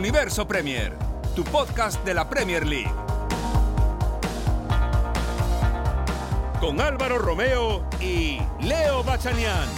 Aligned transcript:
Universo 0.00 0.48
Premier, 0.48 0.96
tu 1.36 1.44
podcast 1.44 2.02
de 2.06 2.14
la 2.14 2.26
Premier 2.26 2.66
League. 2.66 2.90
Con 6.58 6.80
Álvaro 6.80 7.18
Romeo 7.18 7.86
y 8.00 8.38
Leo 8.62 9.04
Bachanian. 9.04 9.68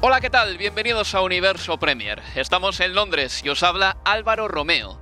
Hola, 0.00 0.22
¿qué 0.22 0.30
tal? 0.30 0.56
Bienvenidos 0.56 1.14
a 1.14 1.20
Universo 1.20 1.76
Premier. 1.76 2.22
Estamos 2.34 2.80
en 2.80 2.94
Londres 2.94 3.42
y 3.44 3.50
os 3.50 3.62
habla 3.62 3.98
Álvaro 4.04 4.48
Romeo. 4.48 4.98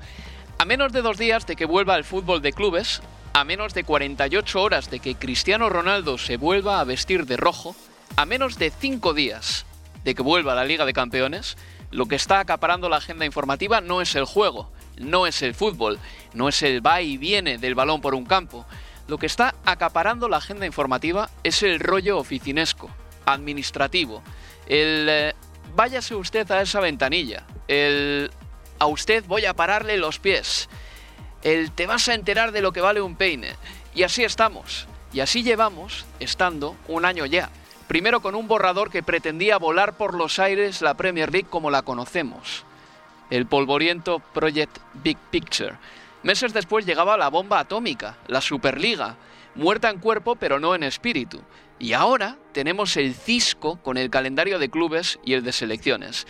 A 0.58 0.64
menos 0.64 0.92
de 0.92 1.00
dos 1.00 1.16
días 1.16 1.46
de 1.46 1.54
que 1.54 1.64
vuelva 1.64 1.94
el 1.94 2.02
fútbol 2.02 2.42
de 2.42 2.52
clubes, 2.52 3.02
a 3.34 3.44
menos 3.44 3.72
de 3.72 3.84
48 3.84 4.60
horas 4.60 4.90
de 4.90 4.98
que 4.98 5.14
Cristiano 5.14 5.68
Ronaldo 5.68 6.18
se 6.18 6.38
vuelva 6.38 6.80
a 6.80 6.84
vestir 6.84 7.24
de 7.24 7.36
rojo, 7.36 7.76
a 8.16 8.26
menos 8.26 8.58
de 8.58 8.72
cinco 8.76 9.14
días 9.14 9.64
de 10.02 10.16
que 10.16 10.22
vuelva 10.22 10.52
a 10.52 10.56
la 10.56 10.64
Liga 10.64 10.86
de 10.86 10.92
Campeones, 10.92 11.56
lo 11.92 12.06
que 12.06 12.16
está 12.16 12.40
acaparando 12.40 12.88
la 12.88 12.96
agenda 12.96 13.24
informativa 13.24 13.80
no 13.80 14.00
es 14.00 14.14
el 14.16 14.24
juego, 14.24 14.72
no 14.96 15.26
es 15.26 15.42
el 15.42 15.54
fútbol, 15.54 15.98
no 16.34 16.48
es 16.48 16.62
el 16.62 16.84
va 16.84 17.02
y 17.02 17.18
viene 17.18 17.58
del 17.58 17.74
balón 17.74 18.00
por 18.00 18.14
un 18.14 18.24
campo. 18.24 18.66
Lo 19.06 19.18
que 19.18 19.26
está 19.26 19.54
acaparando 19.64 20.28
la 20.28 20.38
agenda 20.38 20.66
informativa 20.66 21.30
es 21.44 21.62
el 21.62 21.78
rollo 21.80 22.18
oficinesco, 22.18 22.90
administrativo, 23.26 24.22
el 24.66 25.06
eh, 25.08 25.34
váyase 25.76 26.14
usted 26.14 26.50
a 26.50 26.62
esa 26.62 26.80
ventanilla, 26.80 27.44
el 27.68 28.30
a 28.78 28.86
usted 28.86 29.24
voy 29.26 29.44
a 29.44 29.54
pararle 29.54 29.96
los 29.98 30.18
pies, 30.18 30.68
el 31.42 31.72
te 31.72 31.86
vas 31.86 32.08
a 32.08 32.14
enterar 32.14 32.52
de 32.52 32.62
lo 32.62 32.72
que 32.72 32.80
vale 32.80 33.00
un 33.00 33.16
peine. 33.16 33.54
Y 33.94 34.04
así 34.04 34.24
estamos, 34.24 34.86
y 35.12 35.20
así 35.20 35.42
llevamos 35.42 36.06
estando 36.18 36.74
un 36.88 37.04
año 37.04 37.26
ya. 37.26 37.50
Primero 37.92 38.22
con 38.22 38.34
un 38.34 38.48
borrador 38.48 38.90
que 38.90 39.02
pretendía 39.02 39.58
volar 39.58 39.98
por 39.98 40.14
los 40.14 40.38
aires 40.38 40.80
la 40.80 40.94
Premier 40.94 41.30
League 41.30 41.48
como 41.50 41.70
la 41.70 41.82
conocemos, 41.82 42.64
el 43.28 43.44
polvoriento 43.44 44.20
Project 44.32 44.78
Big 44.94 45.18
Picture. 45.30 45.76
Meses 46.22 46.54
después 46.54 46.86
llegaba 46.86 47.18
la 47.18 47.28
bomba 47.28 47.58
atómica, 47.58 48.16
la 48.28 48.40
Superliga, 48.40 49.16
muerta 49.56 49.90
en 49.90 49.98
cuerpo 49.98 50.36
pero 50.36 50.58
no 50.58 50.74
en 50.74 50.84
espíritu. 50.84 51.42
Y 51.78 51.92
ahora 51.92 52.38
tenemos 52.52 52.96
el 52.96 53.12
Cisco 53.12 53.76
con 53.82 53.98
el 53.98 54.08
calendario 54.08 54.58
de 54.58 54.70
clubes 54.70 55.18
y 55.22 55.34
el 55.34 55.44
de 55.44 55.52
selecciones. 55.52 56.26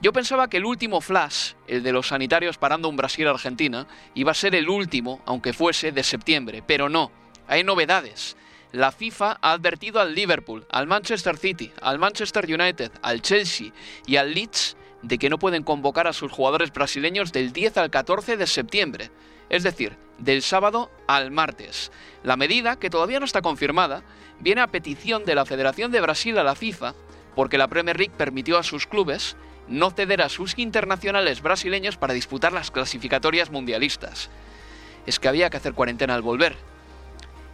Yo 0.00 0.12
pensaba 0.12 0.48
que 0.48 0.58
el 0.58 0.64
último 0.64 1.00
flash, 1.00 1.54
el 1.66 1.82
de 1.82 1.90
los 1.90 2.06
sanitarios 2.06 2.56
parando 2.56 2.88
un 2.88 2.94
Brasil-Argentina, 2.94 3.88
iba 4.14 4.30
a 4.30 4.34
ser 4.34 4.54
el 4.54 4.68
último, 4.68 5.22
aunque 5.26 5.54
fuese 5.54 5.90
de 5.90 6.04
septiembre, 6.04 6.62
pero 6.64 6.88
no, 6.88 7.10
hay 7.48 7.64
novedades. 7.64 8.36
La 8.72 8.92
FIFA 8.92 9.38
ha 9.42 9.52
advertido 9.52 10.00
al 10.00 10.14
Liverpool, 10.14 10.64
al 10.70 10.86
Manchester 10.86 11.36
City, 11.36 11.72
al 11.82 11.98
Manchester 11.98 12.44
United, 12.44 12.92
al 13.02 13.20
Chelsea 13.20 13.72
y 14.06 14.14
al 14.14 14.32
Leeds 14.32 14.76
de 15.02 15.18
que 15.18 15.28
no 15.28 15.40
pueden 15.40 15.64
convocar 15.64 16.06
a 16.06 16.12
sus 16.12 16.30
jugadores 16.30 16.72
brasileños 16.72 17.32
del 17.32 17.52
10 17.52 17.78
al 17.78 17.90
14 17.90 18.36
de 18.36 18.46
septiembre, 18.46 19.10
es 19.48 19.64
decir, 19.64 19.96
del 20.18 20.42
sábado 20.42 20.88
al 21.08 21.32
martes. 21.32 21.90
La 22.22 22.36
medida, 22.36 22.76
que 22.76 22.90
todavía 22.90 23.18
no 23.18 23.24
está 23.24 23.42
confirmada, 23.42 24.04
viene 24.38 24.60
a 24.60 24.68
petición 24.68 25.24
de 25.24 25.34
la 25.34 25.46
Federación 25.46 25.90
de 25.90 26.00
Brasil 26.00 26.38
a 26.38 26.44
la 26.44 26.54
FIFA, 26.54 26.94
porque 27.34 27.58
la 27.58 27.66
Premier 27.66 27.98
League 27.98 28.14
permitió 28.16 28.56
a 28.56 28.62
sus 28.62 28.86
clubes 28.86 29.36
no 29.66 29.90
ceder 29.90 30.22
a 30.22 30.28
sus 30.28 30.58
internacionales 30.58 31.42
brasileños 31.42 31.96
para 31.96 32.14
disputar 32.14 32.52
las 32.52 32.70
clasificatorias 32.70 33.50
mundialistas. 33.50 34.30
Es 35.06 35.18
que 35.18 35.28
había 35.28 35.50
que 35.50 35.56
hacer 35.56 35.74
cuarentena 35.74 36.14
al 36.14 36.22
volver. 36.22 36.56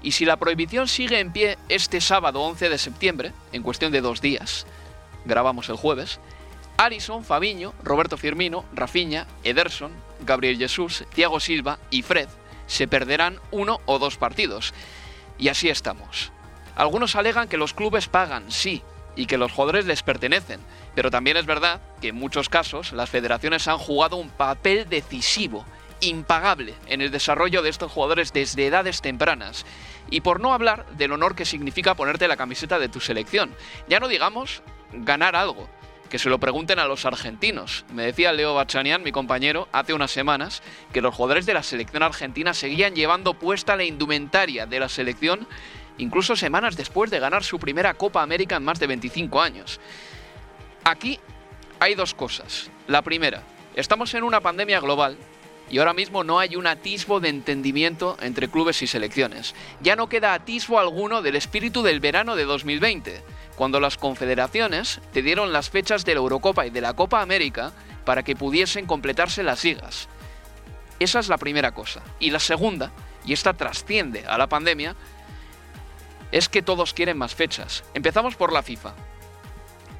Y 0.02 0.12
si 0.12 0.24
la 0.24 0.36
prohibición 0.36 0.88
sigue 0.88 1.18
en 1.20 1.32
pie 1.32 1.58
este 1.68 2.00
sábado 2.00 2.42
11 2.42 2.68
de 2.68 2.78
septiembre, 2.78 3.32
en 3.52 3.62
cuestión 3.62 3.92
de 3.92 4.00
dos 4.00 4.20
días, 4.20 4.66
grabamos 5.24 5.68
el 5.68 5.76
jueves, 5.76 6.20
Alison, 6.76 7.24
Fabiño, 7.24 7.72
Roberto 7.82 8.16
Firmino, 8.16 8.64
Rafinha, 8.74 9.26
Ederson, 9.44 9.92
Gabriel 10.20 10.58
Jesús, 10.58 11.04
Thiago 11.14 11.40
Silva 11.40 11.78
y 11.90 12.02
Fred 12.02 12.28
se 12.66 12.88
perderán 12.88 13.38
uno 13.50 13.80
o 13.86 13.98
dos 13.98 14.16
partidos. 14.16 14.74
Y 15.38 15.48
así 15.48 15.68
estamos. 15.68 16.32
Algunos 16.74 17.16
alegan 17.16 17.48
que 17.48 17.56
los 17.56 17.72
clubes 17.72 18.08
pagan, 18.08 18.50
sí, 18.50 18.82
y 19.14 19.26
que 19.26 19.38
los 19.38 19.52
jugadores 19.52 19.86
les 19.86 20.02
pertenecen, 20.02 20.60
pero 20.94 21.10
también 21.10 21.36
es 21.36 21.46
verdad 21.46 21.80
que 22.00 22.08
en 22.08 22.16
muchos 22.16 22.48
casos 22.48 22.92
las 22.92 23.08
federaciones 23.08 23.66
han 23.66 23.78
jugado 23.78 24.16
un 24.16 24.28
papel 24.28 24.88
decisivo, 24.88 25.64
impagable, 26.00 26.74
en 26.86 27.00
el 27.00 27.10
desarrollo 27.10 27.62
de 27.62 27.70
estos 27.70 27.92
jugadores 27.92 28.32
desde 28.32 28.66
edades 28.66 29.00
tempranas. 29.00 29.64
Y 30.10 30.20
por 30.20 30.40
no 30.40 30.52
hablar 30.52 30.86
del 30.96 31.12
honor 31.12 31.34
que 31.34 31.44
significa 31.44 31.94
ponerte 31.94 32.28
la 32.28 32.36
camiseta 32.36 32.78
de 32.78 32.88
tu 32.88 33.00
selección. 33.00 33.54
Ya 33.88 34.00
no 34.00 34.08
digamos 34.08 34.62
ganar 34.92 35.34
algo, 35.34 35.68
que 36.08 36.18
se 36.18 36.28
lo 36.28 36.38
pregunten 36.38 36.78
a 36.78 36.86
los 36.86 37.04
argentinos. 37.04 37.84
Me 37.92 38.04
decía 38.04 38.32
Leo 38.32 38.54
Bachanian, 38.54 39.02
mi 39.02 39.12
compañero, 39.12 39.68
hace 39.72 39.94
unas 39.94 40.10
semanas, 40.10 40.62
que 40.92 41.00
los 41.00 41.14
jugadores 41.14 41.46
de 41.46 41.54
la 41.54 41.62
selección 41.62 42.02
argentina 42.02 42.54
seguían 42.54 42.94
llevando 42.94 43.34
puesta 43.34 43.76
la 43.76 43.84
indumentaria 43.84 44.66
de 44.66 44.80
la 44.80 44.88
selección 44.88 45.48
incluso 45.98 46.36
semanas 46.36 46.76
después 46.76 47.10
de 47.10 47.20
ganar 47.20 47.44
su 47.44 47.58
primera 47.58 47.94
Copa 47.94 48.22
América 48.22 48.56
en 48.56 48.64
más 48.64 48.78
de 48.78 48.86
25 48.86 49.40
años. 49.40 49.80
Aquí 50.84 51.18
hay 51.80 51.94
dos 51.94 52.14
cosas. 52.14 52.70
La 52.86 53.02
primera, 53.02 53.42
estamos 53.74 54.14
en 54.14 54.22
una 54.22 54.40
pandemia 54.40 54.80
global 54.80 55.16
y 55.70 55.78
ahora 55.78 55.94
mismo 55.94 56.24
no 56.24 56.38
hay 56.38 56.56
un 56.56 56.66
atisbo 56.66 57.20
de 57.20 57.28
entendimiento 57.28 58.16
entre 58.20 58.48
clubes 58.48 58.82
y 58.82 58.86
selecciones. 58.86 59.54
Ya 59.80 59.96
no 59.96 60.08
queda 60.08 60.34
atisbo 60.34 60.78
alguno 60.78 61.22
del 61.22 61.36
espíritu 61.36 61.82
del 61.82 62.00
verano 62.00 62.36
de 62.36 62.44
2020, 62.44 63.22
cuando 63.56 63.80
las 63.80 63.96
confederaciones 63.96 65.00
te 65.12 65.22
dieron 65.22 65.52
las 65.52 65.70
fechas 65.70 66.04
de 66.04 66.14
la 66.14 66.20
Eurocopa 66.20 66.66
y 66.66 66.70
de 66.70 66.80
la 66.80 66.94
Copa 66.94 67.20
América 67.20 67.72
para 68.04 68.22
que 68.22 68.36
pudiesen 68.36 68.86
completarse 68.86 69.42
las 69.42 69.64
ligas. 69.64 70.08
Esa 71.00 71.18
es 71.18 71.28
la 71.28 71.38
primera 71.38 71.72
cosa. 71.72 72.02
Y 72.20 72.30
la 72.30 72.38
segunda, 72.38 72.92
y 73.24 73.32
esta 73.32 73.54
trasciende 73.54 74.24
a 74.26 74.38
la 74.38 74.48
pandemia, 74.48 74.94
es 76.32 76.48
que 76.48 76.62
todos 76.62 76.94
quieren 76.94 77.18
más 77.18 77.34
fechas. 77.34 77.84
Empezamos 77.94 78.36
por 78.36 78.52
la 78.52 78.62
FIFA. 78.62 78.94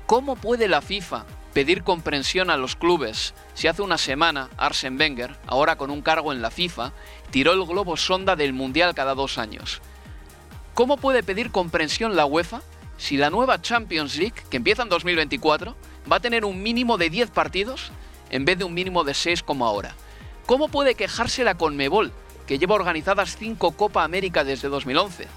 ¿Cómo 0.07 0.37
puede 0.37 0.69
la 0.69 0.81
FIFA 0.81 1.27
pedir 1.53 1.83
comprensión 1.83 2.51
a 2.51 2.57
los 2.57 2.77
clubes 2.77 3.35
si 3.57 3.69
hace 3.69 3.81
una 3.81 3.97
semana 3.97 4.51
Arsen 4.59 5.01
Wenger, 5.01 5.35
ahora 5.47 5.77
con 5.77 5.91
un 5.91 6.03
cargo 6.03 6.31
en 6.31 6.43
la 6.43 6.51
FIFA, 6.51 6.93
tiró 7.31 7.53
el 7.55 7.65
globo 7.65 7.97
sonda 7.97 8.37
del 8.37 8.53
Mundial 8.53 8.95
cada 8.95 9.15
dos 9.15 9.39
años? 9.39 9.81
¿Cómo 10.75 10.99
puede 10.99 11.23
pedir 11.23 11.51
comprensión 11.51 12.17
la 12.17 12.27
UEFA 12.27 12.61
si 12.99 13.17
la 13.17 13.31
nueva 13.31 13.63
Champions 13.63 14.17
League, 14.17 14.43
que 14.51 14.59
empieza 14.59 14.83
en 14.83 14.91
2024, 14.91 15.75
va 16.11 16.17
a 16.17 16.21
tener 16.21 16.45
un 16.45 16.63
mínimo 16.63 16.99
de 16.99 17.09
10 17.09 17.31
partidos 17.31 17.93
en 18.29 18.45
vez 18.45 18.59
de 18.59 18.65
un 18.65 18.75
mínimo 18.75 19.05
de 19.05 19.15
6 19.15 19.43
como 19.43 19.65
ahora? 19.67 19.95
¿Cómo 20.45 20.69
puede 20.69 20.95
quejarse 20.95 21.43
la 21.43 21.57
Conmebol, 21.57 22.13
que 22.47 22.59
lleva 22.59 22.75
organizadas 22.75 23.39
5 23.39 23.71
Copa 23.73 24.05
América 24.05 24.45
desde 24.45 24.69
2011? 24.69 25.29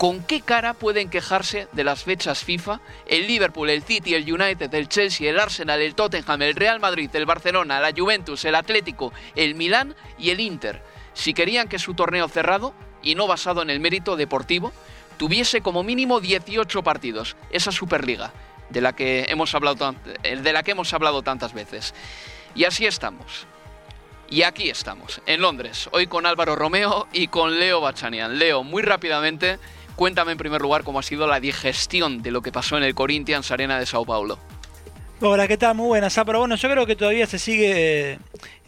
¿Con 0.00 0.22
qué 0.22 0.40
cara 0.40 0.72
pueden 0.72 1.10
quejarse 1.10 1.68
de 1.72 1.84
las 1.84 2.04
fechas 2.04 2.42
FIFA 2.42 2.80
el 3.06 3.26
Liverpool, 3.26 3.68
el 3.68 3.82
City, 3.82 4.14
el 4.14 4.32
United, 4.32 4.72
el 4.72 4.88
Chelsea, 4.88 5.28
el 5.28 5.38
Arsenal, 5.38 5.82
el 5.82 5.94
Tottenham, 5.94 6.40
el 6.40 6.54
Real 6.54 6.80
Madrid, 6.80 7.10
el 7.12 7.26
Barcelona, 7.26 7.80
la 7.80 7.92
Juventus, 7.94 8.46
el 8.46 8.54
Atlético, 8.54 9.12
el 9.36 9.56
Milán 9.56 9.94
y 10.18 10.30
el 10.30 10.40
Inter? 10.40 10.82
Si 11.12 11.34
querían 11.34 11.68
que 11.68 11.78
su 11.78 11.92
torneo 11.92 12.28
cerrado 12.28 12.72
y 13.02 13.14
no 13.14 13.26
basado 13.26 13.60
en 13.60 13.68
el 13.68 13.78
mérito 13.78 14.16
deportivo 14.16 14.72
tuviese 15.18 15.60
como 15.60 15.82
mínimo 15.82 16.18
18 16.18 16.82
partidos, 16.82 17.36
esa 17.50 17.70
Superliga 17.70 18.32
de 18.70 18.80
la 18.80 18.94
que 18.94 19.26
hemos 19.28 19.54
hablado, 19.54 19.94
eh, 20.22 20.36
de 20.36 20.52
la 20.54 20.62
que 20.62 20.70
hemos 20.70 20.94
hablado 20.94 21.20
tantas 21.20 21.52
veces. 21.52 21.92
Y 22.54 22.64
así 22.64 22.86
estamos. 22.86 23.46
Y 24.30 24.44
aquí 24.44 24.70
estamos, 24.70 25.20
en 25.26 25.40
Londres, 25.40 25.88
hoy 25.90 26.06
con 26.06 26.24
Álvaro 26.24 26.54
Romeo 26.54 27.08
y 27.12 27.26
con 27.26 27.58
Leo 27.58 27.80
Bachanian. 27.80 28.38
Leo, 28.38 28.62
muy 28.62 28.80
rápidamente, 28.80 29.58
cuéntame 30.00 30.32
en 30.32 30.38
primer 30.38 30.62
lugar 30.62 30.82
cómo 30.82 30.98
ha 30.98 31.02
sido 31.02 31.26
la 31.26 31.40
digestión 31.40 32.22
de 32.22 32.30
lo 32.30 32.40
que 32.40 32.50
pasó 32.50 32.78
en 32.78 32.84
el 32.84 32.94
Corinthians 32.94 33.50
Arena 33.50 33.78
de 33.78 33.84
Sao 33.84 34.06
Paulo. 34.06 34.38
Hola, 35.20 35.46
¿qué 35.46 35.58
tal? 35.58 35.74
Muy 35.74 35.88
buenas. 35.88 36.16
Ah, 36.16 36.24
pero 36.24 36.38
bueno, 36.38 36.54
yo 36.54 36.70
creo 36.70 36.86
que 36.86 36.96
todavía 36.96 37.26
se 37.26 37.38
sigue 37.38 38.18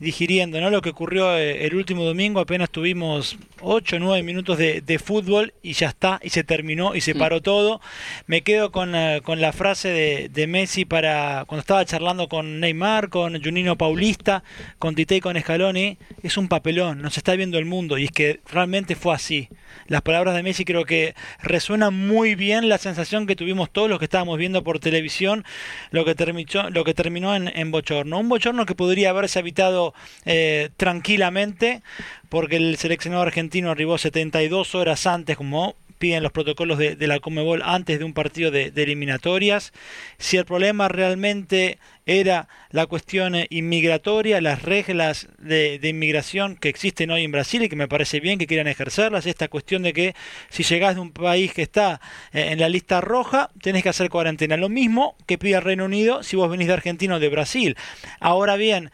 digiriendo, 0.02 0.60
¿no? 0.60 0.69
Lo 0.69 0.82
que 0.82 0.90
ocurrió 0.90 1.37
eh, 1.38 1.64
el 1.64 1.76
último 1.76 2.04
domingo, 2.04 2.40
apenas 2.40 2.70
tuvimos 2.70 3.38
8 3.60 3.96
o 3.96 3.99
9 4.00 4.22
minutos 4.22 4.58
de, 4.58 5.00
fútbol 5.02 5.54
y 5.62 5.72
ya 5.72 5.88
está, 5.88 6.20
y 6.22 6.31
se 6.31 6.44
terminó 6.44 6.94
y 6.94 7.00
se 7.00 7.14
mm. 7.14 7.19
paró 7.19 7.40
todo. 7.40 7.81
Me 8.26 8.43
quedo 8.43 8.72
con, 8.72 8.94
eh, 8.94 9.20
con 9.25 9.40
la 9.40 9.52
frase 9.52 9.88
de, 9.88 10.46
Messi 10.46 10.84
para 10.84 11.44
cuando 11.46 11.60
estaba 11.60 11.84
charlando 11.84 12.28
con 12.28 12.58
Neymar, 12.58 13.08
con 13.08 13.40
Junino 13.40 13.78
Paulista, 13.78 14.43
con 14.81 14.96
Tite 14.96 15.16
y 15.16 15.20
con 15.20 15.40
Scaloni, 15.40 15.99
es 16.22 16.37
un 16.37 16.48
papelón, 16.48 17.00
nos 17.00 17.16
está 17.16 17.37
viendo 17.37 17.58
el 17.58 17.64
mundo 17.64 17.96
y 17.96 18.05
es 18.05 18.10
que 18.10 18.40
realmente 18.50 18.96
fue 18.96 19.14
así. 19.14 19.48
Las 19.87 20.02
palabras 20.02 20.34
de 20.34 20.43
Messi 20.43 20.64
creo 20.64 20.84
que 20.84 21.14
resuenan 21.40 21.94
muy 21.94 22.34
bien 22.34 22.69
la 22.69 22.78
sensación 22.78 23.26
que 23.26 23.37
tuvimos 23.37 23.70
todos 23.70 23.88
los 23.88 24.00
que 24.00 24.06
estábamos 24.06 24.37
viendo 24.37 24.64
por 24.64 24.81
televisión, 24.81 25.44
lo 25.90 26.05
que 26.05 26.14
terminó 26.16 26.70
lo 26.70 26.84
que 26.84 26.93
terminó 26.93 27.37
en, 27.37 27.48
en 27.55 27.70
bochorno. 27.70 28.19
Un 28.19 28.28
bochorno 28.28 28.66
que 28.66 28.75
podría 28.75 29.10
haberse 29.10 29.38
habitado 29.38 29.92
eh, 30.25 30.71
tranquilamente, 30.77 31.83
porque 32.29 32.56
el 32.56 32.77
seleccionado 32.77 33.23
argentino 33.23 33.71
arribó 33.71 33.99
72 33.99 34.75
horas 34.75 35.06
antes, 35.06 35.37
como 35.37 35.77
piden 36.03 36.25
los 36.25 36.33
protocolos 36.33 36.79
de, 36.79 36.97
la 37.06 37.21
Comebol 37.21 37.62
antes 37.65 38.00
de 38.00 38.05
un 38.05 38.12
partido 38.12 38.50
de, 38.50 38.73
eliminatorias. 38.75 39.73
Si 40.19 40.37
el 40.37 40.44
problema 40.44 40.89
realmente 40.89 41.79
era 42.06 42.49
la 42.71 42.87
cuestión 42.87 43.35
inmigratoria, 43.50 44.41
las 44.41 44.62
reglas 44.62 45.29
de, 45.39 45.79
inmigración 45.85 46.56
que 46.56 46.69
existen 46.69 47.12
hoy 47.12 47.23
en 47.23 47.31
Brasil 47.31 47.62
y 47.62 47.69
que 47.69 47.77
me 47.77 47.87
parece 47.87 48.19
bien 48.19 48.41
que 48.41 48.49
quieran 48.49 48.67
ejercerlas, 48.67 49.27
esta 49.27 49.47
cuestión 49.47 49.85
de 49.85 49.93
que 49.93 50.17
si 50.49 50.65
llegás 50.65 50.97
de 50.97 51.03
un 51.03 51.12
país 51.12 51.55
que 51.55 51.62
está 51.62 52.00
eh, 52.33 52.49
en 52.50 52.59
la 52.59 52.69
lista 52.69 53.00
roja, 53.00 53.50
tenés 53.62 53.85
que 53.85 53.91
hacer 53.91 54.11
cuarentena. 54.11 54.56
Lo 54.56 54.69
mismo 54.69 55.15
que 55.27 55.39
pide 55.39 55.55
el 55.55 55.62
Reino 55.62 55.85
Unido 55.85 56.25
si 56.25 56.35
vos 56.35 56.50
venís 56.50 56.67
de 56.67 56.75
Argentina 56.75 57.15
o 57.15 57.21
de 57.21 57.29
Brasil. 57.29 57.77
Ahora 58.19 58.56
bien, 58.56 58.91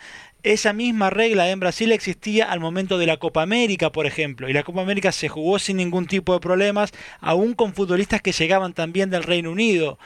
esa 0.53 0.73
misma 0.73 1.11
regla 1.11 1.51
en 1.51 1.61
Brasil 1.61 1.93
existía 1.93 2.51
al 2.51 2.59
momento 2.59 2.97
de 2.97 3.07
la 3.07 3.19
Copa 3.19 3.43
América, 3.43 3.93
por 3.93 4.07
ejemplo, 4.07 4.49
y 4.49 4.55
la 4.55 4.63
Copa 4.63 4.81
América 4.81 5.13
se 5.13 5.29
jugó 5.29 5.59
sin 5.59 5.77
ningún 5.77 6.07
tipo 6.07 6.33
de 6.33 6.41
problemas, 6.41 6.93
aún 7.21 7.53
con 7.53 7.75
futbolistas 7.75 8.23
que 8.23 8.33
llegaban 8.33 8.73
también 8.73 9.11
del 9.11 9.25
Reino 9.25 9.51
Unido. 9.51 9.99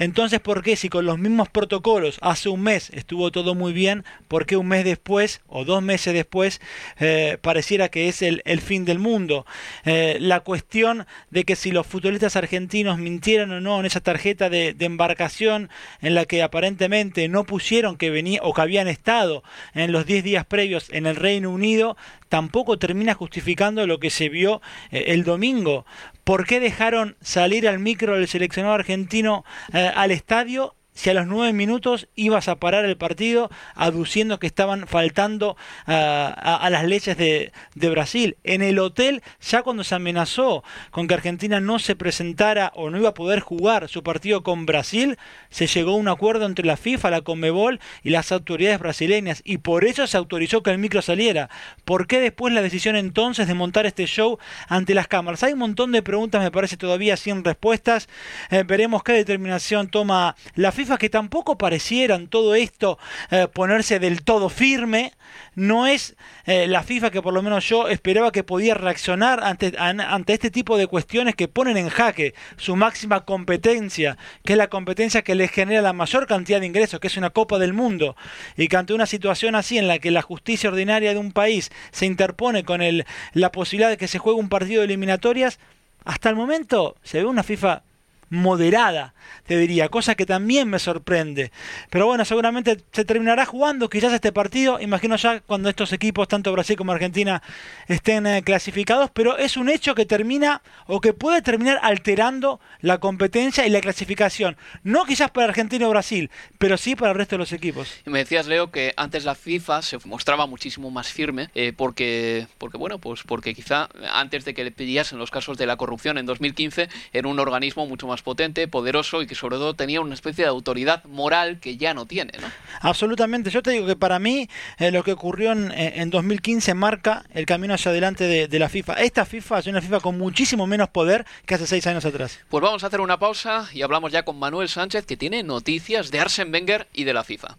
Entonces, 0.00 0.40
¿por 0.40 0.62
qué 0.62 0.76
si 0.76 0.88
con 0.88 1.04
los 1.04 1.18
mismos 1.18 1.50
protocolos 1.50 2.18
hace 2.22 2.48
un 2.48 2.62
mes 2.62 2.88
estuvo 2.94 3.30
todo 3.30 3.54
muy 3.54 3.74
bien, 3.74 4.02
por 4.28 4.46
qué 4.46 4.56
un 4.56 4.66
mes 4.66 4.82
después 4.82 5.42
o 5.46 5.66
dos 5.66 5.82
meses 5.82 6.14
después 6.14 6.62
eh, 6.98 7.36
pareciera 7.42 7.90
que 7.90 8.08
es 8.08 8.22
el, 8.22 8.40
fin 8.62 8.86
del 8.86 8.98
mundo? 8.98 9.44
Eh, 9.84 10.16
la 10.18 10.40
cuestión 10.40 11.06
de 11.28 11.44
que 11.44 11.54
si 11.54 11.70
los 11.70 11.86
futbolistas 11.86 12.34
argentinos 12.34 12.96
mintieron 12.96 13.52
o 13.52 13.60
no 13.60 13.78
en 13.78 13.84
esa 13.84 14.00
tarjeta 14.00 14.48
de, 14.48 14.74
embarcación 14.80 15.68
en 16.00 16.14
la 16.14 16.24
que 16.24 16.42
aparentemente 16.42 17.28
no 17.28 17.44
pusieron 17.44 17.98
que 17.98 18.08
venía 18.08 18.40
o 18.42 18.54
que 18.54 18.62
habían 18.62 18.88
estado 18.88 19.42
en 19.74 19.92
los 19.92 20.06
10 20.06 20.24
días 20.24 20.46
previos 20.46 20.88
en 20.92 21.04
el 21.04 21.16
Reino 21.16 21.50
Unido, 21.50 21.98
tampoco 22.30 22.78
termina 22.78 23.12
justificando 23.12 23.86
lo 23.86 24.00
que 24.00 24.08
se 24.08 24.30
vio 24.30 24.62
eh, 24.90 25.04
el 25.08 25.24
domingo. 25.24 25.84
¿Por 26.30 26.46
qué 26.46 26.60
dejaron 26.60 27.16
salir 27.20 27.66
al 27.66 27.80
micro 27.80 28.14
del 28.14 28.28
seleccionado 28.28 28.74
argentino 28.74 29.44
eh, 29.72 29.90
al 29.92 30.12
estadio 30.12 30.76
si 31.00 31.08
a 31.08 31.14
los 31.14 31.26
nueve 31.26 31.54
minutos 31.54 32.08
ibas 32.14 32.48
a 32.48 32.56
parar 32.56 32.84
el 32.84 32.98
partido 32.98 33.50
aduciendo 33.74 34.38
que 34.38 34.46
estaban 34.46 34.86
faltando 34.86 35.56
a, 35.86 36.68
las 36.70 36.84
leyes 36.84 37.16
de, 37.16 37.52
Brasil. 37.74 38.36
En 38.44 38.60
el 38.60 38.78
hotel, 38.78 39.22
ya 39.40 39.62
cuando 39.62 39.82
se 39.82 39.94
amenazó 39.94 40.62
con 40.90 41.08
que 41.08 41.14
Argentina 41.14 41.58
no 41.58 41.78
se 41.78 41.96
presentara 41.96 42.70
o 42.74 42.90
no 42.90 42.98
iba 42.98 43.08
a 43.08 43.14
poder 43.14 43.40
jugar 43.40 43.88
su 43.88 44.02
partido 44.02 44.42
con 44.42 44.66
Brasil, 44.66 45.16
se 45.48 45.66
llegó 45.66 45.92
a 45.92 45.96
un 45.96 46.08
acuerdo 46.08 46.44
entre 46.44 46.66
la 46.66 46.76
FIFA, 46.76 47.08
la 47.08 47.22
Conmebol 47.22 47.80
y 48.02 48.10
las 48.10 48.30
autoridades 48.30 48.78
brasileñas 48.78 49.40
y 49.42 49.56
por 49.56 49.86
eso 49.86 50.06
se 50.06 50.18
autorizó 50.18 50.62
que 50.62 50.70
el 50.70 50.76
micro 50.76 51.00
saliera. 51.00 51.48
¿Por 51.86 52.08
qué 52.08 52.20
después 52.20 52.52
la 52.52 52.60
decisión 52.60 52.94
entonces 52.94 53.48
de 53.48 53.54
montar 53.54 53.86
este 53.86 54.04
show 54.04 54.38
ante 54.68 54.94
las 54.94 55.08
cámaras? 55.08 55.42
Hay 55.44 55.54
un 55.54 55.60
montón 55.60 55.92
de 55.92 56.02
preguntas, 56.02 56.42
me 56.42 56.50
parece 56.50 56.76
todavía 56.76 57.16
sin 57.16 57.42
respuestas. 57.42 58.06
Eh, 58.50 58.64
veremos 58.66 59.02
qué 59.02 59.12
determinación 59.14 59.88
toma 59.88 60.36
la 60.54 60.72
FIFA 60.72 60.89
que 60.98 61.10
tampoco 61.10 61.58
parecieran 61.58 62.28
todo 62.28 62.54
esto 62.54 62.98
eh, 63.30 63.48
ponerse 63.52 63.98
del 63.98 64.22
todo 64.22 64.48
firme. 64.48 65.12
No 65.54 65.86
es 65.86 66.16
eh, 66.46 66.66
la 66.66 66.82
FIFA 66.82 67.10
que 67.10 67.22
por 67.22 67.34
lo 67.34 67.42
menos 67.42 67.68
yo 67.68 67.88
esperaba 67.88 68.32
que 68.32 68.44
podía 68.44 68.74
reaccionar 68.74 69.42
ante, 69.42 69.72
ante 69.78 70.32
este 70.32 70.50
tipo 70.50 70.76
de 70.76 70.86
cuestiones 70.86 71.34
que 71.34 71.48
ponen 71.48 71.76
en 71.76 71.88
jaque 71.88 72.34
su 72.56 72.76
máxima 72.76 73.24
competencia, 73.24 74.16
que 74.44 74.54
es 74.54 74.58
la 74.58 74.68
competencia 74.68 75.22
que 75.22 75.34
les 75.34 75.50
genera 75.50 75.82
la 75.82 75.92
mayor 75.92 76.26
cantidad 76.26 76.60
de 76.60 76.66
ingresos, 76.66 77.00
que 77.00 77.08
es 77.08 77.16
una 77.16 77.30
Copa 77.30 77.58
del 77.58 77.72
Mundo, 77.72 78.16
y 78.56 78.68
que 78.68 78.76
ante 78.76 78.94
una 78.94 79.06
situación 79.06 79.54
así 79.54 79.78
en 79.78 79.88
la 79.88 79.98
que 79.98 80.10
la 80.10 80.22
justicia 80.22 80.70
ordinaria 80.70 81.12
de 81.12 81.18
un 81.18 81.32
país 81.32 81.70
se 81.90 82.06
interpone 82.06 82.64
con 82.64 82.82
el, 82.82 83.04
la 83.32 83.52
posibilidad 83.52 83.90
de 83.90 83.96
que 83.96 84.08
se 84.08 84.18
juegue 84.18 84.40
un 84.40 84.48
partido 84.48 84.80
de 84.80 84.86
eliminatorias, 84.86 85.58
hasta 86.04 86.30
el 86.30 86.36
momento 86.36 86.96
se 87.02 87.18
ve 87.18 87.26
una 87.26 87.42
FIFA 87.42 87.82
moderada, 88.30 89.12
te 89.46 89.58
diría, 89.58 89.88
cosa 89.88 90.14
que 90.14 90.24
también 90.24 90.68
me 90.68 90.78
sorprende. 90.78 91.50
Pero 91.90 92.06
bueno, 92.06 92.24
seguramente 92.24 92.78
se 92.92 93.04
terminará 93.04 93.44
jugando 93.44 93.90
quizás 93.90 94.12
este 94.12 94.32
partido, 94.32 94.80
imagino 94.80 95.16
ya 95.16 95.40
cuando 95.40 95.68
estos 95.68 95.92
equipos, 95.92 96.28
tanto 96.28 96.52
Brasil 96.52 96.76
como 96.76 96.92
Argentina, 96.92 97.42
estén 97.88 98.26
eh, 98.26 98.42
clasificados, 98.42 99.10
pero 99.12 99.36
es 99.36 99.56
un 99.56 99.68
hecho 99.68 99.94
que 99.94 100.06
termina 100.06 100.62
o 100.86 101.00
que 101.00 101.12
puede 101.12 101.42
terminar 101.42 101.80
alterando 101.82 102.60
la 102.80 102.98
competencia 102.98 103.66
y 103.66 103.70
la 103.70 103.80
clasificación. 103.80 104.56
No 104.84 105.04
quizás 105.04 105.30
para 105.30 105.48
Argentina 105.48 105.86
o 105.86 105.90
Brasil, 105.90 106.30
pero 106.58 106.76
sí 106.76 106.94
para 106.94 107.10
el 107.10 107.18
resto 107.18 107.34
de 107.34 107.40
los 107.40 107.52
equipos. 107.52 107.92
Y 108.06 108.10
me 108.10 108.20
decías, 108.20 108.46
Leo, 108.46 108.70
que 108.70 108.94
antes 108.96 109.24
la 109.24 109.34
FIFA 109.34 109.82
se 109.82 109.98
mostraba 110.04 110.46
muchísimo 110.46 110.90
más 110.90 111.08
firme, 111.08 111.50
eh, 111.54 111.72
porque, 111.76 112.46
porque, 112.58 112.78
bueno, 112.78 112.98
pues 112.98 113.22
porque 113.24 113.54
quizá 113.54 113.88
antes 114.12 114.44
de 114.44 114.54
que 114.54 114.62
le 114.62 114.70
pidiesen 114.70 115.18
los 115.18 115.30
casos 115.30 115.58
de 115.58 115.66
la 115.66 115.76
corrupción 115.76 116.18
en 116.18 116.26
2015, 116.26 116.88
era 117.12 117.28
un 117.28 117.38
organismo 117.40 117.86
mucho 117.86 118.06
más 118.06 118.19
potente, 118.22 118.66
poderoso 118.68 119.22
y 119.22 119.26
que 119.26 119.34
sobre 119.34 119.56
todo 119.56 119.74
tenía 119.74 120.00
una 120.00 120.14
especie 120.14 120.44
de 120.44 120.50
autoridad 120.50 121.04
moral 121.04 121.60
que 121.60 121.76
ya 121.76 121.94
no 121.94 122.06
tiene. 122.06 122.32
¿no? 122.40 122.48
Absolutamente. 122.80 123.50
Yo 123.50 123.62
te 123.62 123.70
digo 123.70 123.86
que 123.86 123.96
para 123.96 124.18
mí 124.18 124.48
eh, 124.78 124.90
lo 124.90 125.02
que 125.02 125.12
ocurrió 125.12 125.52
en, 125.52 125.72
en, 125.72 126.10
2015 126.10 126.74
marca 126.74 127.24
el 127.32 127.46
camino 127.46 127.74
hacia 127.74 127.90
adelante 127.90 128.24
de, 128.24 128.58
la 128.58 128.68
FIFA. 128.68 128.94
Esta 128.94 129.24
FIFA 129.24 129.60
es 129.60 129.66
una 129.66 129.80
FIFA 129.80 130.00
con 130.00 130.18
muchísimo 130.18 130.66
menos 130.66 130.88
poder 130.90 131.24
que 131.46 131.54
hace 131.54 131.66
seis 131.66 131.86
años 131.86 132.04
atrás. 132.04 132.38
Pues 132.48 132.62
vamos 132.62 132.84
a 132.84 132.88
hacer 132.88 133.00
una 133.00 133.18
pausa 133.18 133.68
y 133.72 133.82
hablamos 133.82 134.12
ya 134.12 134.22
con 134.22 134.38
Manuel 134.38 134.68
Sánchez 134.68 135.06
que 135.06 135.16
tiene 135.16 135.42
noticias 135.42 136.10
de 136.10 136.20
Arsen 136.20 136.52
Wenger 136.52 136.88
y 136.92 137.04
de 137.04 137.14
la 137.14 137.24
FIFA. 137.24 137.56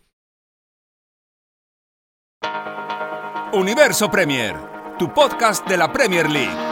Universo 3.54 4.10
Premier, 4.10 4.56
tu 4.98 5.14
podcast 5.14 5.68
de 5.68 5.78
la 5.78 5.92
Premier 5.92 6.30
League. 6.30 6.71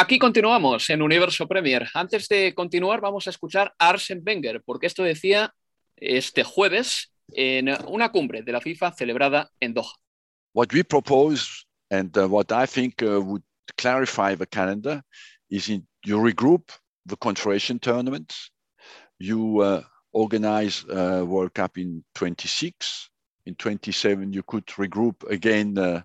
Aquí 0.00 0.16
continuamos 0.16 0.88
en 0.90 1.02
Universo 1.02 1.48
Premier. 1.48 1.84
Antes 1.92 2.28
de 2.28 2.54
continuar, 2.54 3.00
vamos 3.00 3.26
a 3.26 3.30
escuchar 3.30 3.74
a 3.80 3.88
Arsene 3.88 4.22
Wenger, 4.24 4.62
porque 4.64 4.86
esto 4.86 5.02
decía 5.02 5.52
este 5.96 6.44
jueves 6.44 7.12
en 7.32 7.68
una 7.88 8.12
cumbre 8.12 8.42
de 8.42 8.52
la 8.52 8.60
FIFA 8.60 8.92
celebrada 8.92 9.50
en 9.58 9.74
Doha. 9.74 9.92
What 10.54 10.68
we 10.72 10.84
propose 10.84 11.66
and 11.90 12.16
uh, 12.16 12.28
what 12.28 12.52
I 12.52 12.68
think 12.68 13.02
uh, 13.02 13.20
would 13.20 13.42
clarify 13.76 14.36
the 14.36 14.46
calendar 14.46 15.02
is 15.50 15.68
in, 15.68 15.84
you 16.06 16.20
regroup 16.20 16.70
the 17.04 17.16
Confederation 17.16 17.80
tournaments, 17.80 18.52
you 19.18 19.60
uh, 19.62 19.82
organize 20.12 20.84
a 20.88 21.24
World 21.24 21.54
Cup 21.54 21.76
in 21.76 22.04
26, 22.14 23.10
in 23.46 23.56
27 23.56 24.32
you 24.32 24.44
could 24.44 24.66
regroup 24.78 25.28
again 25.28 25.76
uh, 25.76 26.02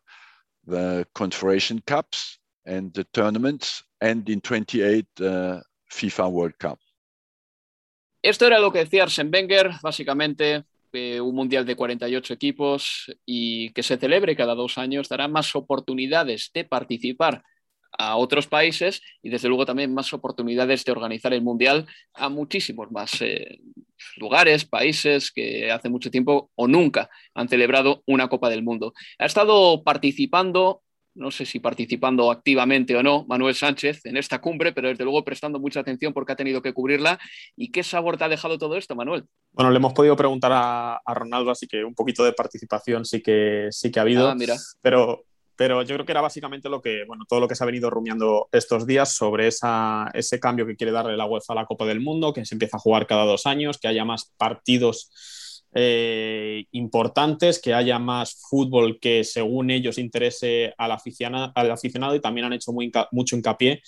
the 0.66 1.06
Confederation 1.14 1.80
Cups, 1.86 2.40
and 2.66 2.94
the 2.94 3.04
tournaments 3.06 3.84
and 4.00 4.28
in 4.30 4.42
28 4.42 5.06
uh, 5.22 5.62
FIFA 5.90 6.28
World 6.28 6.56
Cup. 6.60 6.80
Esto 8.22 8.48
era 8.48 8.60
lo 8.60 8.72
que 8.72 8.80
decía 8.80 9.04
Arsene 9.04 9.30
Wenger, 9.30 9.72
básicamente 9.82 10.64
eh, 10.94 11.20
un 11.20 11.36
mundial 11.36 11.66
de 11.66 11.76
48 11.76 12.34
equipos 12.34 13.12
y 13.26 13.72
que 13.72 13.84
se 13.84 13.98
celebre 13.98 14.36
cada 14.36 14.56
dos 14.56 14.78
años 14.78 15.10
dará 15.10 15.28
más 15.28 15.56
oportunidades 15.56 16.52
de 16.54 16.64
participar 16.64 17.44
a 17.98 18.16
otros 18.16 18.48
países 18.48 19.02
y 19.22 19.30
desde 19.30 19.48
luego 19.48 19.66
también 19.66 19.94
más 19.94 20.14
oportunidades 20.14 20.84
de 20.84 20.92
organizar 20.92 21.34
el 21.34 21.42
Mundial 21.42 21.88
a 22.14 22.30
muchísimos 22.30 22.92
más 22.92 23.22
eh, 23.22 23.60
lugares, 24.18 24.66
países 24.66 25.32
que 25.32 25.72
hace 25.72 25.90
mucho 25.90 26.10
tiempo 26.10 26.52
o 26.56 26.68
nunca 26.68 27.10
han 27.34 27.50
celebrado 27.50 28.04
una 28.06 28.28
Copa 28.30 28.50
del 28.50 28.64
Mundo. 28.64 28.94
Ha 29.20 29.26
estado 29.26 29.84
participando 29.84 30.82
no 31.16 31.32
sé 31.32 31.46
si 31.46 31.60
participando 31.60 32.32
activamente 32.32 32.96
o 32.96 33.04
no, 33.04 33.26
Manuel 33.28 33.56
Sánchez 33.56 34.06
en 34.06 34.18
esta 34.18 34.42
cumbre, 34.42 34.74
pero 34.74 34.90
desde 34.90 35.04
luego 35.04 35.24
prestando 35.24 35.60
mucha 35.60 35.82
atención 35.82 36.14
porque 36.14 36.34
ha 36.34 36.36
tenido 36.36 36.62
que 36.62 36.74
cubrirla. 36.74 37.20
¿Y 37.56 37.72
qué 37.72 37.84
sabor 37.84 38.18
te 38.18 38.24
ha 38.24 38.30
dejado 38.30 38.58
todo 38.58 38.78
esto, 38.78 38.96
Manuel? 38.96 39.26
Bueno, 39.52 39.72
le 39.72 39.78
hemos 39.78 39.94
podido 39.94 40.16
preguntar 40.16 40.52
a, 40.54 41.02
Ronaldo, 41.14 41.52
así 41.52 41.68
que 41.68 41.84
un 41.84 41.94
poquito 41.94 42.24
de 42.24 42.34
participación 42.34 43.06
sí 43.06 43.22
que, 43.22 43.68
sí 43.70 43.92
que 43.92 44.00
ha 44.00 44.04
habido. 44.04 44.28
Ah, 44.28 44.36
mira. 44.36 44.56
Pero, 44.82 45.26
pero 45.56 45.84
yo 45.84 45.96
creo 45.96 46.06
que 46.06 46.12
era 46.12 46.22
básicamente 46.22 46.70
lo 46.70 46.82
que, 46.82 47.04
bueno, 47.06 47.26
todo 47.28 47.40
lo 47.40 47.48
que 47.48 47.56
se 47.56 47.64
ha 47.64 47.68
venido 47.68 47.90
rumiando 47.90 48.50
estos 48.52 48.88
días 48.88 49.14
sobre 49.14 49.48
esa, 49.48 50.10
ese 50.14 50.40
cambio 50.40 50.66
que 50.66 50.76
quiere 50.76 50.92
darle 50.92 51.16
la 51.16 51.26
UEFA 51.26 51.54
a 51.54 51.58
la 51.58 51.66
Copa 51.66 51.86
del 51.86 52.00
Mundo, 52.00 52.34
que 52.34 52.46
se 52.46 52.56
empieza 52.56 52.78
a 52.78 52.80
jugar 52.80 53.06
cada 53.06 53.26
dos 53.26 53.46
años, 53.46 53.78
que 53.78 53.88
haya 53.88 54.06
más 54.06 54.34
partidos 54.38 55.12
eh, 55.76 56.66
importantes, 56.72 57.60
que 57.60 57.74
haya 57.74 58.00
más 58.00 58.36
fútbol 58.50 59.00
que 59.00 59.24
según 59.24 59.72
ellos 59.72 59.98
interese 59.98 60.74
al 60.78 60.92
aficionado, 60.92 61.52
al 61.56 61.72
aficionado 61.72 62.16
y 62.16 62.22
también 62.22 62.46
han 62.46 62.54
hecho 62.54 62.72
mucho 63.12 63.36
hincapié 63.36 63.82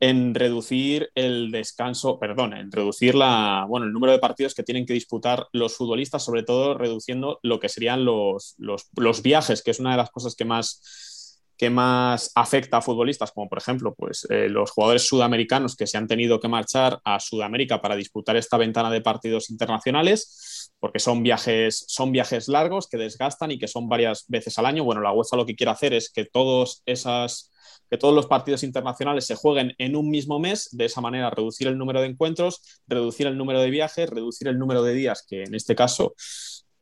en 0.00 0.34
reducir 0.34 1.10
el 1.14 1.50
descanso, 1.50 2.18
perdón, 2.18 2.52
en 2.52 2.70
reducir 2.70 3.14
la, 3.14 3.64
bueno, 3.68 3.86
el 3.86 3.92
número 3.92 4.12
de 4.12 4.18
partidos 4.18 4.54
que 4.54 4.62
tienen 4.62 4.86
que 4.86 4.92
disputar 4.92 5.46
los 5.52 5.76
futbolistas, 5.76 6.24
sobre 6.24 6.42
todo 6.42 6.76
reduciendo 6.76 7.38
lo 7.42 7.58
que 7.58 7.68
serían 7.68 8.04
los, 8.04 8.54
los 8.58 9.22
viajes, 9.22 9.62
que 9.62 9.70
es 9.70 9.80
una 9.80 9.92
de 9.92 9.96
las 9.96 10.10
cosas 10.10 10.34
que 10.34 10.44
más 10.44 11.13
que 11.56 11.70
más 11.70 12.32
afecta 12.34 12.78
a 12.78 12.82
futbolistas, 12.82 13.32
como 13.32 13.48
por 13.48 13.58
ejemplo 13.58 13.94
pues, 13.94 14.26
eh, 14.30 14.48
los 14.48 14.70
jugadores 14.70 15.06
sudamericanos 15.06 15.76
que 15.76 15.86
se 15.86 15.96
han 15.96 16.06
tenido 16.06 16.40
que 16.40 16.48
marchar 16.48 17.00
a 17.04 17.20
Sudamérica 17.20 17.80
para 17.80 17.96
disputar 17.96 18.36
esta 18.36 18.56
ventana 18.56 18.90
de 18.90 19.00
partidos 19.00 19.50
internacionales, 19.50 20.72
porque 20.80 20.98
son 20.98 21.22
viajes, 21.22 21.84
son 21.88 22.12
viajes 22.12 22.48
largos 22.48 22.88
que 22.88 22.98
desgastan 22.98 23.50
y 23.52 23.58
que 23.58 23.68
son 23.68 23.88
varias 23.88 24.24
veces 24.28 24.58
al 24.58 24.66
año. 24.66 24.84
Bueno, 24.84 25.00
la 25.00 25.12
UEFA 25.12 25.36
lo 25.36 25.46
que 25.46 25.54
quiere 25.54 25.70
hacer 25.70 25.94
es 25.94 26.10
que 26.10 26.24
todos 26.24 26.82
esas 26.86 27.50
que 27.90 27.98
todos 27.98 28.14
los 28.14 28.26
partidos 28.26 28.62
internacionales 28.62 29.26
se 29.26 29.34
jueguen 29.34 29.74
en 29.78 29.94
un 29.94 30.10
mismo 30.10 30.38
mes, 30.38 30.68
de 30.72 30.86
esa 30.86 31.00
manera 31.00 31.30
reducir 31.30 31.68
el 31.68 31.78
número 31.78 32.00
de 32.00 32.08
encuentros, 32.08 32.80
reducir 32.86 33.26
el 33.26 33.36
número 33.36 33.60
de 33.60 33.70
viajes, 33.70 34.08
reducir 34.08 34.48
el 34.48 34.58
número 34.58 34.82
de 34.82 34.94
días 34.94 35.24
que 35.28 35.42
en 35.42 35.54
este 35.54 35.74
caso 35.74 36.14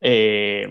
eh, 0.01 0.67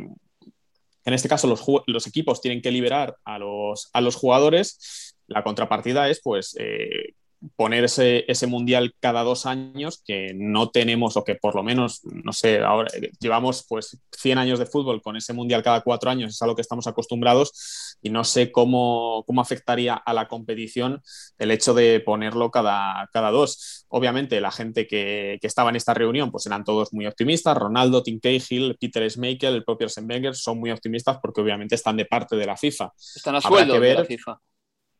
en 1.04 1.14
este 1.14 1.28
caso 1.28 1.46
los, 1.46 2.06
equipos 2.06 2.40
tienen 2.40 2.62
que 2.62 2.70
liberar 2.70 3.16
a 3.24 3.38
los, 3.38 3.90
a 3.92 4.00
los 4.00 4.16
jugadores, 4.16 5.16
la 5.26 5.42
contrapartida 5.42 6.08
es 6.08 6.20
pues 6.22 6.56
eh, 6.58 7.14
poner 7.56 7.84
ese, 7.84 8.46
mundial 8.46 8.94
cada 9.00 9.22
dos 9.22 9.46
años 9.46 10.02
que 10.04 10.32
no 10.34 10.70
tenemos 10.70 11.16
o 11.16 11.24
que 11.24 11.34
por 11.34 11.54
lo 11.54 11.62
menos, 11.62 12.00
no 12.04 12.32
sé, 12.32 12.60
ahora 12.60 12.90
llevamos 13.20 13.64
pues 13.68 13.98
100 14.12 14.38
años 14.38 14.58
de 14.58 14.66
fútbol 14.66 15.02
con 15.02 15.16
ese 15.16 15.32
mundial 15.32 15.62
cada 15.62 15.80
cuatro 15.80 16.10
años, 16.10 16.30
es 16.30 16.42
a 16.42 16.46
lo 16.46 16.54
que 16.54 16.62
estamos 16.62 16.86
acostumbrados 16.86 17.98
y 18.02 18.10
no 18.10 18.24
sé 18.24 18.52
cómo, 18.52 19.24
cómo 19.26 19.40
afectaría 19.40 19.94
a 19.94 20.12
la 20.12 20.28
competición 20.28 21.02
el 21.38 21.50
hecho 21.50 21.74
de 21.74 22.00
ponerlo 22.00 22.50
cada, 22.50 23.08
cada 23.12 23.30
dos. 23.30 23.86
Obviamente 23.88 24.40
la 24.40 24.50
gente 24.50 24.86
que, 24.86 25.38
que, 25.40 25.46
estaba 25.46 25.70
en 25.70 25.76
esta 25.76 25.94
reunión 25.94 26.30
pues 26.30 26.46
eran 26.46 26.64
todos 26.64 26.92
muy 26.92 27.06
optimistas, 27.06 27.56
Ronaldo, 27.56 28.02
Tim 28.02 28.20
Cahill, 28.20 28.76
Peter 28.80 29.08
Schmeichel, 29.10 29.54
el 29.54 29.64
propio 29.64 29.86
Arsenberger 29.86 30.34
son 30.34 30.58
muy 30.58 30.70
optimistas 30.70 31.18
porque 31.20 31.40
obviamente 31.40 31.74
están 31.74 31.96
de 31.96 32.06
parte 32.06 32.36
de 32.36 32.46
la 32.46 32.56
FIFA. 32.56 32.92
Están 33.14 33.36
a 33.36 33.40
sueldo 33.40 33.78
de 33.78 33.94
la 33.94 34.04
FIFA 34.04 34.40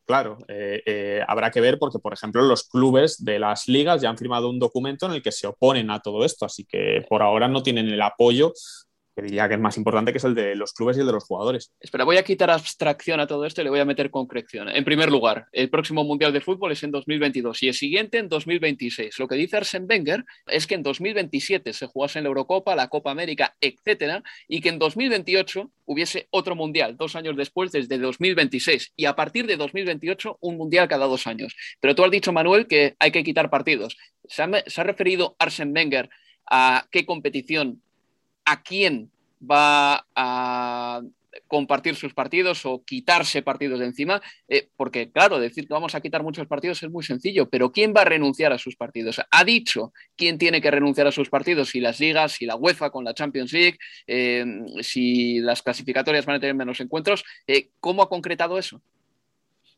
Claro, 0.04 0.38
eh, 0.49 0.82
eh, 0.85 1.21
habrá 1.28 1.50
que 1.50 1.61
ver 1.61 1.78
porque, 1.78 2.00
por 2.00 2.12
ejemplo, 2.12 2.42
los 2.42 2.64
clubes 2.68 3.25
de 3.25 3.38
las 3.38 3.68
ligas 3.68 4.02
ya 4.02 4.11
han 4.11 4.18
firmado 4.18 4.50
un 4.50 4.59
documento 4.59 5.06
en 5.06 5.12
el 5.12 5.23
que 5.23 5.30
se 5.30 5.47
oponen 5.47 5.90
a 5.90 6.00
todo 6.00 6.25
esto, 6.25 6.44
así 6.44 6.64
que 6.64 7.04
por 7.09 7.23
ahora 7.23 7.47
no 7.47 7.62
tienen 7.62 7.88
el 7.88 8.02
apoyo 8.02 8.52
que 9.14 9.23
diría 9.23 9.49
que 9.49 9.54
es 9.54 9.61
más 9.61 9.76
importante, 9.76 10.12
que 10.12 10.19
es 10.19 10.25
el 10.25 10.35
de 10.35 10.54
los 10.54 10.73
clubes 10.73 10.97
y 10.97 11.00
el 11.00 11.07
de 11.07 11.12
los 11.12 11.25
jugadores. 11.25 11.73
Espera, 11.81 12.04
voy 12.04 12.16
a 12.16 12.23
quitar 12.23 12.50
abstracción 12.50 13.21
a 13.21 13.26
todo 13.26 13.45
esto 13.45 13.61
y 13.61 13.64
le 13.64 13.71
voy 13.71 13.81
a 13.81 13.85
meter 13.85 14.11
concreción. 14.11 14.69
En 14.69 14.85
primer 14.85 15.11
lugar, 15.11 15.47
el 15.52 15.69
próximo 15.69 16.04
Mundial 16.04 16.33
de 16.33 16.40
Fútbol 16.40 16.73
es 16.73 16.83
en 16.83 16.90
2022 16.90 17.62
y 17.62 17.69
el 17.69 17.75
siguiente 17.75 18.19
en 18.19 18.28
2026. 18.28 19.19
Lo 19.19 19.28
que 19.28 19.35
dice 19.35 19.59
Arsen 19.59 19.87
Wenger 19.88 20.25
es 20.47 20.66
que 20.66 20.75
en 20.75 20.83
2027 20.83 21.73
se 21.73 21.87
jugase 21.87 22.19
en 22.19 22.25
la 22.25 22.28
Eurocopa, 22.28 22.75
la 22.75 22.88
Copa 22.88 23.11
América, 23.11 23.54
etcétera, 23.61 24.23
y 24.49 24.61
que 24.61 24.71
en 24.71 24.78
2028 24.78 25.71
hubiese 25.85 26.28
otro 26.31 26.57
Mundial, 26.57 26.97
dos 26.97 27.16
años 27.16 27.37
después, 27.37 27.73
desde 27.73 27.99
2026. 27.99 28.92
Y 28.97 29.04
a 29.04 29.14
partir 29.14 29.47
de 29.47 29.57
2028, 29.57 30.38
un 30.40 30.57
Mundial 30.57 30.88
cada 30.88 31.07
dos 31.07 31.26
años. 31.26 31.54
Pero 31.81 31.95
tú 31.95 32.04
has 32.04 32.11
dicho, 32.11 32.33
Manuel, 32.33 32.66
que 32.66 32.95
hay 32.99 33.11
que 33.11 33.25
quitar 33.25 33.50
partidos. 33.50 33.97
¿Se 34.25 34.42
ha, 34.42 34.50
se 34.66 34.81
ha 34.81 34.85
referido 34.85 35.37
Arsen 35.38 35.73
Wenger 35.75 36.09
a 36.50 36.87
qué 36.90 37.04
competición 37.07 37.83
a 38.44 38.62
quién 38.62 39.11
va 39.40 40.06
a 40.14 41.02
compartir 41.46 41.96
sus 41.96 42.14
partidos 42.14 42.64
o 42.66 42.82
quitarse 42.84 43.42
partidos 43.42 43.80
de 43.80 43.87
encima, 43.87 44.22
eh, 44.49 44.68
porque 44.76 45.11
claro, 45.11 45.38
decir 45.38 45.66
que 45.66 45.75
vamos 45.75 45.94
a 45.94 46.00
quitar 46.00 46.22
muchos 46.22 46.46
partidos 46.46 46.82
es 46.82 46.90
muy 46.90 47.02
sencillo, 47.02 47.49
pero 47.49 47.72
¿quién 47.72 47.92
va 47.96 48.02
a 48.02 48.06
renunciar 48.06 48.52
a 48.52 48.58
sus 48.58 48.76
partidos? 48.76 49.20
Ha 49.30 49.44
dicho 49.44 49.92
quién 50.16 50.38
tiene 50.38 50.61
que 50.61 50.70
renunciar 50.70 51.06
a 51.06 51.12
sus 51.12 51.28
partidos, 51.28 51.70
si 51.70 51.80
las 51.80 52.00
ligas, 52.00 52.32
si 52.32 52.46
la 52.46 52.56
UEFA 52.56 52.90
con 52.90 53.04
la 53.04 53.14
Champions 53.14 53.52
League, 53.52 53.78
eh, 54.06 54.44
si 54.80 55.40
las 55.40 55.62
clasificatorias 55.62 56.26
van 56.26 56.37
a 56.37 56.40
tener 56.40 56.54
menos 56.54 56.80
encuentros, 56.80 57.25
eh, 57.46 57.70
¿cómo 57.80 58.02
ha 58.02 58.08
concretado 58.08 58.58
eso? 58.58 58.82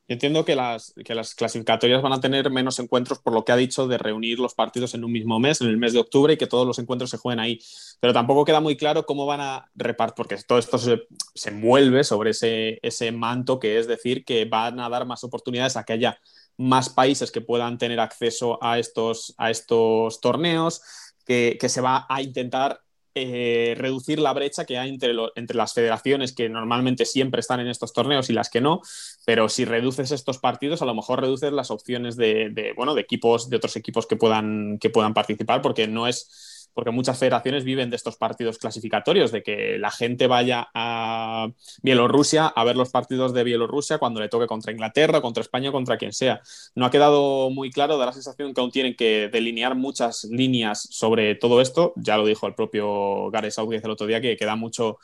Entiendo 0.08 0.44
que 0.44 0.54
las, 0.54 0.92
que 1.04 1.14
las 1.14 1.34
clasificatorias 1.34 2.02
van 2.02 2.12
a 2.12 2.20
tener 2.20 2.50
menos 2.50 2.78
encuentros 2.78 3.18
por 3.18 3.32
lo 3.32 3.44
que 3.44 3.52
ha 3.52 3.56
dicho 3.56 3.86
de 3.88 3.98
reunir 3.98 4.38
los 4.38 4.54
partidos 4.54 4.94
en 4.94 5.04
un 5.04 5.12
mismo 5.12 5.40
mes, 5.40 5.60
en 5.60 5.68
el 5.68 5.76
mes 5.76 5.92
de 5.92 6.00
octubre, 6.00 6.34
y 6.34 6.36
que 6.36 6.46
todos 6.46 6.66
los 6.66 6.78
encuentros 6.78 7.10
se 7.10 7.16
jueguen 7.16 7.40
ahí. 7.40 7.58
Pero 8.00 8.12
tampoco 8.12 8.44
queda 8.44 8.60
muy 8.60 8.76
claro 8.76 9.06
cómo 9.06 9.26
van 9.26 9.40
a 9.40 9.70
repartir, 9.74 10.14
porque 10.16 10.36
todo 10.46 10.58
esto 10.58 10.78
se, 10.78 11.06
se 11.34 11.50
envuelve 11.50 12.04
sobre 12.04 12.30
ese, 12.30 12.78
ese 12.82 13.12
manto, 13.12 13.58
que 13.58 13.78
es 13.78 13.86
decir, 13.86 14.24
que 14.24 14.44
van 14.44 14.78
a 14.80 14.88
dar 14.88 15.06
más 15.06 15.24
oportunidades 15.24 15.76
a 15.76 15.84
que 15.84 15.94
haya 15.94 16.18
más 16.56 16.88
países 16.88 17.32
que 17.32 17.40
puedan 17.40 17.78
tener 17.78 17.98
acceso 17.98 18.62
a 18.62 18.78
estos, 18.78 19.34
a 19.38 19.50
estos 19.50 20.20
torneos, 20.20 20.82
que, 21.24 21.56
que 21.58 21.68
se 21.68 21.80
va 21.80 22.06
a 22.08 22.22
intentar 22.22 22.83
eh, 23.14 23.74
reducir 23.76 24.18
la 24.18 24.32
brecha 24.32 24.64
que 24.64 24.78
hay 24.78 24.90
entre, 24.90 25.14
entre 25.36 25.56
las 25.56 25.72
federaciones 25.72 26.32
que 26.32 26.48
normalmente 26.48 27.04
siempre 27.04 27.40
están 27.40 27.60
en 27.60 27.68
estos 27.68 27.92
torneos 27.92 28.28
y 28.30 28.32
las 28.32 28.50
que 28.50 28.60
no, 28.60 28.80
pero 29.24 29.48
si 29.48 29.64
reduces 29.64 30.10
estos 30.10 30.38
partidos, 30.38 30.82
a 30.82 30.86
lo 30.86 30.94
mejor 30.94 31.20
reduces 31.20 31.52
las 31.52 31.70
opciones 31.70 32.16
de, 32.16 32.50
de 32.50 32.72
bueno, 32.76 32.94
de 32.94 33.02
equipos, 33.02 33.48
de 33.48 33.56
otros 33.56 33.76
equipos 33.76 34.06
que 34.06 34.16
puedan, 34.16 34.78
que 34.78 34.90
puedan 34.90 35.14
participar, 35.14 35.62
porque 35.62 35.86
no 35.86 36.06
es 36.06 36.53
porque 36.74 36.90
muchas 36.90 37.18
federaciones 37.18 37.64
viven 37.64 37.88
de 37.88 37.96
estos 37.96 38.16
partidos 38.16 38.58
clasificatorios, 38.58 39.30
de 39.32 39.42
que 39.42 39.78
la 39.78 39.90
gente 39.90 40.26
vaya 40.26 40.68
a 40.74 41.48
Bielorrusia 41.82 42.46
a 42.46 42.64
ver 42.64 42.76
los 42.76 42.90
partidos 42.90 43.32
de 43.32 43.44
Bielorrusia 43.44 43.98
cuando 43.98 44.20
le 44.20 44.28
toque 44.28 44.46
contra 44.46 44.72
Inglaterra, 44.72 45.20
contra 45.20 45.40
España, 45.40 45.70
contra 45.72 45.96
quien 45.96 46.12
sea. 46.12 46.42
No 46.74 46.84
ha 46.84 46.90
quedado 46.90 47.48
muy 47.50 47.70
claro, 47.70 47.96
da 47.96 48.06
la 48.06 48.12
sensación 48.12 48.52
que 48.52 48.60
aún 48.60 48.72
tienen 48.72 48.96
que 48.96 49.30
delinear 49.32 49.76
muchas 49.76 50.24
líneas 50.24 50.86
sobre 50.90 51.36
todo 51.36 51.60
esto. 51.60 51.92
Ya 51.96 52.16
lo 52.16 52.26
dijo 52.26 52.46
el 52.46 52.54
propio 52.54 53.30
Gareth 53.30 53.52
Southgate 53.52 53.86
el 53.86 53.92
otro 53.92 54.06
día, 54.06 54.20
que 54.20 54.36
queda 54.36 54.56
mucho 54.56 54.98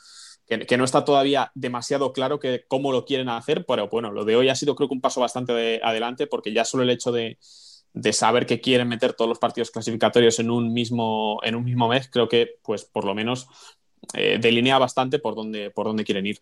que, 0.67 0.77
no 0.77 0.83
está 0.83 1.05
todavía 1.05 1.51
demasiado 1.55 2.11
claro 2.11 2.39
que 2.39 2.65
cómo 2.67 2.91
lo 2.91 3.05
quieren 3.05 3.29
hacer, 3.29 3.65
pero 3.65 3.87
bueno, 3.87 4.11
lo 4.11 4.25
de 4.25 4.35
hoy 4.35 4.49
ha 4.49 4.55
sido 4.55 4.75
creo 4.75 4.89
que 4.89 4.95
un 4.95 5.01
paso 5.01 5.21
bastante 5.21 5.79
adelante 5.81 6.27
porque 6.27 6.51
ya 6.51 6.65
solo 6.65 6.83
el 6.83 6.89
hecho 6.89 7.13
de, 7.13 7.37
de 7.93 8.13
saber 8.13 8.45
que 8.45 8.61
quieren 8.61 8.87
meter 8.87 9.13
todos 9.13 9.29
los 9.29 9.39
partidos 9.39 9.71
clasificatorios 9.71 10.39
en 10.39 10.49
un 10.49 10.73
mismo, 10.73 11.39
en 11.43 11.55
un 11.55 11.63
mismo 11.63 11.87
mes, 11.87 12.09
creo 12.09 12.29
que, 12.29 12.55
pues, 12.63 12.85
por 12.85 13.05
lo 13.05 13.13
menos 13.13 13.47
eh, 14.13 14.37
delinea 14.41 14.77
bastante 14.77 15.19
por 15.19 15.35
dónde, 15.35 15.71
por 15.71 15.85
dónde 15.87 16.03
quieren 16.03 16.25
ir. 16.25 16.39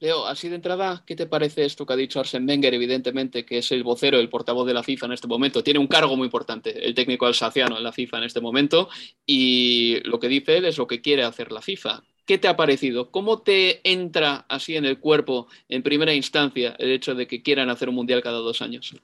Leo, 0.00 0.26
así 0.26 0.48
de 0.48 0.56
entrada, 0.56 1.04
¿qué 1.06 1.14
te 1.14 1.26
parece 1.26 1.64
esto 1.64 1.86
que 1.86 1.92
ha 1.92 1.96
dicho 1.96 2.18
Arsen 2.18 2.48
Wenger, 2.48 2.74
evidentemente, 2.74 3.46
que 3.46 3.58
es 3.58 3.70
el 3.72 3.84
vocero, 3.84 4.18
el 4.18 4.28
portavoz 4.28 4.66
de 4.66 4.74
la 4.74 4.82
FIFA 4.82 5.06
en 5.06 5.12
este 5.12 5.28
momento? 5.28 5.62
Tiene 5.62 5.78
un 5.78 5.86
cargo 5.86 6.16
muy 6.16 6.26
importante, 6.26 6.84
el 6.84 6.94
técnico 6.94 7.26
alsaciano 7.26 7.78
en 7.78 7.84
la 7.84 7.92
FIFA 7.92 8.18
en 8.18 8.24
este 8.24 8.40
momento, 8.40 8.88
y 9.24 10.00
lo 10.04 10.18
que 10.18 10.28
dice 10.28 10.56
él 10.58 10.64
es 10.64 10.78
lo 10.78 10.86
que 10.86 11.00
quiere 11.00 11.22
hacer 11.22 11.52
la 11.52 11.62
FIFA. 11.62 12.02
¿Qué 12.26 12.38
te 12.38 12.48
ha 12.48 12.56
parecido? 12.56 13.10
¿Cómo 13.10 13.42
te 13.42 13.88
entra 13.90 14.46
así 14.48 14.76
en 14.76 14.84
el 14.84 14.98
cuerpo, 14.98 15.46
en 15.68 15.82
primera 15.82 16.12
instancia, 16.12 16.74
el 16.78 16.90
hecho 16.90 17.14
de 17.14 17.26
que 17.26 17.42
quieran 17.42 17.70
hacer 17.70 17.88
un 17.88 17.94
mundial 17.94 18.22
cada 18.22 18.38
dos 18.38 18.62
años? 18.62 18.94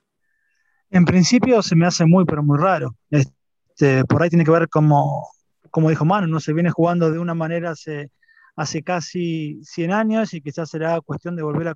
En 0.91 1.05
principio 1.05 1.63
se 1.63 1.77
me 1.77 1.87
hace 1.87 2.05
muy, 2.05 2.25
pero 2.25 2.43
muy 2.43 2.59
raro. 2.59 2.97
Este, 3.11 4.05
por 4.05 4.23
ahí 4.23 4.29
tiene 4.29 4.45
que 4.45 4.51
ver 4.51 4.69
como, 4.69 5.29
como 5.71 5.89
dijo 5.89 6.05
Manu, 6.05 6.27
no 6.27 6.41
se 6.41 6.53
viene 6.53 6.71
jugando 6.71 7.11
de 7.11 7.19
una 7.19 7.35
manera 7.35 7.71
hace, 7.71 8.83
casi 8.85 9.61
100 9.63 9.93
años 9.93 10.35
y 10.35 10.41
quizás 10.41 10.69
será 10.69 11.01
cuestión 11.01 11.37
de 11.37 11.43
volver 11.43 11.69
a 11.69 11.75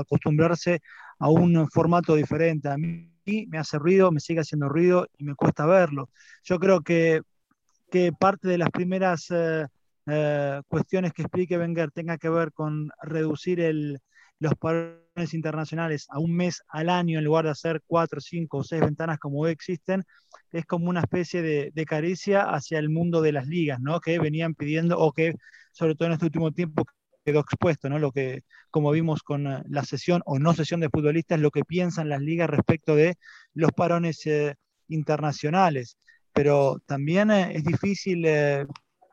acostumbrarse 0.00 0.80
a 1.18 1.30
un 1.30 1.68
formato 1.70 2.14
diferente. 2.14 2.68
A 2.68 2.76
mí 2.76 3.10
me 3.48 3.58
hace 3.58 3.78
ruido, 3.78 4.12
me 4.12 4.20
sigue 4.20 4.40
haciendo 4.40 4.68
ruido 4.68 5.06
y 5.16 5.24
me 5.24 5.34
cuesta 5.34 5.64
verlo. 5.64 6.10
Yo 6.44 6.58
creo 6.58 6.82
que, 6.82 7.22
que 7.90 8.12
parte 8.12 8.46
de 8.48 8.58
las 8.58 8.70
primeras 8.70 9.26
eh, 9.30 9.66
eh, 10.06 10.60
cuestiones 10.68 11.12
que 11.14 11.22
explique 11.22 11.58
Wenger 11.58 11.90
tenga 11.92 12.18
que 12.18 12.28
ver 12.28 12.52
con 12.52 12.90
reducir 13.02 13.60
el, 13.60 14.00
los 14.40 14.54
parones 14.54 15.34
internacionales 15.34 16.06
a 16.10 16.18
un 16.18 16.34
mes 16.34 16.62
al 16.68 16.88
año 16.88 17.18
en 17.18 17.24
lugar 17.24 17.44
de 17.44 17.52
hacer 17.52 17.82
cuatro, 17.86 18.20
cinco 18.20 18.58
o 18.58 18.64
seis 18.64 18.80
ventanas 18.80 19.18
como 19.18 19.40
hoy 19.40 19.52
existen, 19.52 20.02
es 20.50 20.64
como 20.66 20.88
una 20.88 21.00
especie 21.00 21.42
de, 21.42 21.84
caricia 21.86 22.42
hacia 22.42 22.78
el 22.78 22.88
mundo 22.88 23.20
de 23.22 23.32
las 23.32 23.46
ligas, 23.46 23.80
¿no? 23.80 24.00
Que 24.00 24.18
venían 24.18 24.54
pidiendo 24.54 24.98
o 24.98 25.12
que, 25.12 25.34
sobre 25.72 25.94
todo 25.94 26.06
en 26.08 26.12
este 26.14 26.26
último 26.26 26.52
tiempo, 26.52 26.84
quedó 27.24 27.40
expuesto, 27.40 27.88
¿no? 27.90 27.98
Lo 27.98 28.12
que, 28.12 28.42
como 28.70 28.90
vimos 28.92 29.22
con 29.22 29.46
eh, 29.46 29.62
la 29.68 29.84
sesión 29.84 30.22
o 30.24 30.38
no 30.38 30.54
sesión 30.54 30.80
de 30.80 30.88
futbolistas, 30.88 31.38
lo 31.40 31.50
que 31.50 31.64
piensan 31.64 32.08
las 32.08 32.20
ligas 32.20 32.48
respecto 32.48 32.96
de 32.96 33.16
los 33.54 33.72
parones 33.72 34.24
eh, 34.26 34.54
internacionales. 34.88 35.98
Pero 36.32 36.78
también 36.86 37.30
eh, 37.30 37.52
es 37.56 37.64
difícil 37.64 38.24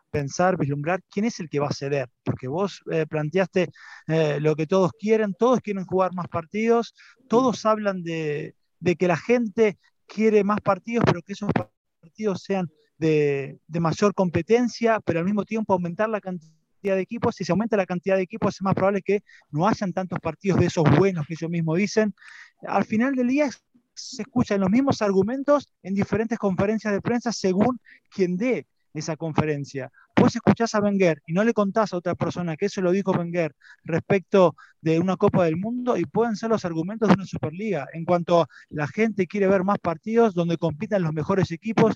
pensar, 0.09 0.57
vislumbrar 0.57 1.01
quién 1.09 1.25
es 1.25 1.39
el 1.39 1.49
que 1.49 1.59
va 1.59 1.67
a 1.67 1.73
ceder, 1.73 2.09
porque 2.23 2.47
vos 2.47 2.81
planteaste 3.09 3.69
lo 4.39 4.55
que 4.55 4.67
todos 4.67 4.91
quieren, 4.93 5.33
todos 5.33 5.59
quieren 5.59 5.85
jugar 5.85 6.13
más 6.13 6.27
partidos, 6.27 6.93
todos 7.27 7.65
hablan 7.65 8.03
de, 8.03 8.55
de, 8.79 8.95
que 8.95 9.07
la 9.07 9.17
gente 9.17 9.77
quiere 10.07 10.43
más 10.43 10.61
partidos, 10.61 11.03
pero 11.05 11.21
que 11.21 11.33
esos 11.33 11.51
partidos 12.01 12.43
sean 12.43 12.69
de, 12.97 13.59
de 13.67 13.79
mayor 13.79 14.13
competencia, 14.13 14.99
pero 15.01 15.19
al 15.19 15.25
mismo 15.25 15.45
tiempo 15.45 15.73
aumentar 15.73 16.09
la 16.09 16.21
cantidad 16.21 16.57
de 16.95 17.01
equipos, 17.01 17.35
si 17.35 17.43
se 17.43 17.51
aumenta 17.51 17.77
la 17.77 17.85
cantidad 17.85 18.15
de 18.15 18.23
equipos 18.23 18.55
es 18.55 18.61
más 18.61 18.73
probable 18.73 19.01
que 19.01 19.21
no 19.51 19.67
hayan 19.67 19.93
tantos 19.93 20.19
partidos 20.19 20.59
de 20.59 20.67
esos 20.67 20.85
buenos 20.97 21.25
que 21.27 21.33
ellos 21.33 21.49
mismos 21.49 21.77
dicen. 21.77 22.13
Al 22.61 22.85
final 22.85 23.15
del 23.15 23.27
día 23.27 23.49
se 23.93 24.21
escuchan 24.21 24.61
los 24.61 24.69
mismos 24.69 25.01
argumentos 25.01 25.67
en 25.81 25.95
diferentes 25.95 26.37
conferencias 26.37 26.93
de 26.93 27.01
prensa 27.01 27.31
según 27.31 27.79
quien 28.09 28.37
dé 28.37 28.67
esa 28.97 29.15
conferencia. 29.15 29.91
Vos 30.15 30.35
escuchás 30.35 30.73
a 30.75 30.79
Wenger 30.79 31.21
y 31.27 31.33
no 31.33 31.43
le 31.43 31.53
contás 31.53 31.93
a 31.93 31.97
otra 31.97 32.15
persona 32.15 32.57
que 32.57 32.65
eso 32.65 32.81
lo 32.81 32.91
dijo 32.91 33.11
Wenger 33.11 33.53
respecto 33.83 34.55
de 34.81 34.99
una 34.99 35.17
Copa 35.17 35.45
del 35.45 35.57
Mundo 35.57 35.97
y 35.97 36.05
pueden 36.05 36.35
ser 36.35 36.49
los 36.49 36.65
argumentos 36.65 37.07
de 37.07 37.15
una 37.15 37.25
Superliga. 37.25 37.87
En 37.93 38.05
cuanto 38.05 38.41
a 38.41 38.47
la 38.69 38.87
gente 38.87 39.27
quiere 39.27 39.47
ver 39.47 39.63
más 39.63 39.79
partidos 39.79 40.33
donde 40.33 40.57
compitan 40.57 41.03
los 41.03 41.13
mejores 41.13 41.51
equipos, 41.51 41.95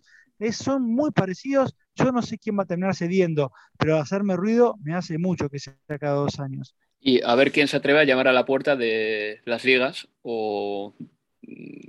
son 0.52 0.84
muy 0.84 1.12
parecidos. 1.12 1.76
Yo 1.96 2.12
no 2.12 2.22
sé 2.22 2.38
quién 2.38 2.58
va 2.58 2.64
a 2.64 2.68
terminar 2.68 2.96
cediendo, 2.96 3.52
pero 3.78 3.98
hacerme 3.98 4.36
ruido 4.36 4.76
me 4.84 4.96
hace 4.96 5.18
mucho 5.18 5.50
que 5.50 5.60
sea 5.60 5.76
cada 6.00 6.14
dos 6.14 6.40
años. 6.40 6.76
Y 7.00 7.22
a 7.24 7.36
ver 7.36 7.52
quién 7.52 7.68
se 7.68 7.78
atreve 7.78 8.00
a 8.00 8.04
llamar 8.04 8.28
a 8.28 8.34
la 8.34 8.46
puerta 8.46 8.76
de 8.76 9.42
las 9.46 9.66
ligas 9.66 10.08
o 10.22 10.94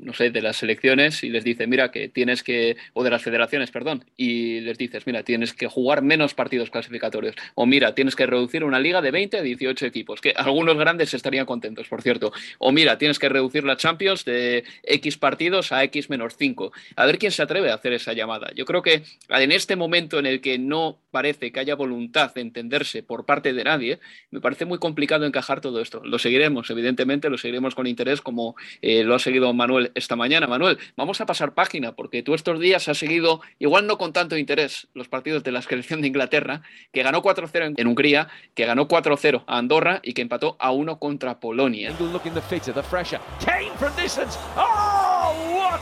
no 0.02 0.12
sé, 0.12 0.30
de 0.30 0.42
las 0.42 0.56
selecciones 0.56 1.22
y 1.22 1.30
les 1.30 1.44
dice, 1.44 1.66
mira, 1.66 1.90
que 1.90 2.08
tienes 2.08 2.42
que, 2.42 2.76
o 2.92 3.04
de 3.04 3.10
las 3.10 3.22
federaciones, 3.22 3.70
perdón, 3.70 4.04
y 4.16 4.60
les 4.60 4.78
dices, 4.78 5.06
mira, 5.06 5.22
tienes 5.22 5.52
que 5.52 5.66
jugar 5.66 6.02
menos 6.02 6.34
partidos 6.34 6.70
clasificatorios, 6.70 7.34
o 7.54 7.66
mira, 7.66 7.94
tienes 7.94 8.16
que 8.16 8.26
reducir 8.26 8.64
una 8.64 8.80
liga 8.80 9.00
de 9.00 9.10
20 9.10 9.38
a 9.38 9.42
18 9.42 9.86
equipos, 9.86 10.20
que 10.20 10.32
algunos 10.36 10.76
grandes 10.76 11.14
estarían 11.14 11.46
contentos, 11.46 11.88
por 11.88 12.02
cierto, 12.02 12.32
o 12.58 12.72
mira, 12.72 12.98
tienes 12.98 13.18
que 13.18 13.28
reducir 13.28 13.64
la 13.64 13.76
Champions 13.76 14.24
de 14.24 14.64
X 14.82 15.16
partidos 15.18 15.72
a 15.72 15.84
X 15.84 16.10
menos 16.10 16.36
5. 16.36 16.72
A 16.96 17.06
ver 17.06 17.18
quién 17.18 17.32
se 17.32 17.42
atreve 17.42 17.70
a 17.70 17.74
hacer 17.74 17.92
esa 17.92 18.12
llamada. 18.12 18.50
Yo 18.54 18.64
creo 18.64 18.82
que 18.82 19.02
en 19.28 19.52
este 19.52 19.76
momento 19.76 20.18
en 20.18 20.26
el 20.26 20.40
que 20.40 20.58
no 20.58 20.98
parece 21.10 21.52
que 21.52 21.60
haya 21.60 21.74
voluntad 21.74 22.34
de 22.34 22.40
entenderse 22.40 23.02
por 23.02 23.26
parte 23.26 23.52
de 23.52 23.64
nadie, 23.64 24.00
me 24.30 24.40
parece 24.40 24.64
muy 24.64 24.78
complicado 24.78 25.26
encajar 25.26 25.60
todo 25.60 25.80
esto. 25.80 26.02
Lo 26.04 26.18
seguiremos, 26.18 26.70
evidentemente, 26.70 27.28
lo 27.28 27.38
seguiremos 27.38 27.74
con 27.74 27.86
interés 27.86 28.20
como 28.20 28.56
eh, 28.80 29.04
lo 29.04 29.14
ha 29.14 29.18
seguido 29.18 29.51
Manuel 29.56 29.92
esta 29.94 30.16
mañana. 30.16 30.46
Manuel, 30.46 30.78
vamos 30.96 31.20
a 31.20 31.26
pasar 31.26 31.54
página 31.54 31.92
porque 31.92 32.22
tú 32.22 32.34
estos 32.34 32.60
días 32.60 32.88
has 32.88 32.98
seguido, 32.98 33.40
igual 33.58 33.86
no 33.86 33.98
con 33.98 34.12
tanto 34.12 34.36
interés, 34.36 34.88
los 34.94 35.08
partidos 35.08 35.42
de 35.44 35.52
la 35.52 35.62
selección 35.62 36.00
de 36.00 36.08
Inglaterra, 36.08 36.62
que 36.92 37.02
ganó 37.02 37.22
4-0 37.22 37.74
en 37.76 37.86
Hungría, 37.86 38.28
que 38.54 38.66
ganó 38.66 38.88
4-0 38.88 39.44
a 39.46 39.58
Andorra 39.58 40.00
y 40.02 40.14
que 40.14 40.22
empató 40.22 40.56
a 40.58 40.72
1 40.72 40.98
contra 40.98 41.40
Polonia. 41.40 41.90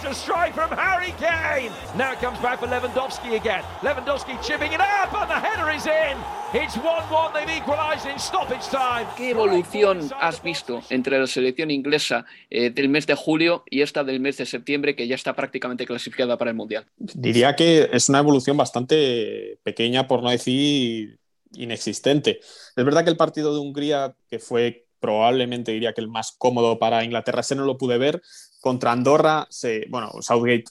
What 0.00 0.12
a 0.12 0.14
strike 0.14 0.54
from 0.54 0.70
Harry 0.70 1.12
Kane! 1.18 1.70
Now 1.94 2.12
it 2.12 2.20
comes 2.20 2.38
back 2.38 2.60
for 2.60 2.66
Lewandowski 2.66 3.36
again. 3.36 3.62
Lewandowski 3.82 4.42
chipping 4.42 4.72
it 4.72 4.80
up, 4.80 5.12
and 5.12 5.28
the 5.28 5.34
header 5.34 5.68
is 5.68 5.84
in. 5.84 6.16
It's 6.54 6.74
1-1. 6.78 7.34
They've 7.34 7.58
equalized 7.58 8.06
in 8.06 8.18
stoppage 8.18 8.66
time. 8.70 9.06
¿Qué 9.14 9.28
evolución 9.28 10.10
has 10.18 10.42
visto 10.42 10.80
entre 10.88 11.18
la 11.18 11.26
selección 11.26 11.70
inglesa 11.70 12.24
eh, 12.48 12.70
del 12.70 12.88
mes 12.88 13.06
de 13.06 13.14
julio 13.14 13.62
y 13.68 13.82
esta 13.82 14.02
del 14.02 14.20
mes 14.20 14.38
de 14.38 14.46
septiembre, 14.46 14.96
que 14.96 15.06
ya 15.06 15.16
está 15.16 15.36
prácticamente 15.36 15.84
clasificada 15.84 16.38
para 16.38 16.50
el 16.50 16.56
mundial? 16.56 16.86
Diría 16.96 17.54
que 17.54 17.90
es 17.92 18.08
una 18.08 18.20
evolución 18.20 18.56
bastante 18.56 19.58
pequeña, 19.62 20.08
por 20.08 20.22
no 20.22 20.30
decir 20.30 21.18
inexistente. 21.52 22.40
Es 22.74 22.84
verdad 22.86 23.04
que 23.04 23.10
el 23.10 23.18
partido 23.18 23.52
de 23.52 23.60
Hungría, 23.60 24.16
que 24.30 24.38
fue 24.38 24.86
probablemente 24.98 25.72
diría 25.72 25.92
que 25.92 26.00
el 26.00 26.08
más 26.08 26.32
cómodo 26.38 26.78
para 26.78 27.04
Inglaterra, 27.04 27.40
ese 27.40 27.54
no 27.54 27.64
lo 27.64 27.78
pude 27.78 27.98
ver, 27.98 28.22
contra 28.60 28.92
Andorra, 28.92 29.46
se, 29.50 29.86
bueno, 29.88 30.12
Southgate 30.20 30.64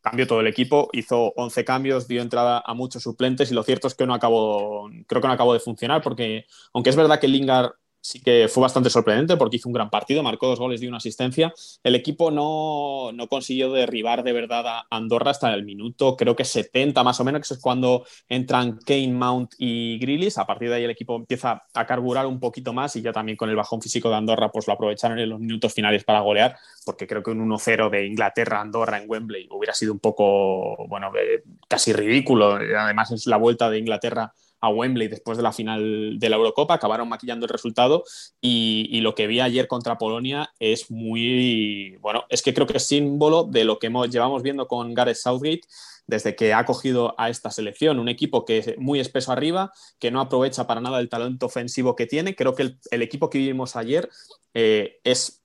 cambió 0.00 0.26
todo 0.26 0.40
el 0.40 0.48
equipo, 0.48 0.88
hizo 0.92 1.32
11 1.36 1.64
cambios, 1.64 2.08
dio 2.08 2.22
entrada 2.22 2.62
a 2.64 2.74
muchos 2.74 3.02
suplentes 3.02 3.50
y 3.50 3.54
lo 3.54 3.62
cierto 3.62 3.86
es 3.86 3.94
que 3.94 4.06
no 4.06 4.14
acabó, 4.14 4.90
creo 5.06 5.22
que 5.22 5.28
no 5.28 5.34
acabó 5.34 5.54
de 5.54 5.60
funcionar 5.60 6.02
porque, 6.02 6.46
aunque 6.74 6.90
es 6.90 6.96
verdad 6.96 7.20
que 7.20 7.28
Lingard 7.28 7.72
sí 8.02 8.20
que 8.20 8.48
fue 8.48 8.60
bastante 8.60 8.90
sorprendente 8.90 9.36
porque 9.36 9.56
hizo 9.56 9.68
un 9.68 9.72
gran 9.72 9.88
partido, 9.88 10.22
marcó 10.22 10.48
dos 10.48 10.58
goles 10.58 10.82
y 10.82 10.88
una 10.88 10.96
asistencia. 10.96 11.54
El 11.84 11.94
equipo 11.94 12.30
no, 12.30 13.12
no, 13.12 13.28
consiguió 13.28 13.72
derribar 13.72 14.24
de 14.24 14.32
verdad 14.32 14.66
a 14.66 14.86
Andorra 14.90 15.30
hasta 15.30 15.54
el 15.54 15.64
minuto, 15.64 16.16
creo 16.16 16.34
que 16.34 16.44
70 16.44 17.02
más 17.04 17.20
o 17.20 17.24
menos, 17.24 17.48
que 17.48 17.54
es 17.54 17.60
cuando 17.60 18.04
entran 18.28 18.78
Kane, 18.84 19.12
Mount 19.12 19.52
y 19.56 19.98
Grillis. 20.00 20.36
A 20.36 20.46
partir 20.46 20.68
de 20.68 20.76
ahí 20.76 20.84
el 20.84 20.90
equipo 20.90 21.16
empieza 21.16 21.62
a 21.72 21.86
carburar 21.86 22.26
un 22.26 22.40
poquito 22.40 22.72
más 22.72 22.96
y 22.96 23.02
ya 23.02 23.12
también 23.12 23.36
con 23.36 23.48
el 23.48 23.56
bajón 23.56 23.80
físico 23.80 24.10
de 24.10 24.16
Andorra 24.16 24.50
pues 24.50 24.66
lo 24.66 24.74
aprovecharon 24.74 25.18
en 25.18 25.28
los 25.28 25.38
minutos 25.38 25.72
finales 25.72 26.02
para 26.04 26.20
golear, 26.20 26.56
porque 26.84 27.06
creo 27.06 27.22
que 27.22 27.30
un 27.30 27.48
1-0 27.48 27.88
de 27.88 28.06
Inglaterra-Andorra 28.06 28.98
en 28.98 29.08
Wembley 29.08 29.48
hubiera 29.50 29.74
sido 29.74 29.92
un 29.92 30.00
poco, 30.00 30.86
bueno, 30.88 31.12
eh, 31.16 31.44
casi 31.68 31.92
ridículo. 31.92 32.54
Además 32.54 33.12
es 33.12 33.26
la 33.26 33.36
vuelta 33.36 33.70
de 33.70 33.78
Inglaterra 33.78 34.32
a 34.62 34.68
Wembley 34.68 35.08
después 35.08 35.36
de 35.36 35.42
la 35.42 35.52
final 35.52 36.18
de 36.18 36.28
la 36.30 36.36
Eurocopa, 36.36 36.74
acabaron 36.74 37.08
maquillando 37.08 37.44
el 37.44 37.50
resultado 37.50 38.04
y, 38.40 39.00
lo 39.02 39.16
que 39.16 39.26
vi 39.26 39.40
ayer 39.40 39.66
contra 39.66 39.98
Polonia 39.98 40.52
es 40.60 40.88
muy, 40.88 41.96
bueno, 42.00 42.24
es 42.28 42.40
que 42.40 42.54
creo 42.54 42.68
que 42.68 42.76
es 42.76 42.86
símbolo 42.86 43.42
de 43.42 43.64
lo 43.64 43.80
que 43.80 43.88
hemos, 43.88 44.08
llevamos 44.08 44.44
viendo 44.44 44.68
con 44.68 44.94
Gareth 44.94 45.16
Southgate 45.16 45.62
desde 46.06 46.36
que 46.36 46.54
ha 46.54 46.64
cogido 46.64 47.16
a 47.18 47.28
esta 47.28 47.50
selección, 47.50 47.98
un 47.98 48.08
equipo 48.08 48.44
que 48.44 48.58
es 48.58 48.78
muy 48.78 49.00
espeso 49.00 49.32
arriba, 49.32 49.72
que 49.98 50.12
no 50.12 50.20
aprovecha 50.20 50.68
para 50.68 50.80
nada 50.80 51.00
el 51.00 51.08
talento 51.08 51.46
ofensivo 51.46 51.96
que 51.96 52.06
tiene. 52.06 52.36
Creo 52.36 52.54
que 52.54 52.76
el, 52.90 53.02
equipo 53.02 53.30
que 53.30 53.38
vimos 53.38 53.74
ayer 53.74 54.08
eh, 54.54 55.00
es 55.02 55.41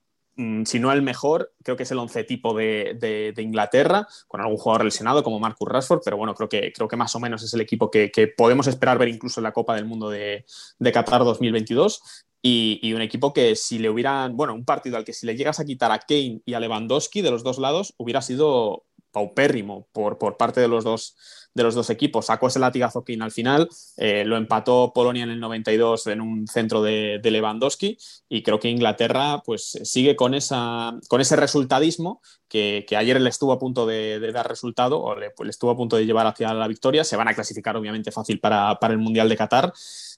si 0.66 0.80
no 0.80 0.92
el 0.92 1.02
mejor, 1.02 1.54
creo 1.64 1.76
que 1.76 1.84
es 1.84 1.92
el 1.92 1.98
once 1.98 2.24
tipo 2.24 2.54
de, 2.54 3.34
Inglaterra, 3.38 4.08
con 4.28 4.40
algún 4.40 4.58
jugador 4.58 4.86
lesionado 4.86 5.24
como 5.24 5.40
Marcus 5.40 5.68
Rashford, 5.68 6.02
pero 6.06 6.18
bueno, 6.18 6.36
creo 6.36 6.48
que, 6.48 6.72
creo 6.72 6.88
que 6.88 6.96
más 6.96 7.16
o 7.16 7.20
menos 7.20 7.44
es 7.44 7.54
el 7.54 7.62
equipo 7.62 7.90
que, 7.90 8.12
podemos 8.38 8.68
esperar 8.68 8.98
ver 9.00 9.08
incluso 9.08 9.40
en 9.40 9.46
la 9.46 9.52
Copa 9.52 9.76
del 9.76 9.86
Mundo 9.86 10.10
de, 10.10 10.46
Qatar 10.94 11.24
2022. 11.24 12.26
Y, 12.44 12.94
un 12.94 13.02
equipo 13.02 13.34
que 13.34 13.56
si 13.56 13.80
le 13.80 13.90
hubieran, 13.90 14.38
bueno, 14.38 14.54
un 14.54 14.64
partido 14.64 14.96
al 14.96 15.04
que 15.04 15.12
si 15.12 15.26
le 15.26 15.36
llegas 15.36 15.60
a 15.60 15.66
quitar 15.66 15.92
a 15.92 16.00
Kane 16.00 16.42
y 16.46 16.54
a 16.54 16.60
Lewandowski 16.60 17.22
de 17.22 17.32
los 17.32 17.44
dos 17.44 17.58
lados, 17.58 17.94
hubiera 17.98 18.22
sido 18.22 18.87
paupérrimo 19.12 19.88
por, 19.92 20.18
por 20.18 20.38
parte 20.38 20.62
de 20.62 20.68
los 20.68 20.84
dos 20.84 21.16
de 21.58 21.64
los 21.64 21.76
dos 21.76 21.90
equipos. 21.90 22.28
Sacó 22.28 22.48
ese 22.48 22.60
latigazo 22.60 23.04
Kane 23.04 23.24
al 23.24 23.32
final, 23.32 23.68
eh, 23.98 24.24
lo 24.26 24.38
empató 24.38 24.94
Polonia 24.94 25.24
en 25.24 25.32
el 25.32 25.40
92 25.42 26.08
en 26.08 26.22
un 26.22 26.48
centro 26.48 26.82
de, 26.82 27.20
Lewandowski 27.28 27.98
y 28.30 28.42
creo 28.42 28.58
que 28.58 28.70
Inglaterra 28.70 29.42
pues 29.44 29.78
sigue 29.84 30.16
con, 30.16 30.34
esa, 30.34 30.98
con 31.10 31.20
ese 31.20 31.36
resultadismo 31.36 32.22
que, 32.48 32.86
ayer 32.98 33.20
le 33.20 33.30
estuvo 33.30 33.52
a 33.52 33.60
punto 33.60 33.86
de, 33.86 34.20
dar 34.32 34.48
resultado 34.48 35.02
o 35.02 35.16
le, 35.16 35.34
estuvo 35.50 35.72
a 35.72 35.76
punto 35.76 35.98
de 35.98 36.06
llevar 36.06 36.28
hacia 36.28 36.54
la 36.54 36.68
victoria. 36.70 37.04
Se 37.04 37.18
van 37.18 37.28
a 37.28 37.34
clasificar 37.34 37.76
obviamente 37.76 38.12
fácil 38.12 38.40
para, 38.40 38.78
el 38.82 38.98
Mundial 38.98 39.28
de 39.28 39.36
Qatar. 39.36 39.74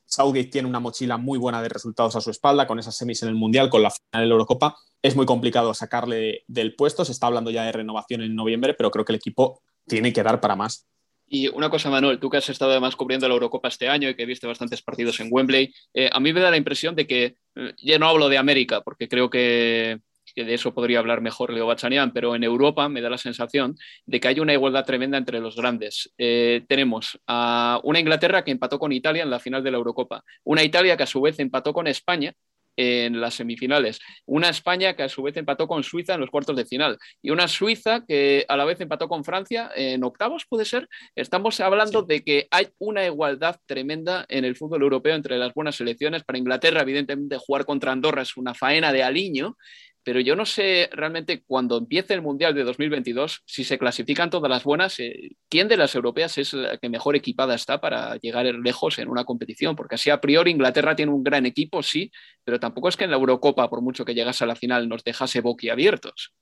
Southgate 0.10 0.50
tiene 0.50 0.68
una 0.68 0.80
mochila 0.80 1.18
muy 1.18 1.38
buena 1.38 1.62
de 1.62 1.70
resultados 1.70 2.16
a 2.16 2.22
su 2.22 2.32
espalda, 2.32 2.66
con 2.68 2.80
esas 2.80 2.98
semis 2.98 3.22
en 3.24 3.30
el 3.30 3.36
Mundial, 3.36 3.70
con 3.70 3.84
la 3.84 3.92
final 3.92 4.24
de 4.24 4.28
la 4.28 4.34
Eurocopa. 4.34 4.76
Es 5.02 5.16
muy 5.16 5.26
complicado 5.26 5.74
sacarle 5.74 6.44
del 6.48 6.76
puesto, 6.76 7.06
se 7.06 7.12
está 7.12 7.28
hablando 7.28 7.52
ya 7.52 7.64
de 7.64 7.72
renovación 7.72 8.22
en 8.22 8.36
noviembre, 8.36 8.74
pero 8.74 8.90
creo 8.90 9.06
que 9.06 9.14
el 9.14 9.18
equipo 9.18 9.62
tiene 9.88 10.12
que 10.12 10.24
dar 10.24 10.42
para 10.42 10.56
más. 10.56 10.88
Y 11.28 11.48
una 11.48 11.70
cosa, 11.70 11.92
Manuel, 11.92 12.20
tú 12.20 12.30
que 12.30 12.38
has 12.38 12.50
estado 12.50 12.72
además 12.72 12.96
cubriendo 12.96 13.28
la 13.28 13.36
Eurocopa 13.36 13.68
este 13.68 13.88
año 13.88 14.10
y 14.10 14.16
que 14.16 14.26
viste 14.26 14.48
bastantes 14.48 14.82
partidos 14.82 15.20
en 15.20 15.28
Wembley, 15.30 15.72
eh, 15.94 16.10
a 16.12 16.20
mí 16.20 16.34
me 16.34 16.40
da 16.40 16.50
la 16.50 16.58
impresión 16.58 16.96
de 16.96 17.06
que, 17.06 17.36
eh, 17.56 17.74
ya 17.78 18.00
no 18.00 18.08
hablo 18.08 18.30
de 18.30 18.40
América, 18.40 18.82
porque 18.82 19.08
creo 19.08 19.30
que, 19.30 20.00
de 20.36 20.54
eso 20.54 20.74
podría 20.74 21.00
hablar 21.00 21.22
mejor 21.22 21.54
Leo 21.54 21.68
Bachanian, 21.68 22.12
pero 22.12 22.36
en 22.36 22.44
Europa 22.44 22.90
me 22.90 23.02
da 23.02 23.10
la 23.10 23.18
sensación 23.18 23.76
de 24.06 24.20
que 24.20 24.28
hay 24.28 24.40
una 24.40 24.54
igualdad 24.54 24.86
tremenda 24.86 25.18
entre 25.18 25.40
los 25.40 25.56
grandes. 25.56 26.12
Eh, 26.18 26.64
tenemos 26.68 27.20
a 27.28 27.80
una 27.84 28.00
Inglaterra 28.00 28.44
que 28.44 28.52
empató 28.52 28.80
con 28.80 28.92
Italia 28.92 29.24
en 29.24 29.30
la 29.30 29.40
final 29.40 29.64
de 29.64 29.72
la 29.72 29.78
Eurocopa, 29.78 30.24
una 30.44 30.64
Italia 30.64 30.98
que 30.98 31.04
a 31.04 31.08
su 31.08 31.22
vez 31.22 31.40
empató 31.40 31.74
con 31.74 31.88
España 31.88 32.34
en 32.80 33.20
las 33.20 33.34
semifinales. 33.34 34.00
Una 34.26 34.48
España 34.48 34.96
que 34.96 35.04
a 35.04 35.10
su 35.10 35.22
vez 35.22 35.36
empató 35.36 35.68
con 35.68 35.84
Suiza 35.84 36.14
en 36.14 36.22
los 36.22 36.30
cuartos 36.30 36.56
de 36.56 36.66
final 36.66 36.98
y 37.22 37.30
una 37.30 37.50
Suiza 37.50 38.06
que 38.08 38.46
a 38.48 38.56
la 38.56 38.64
vez 38.64 38.80
empató 38.80 39.10
con 39.10 39.26
Francia 39.26 39.70
en 39.76 40.02
octavos, 40.06 40.46
puede 40.48 40.64
ser. 40.64 40.88
Estamos 41.14 41.60
hablando 41.60 42.04
de 42.04 42.24
que 42.24 42.48
hay 42.52 42.70
una 42.78 43.06
igualdad 43.06 43.58
tremenda 43.66 44.26
en 44.30 44.46
el 44.46 44.56
fútbol 44.56 44.84
europeo 44.84 45.16
entre 45.16 45.38
las 45.38 45.54
buenas 45.54 45.76
selecciones. 45.76 46.24
Para 46.24 46.40
Inglaterra, 46.40 46.82
evidentemente, 46.82 47.38
jugar 47.38 47.66
contra 47.66 47.92
Andorra 47.92 48.22
es 48.22 48.38
una 48.38 48.54
faena 48.54 48.94
de 48.94 49.04
aliño 49.04 49.58
pero 50.04 50.20
yo 50.20 50.36
no 50.36 50.46
sé 50.46 50.90
realmente 50.92 51.44
cuando 51.46 51.78
empiece 51.78 52.14
el 52.14 52.22
Mundial 52.22 52.54
de 52.56 52.64
2022, 52.64 53.42
si 53.46 53.64
se 53.64 53.78
clasifican 53.78 54.30
todas 54.30 54.50
las 54.50 54.64
buenas, 54.64 55.00
eh, 55.00 55.32
¿quién 55.50 55.68
de 55.68 55.78
las 55.78 55.96
europeas 55.96 56.38
es 56.38 56.54
la 56.54 56.78
que 56.78 56.90
mejor 56.90 57.16
equipada 57.16 57.56
está 57.56 57.82
para 57.82 58.16
llegar 58.18 58.46
lejos 58.46 59.00
en 59.00 59.10
una 59.10 59.26
competición? 59.26 59.76
Porque 59.76 59.96
así 59.96 60.10
a 60.10 60.22
priori 60.22 60.52
Inglaterra 60.52 60.96
tiene 60.96 61.12
un 61.12 61.24
gran 61.24 61.46
equipo, 61.46 61.84
sí, 61.84 62.12
pero 62.44 62.60
tampoco 62.60 62.90
es 62.90 62.98
que 62.98 63.04
en 63.04 63.12
la 63.12 63.18
Eurocopa, 63.18 63.70
por 63.70 63.82
mucho 63.82 64.06
que 64.06 64.16
llegase 64.16 64.44
a 64.44 64.48
la 64.48 64.56
final, 64.56 64.88
nos 64.88 65.04
dejase 65.04 65.42
boquiabiertos. 65.42 66.34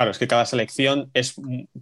Claro, 0.00 0.12
es 0.12 0.18
que 0.18 0.28
cada 0.28 0.46
selección 0.46 1.10
es, 1.12 1.34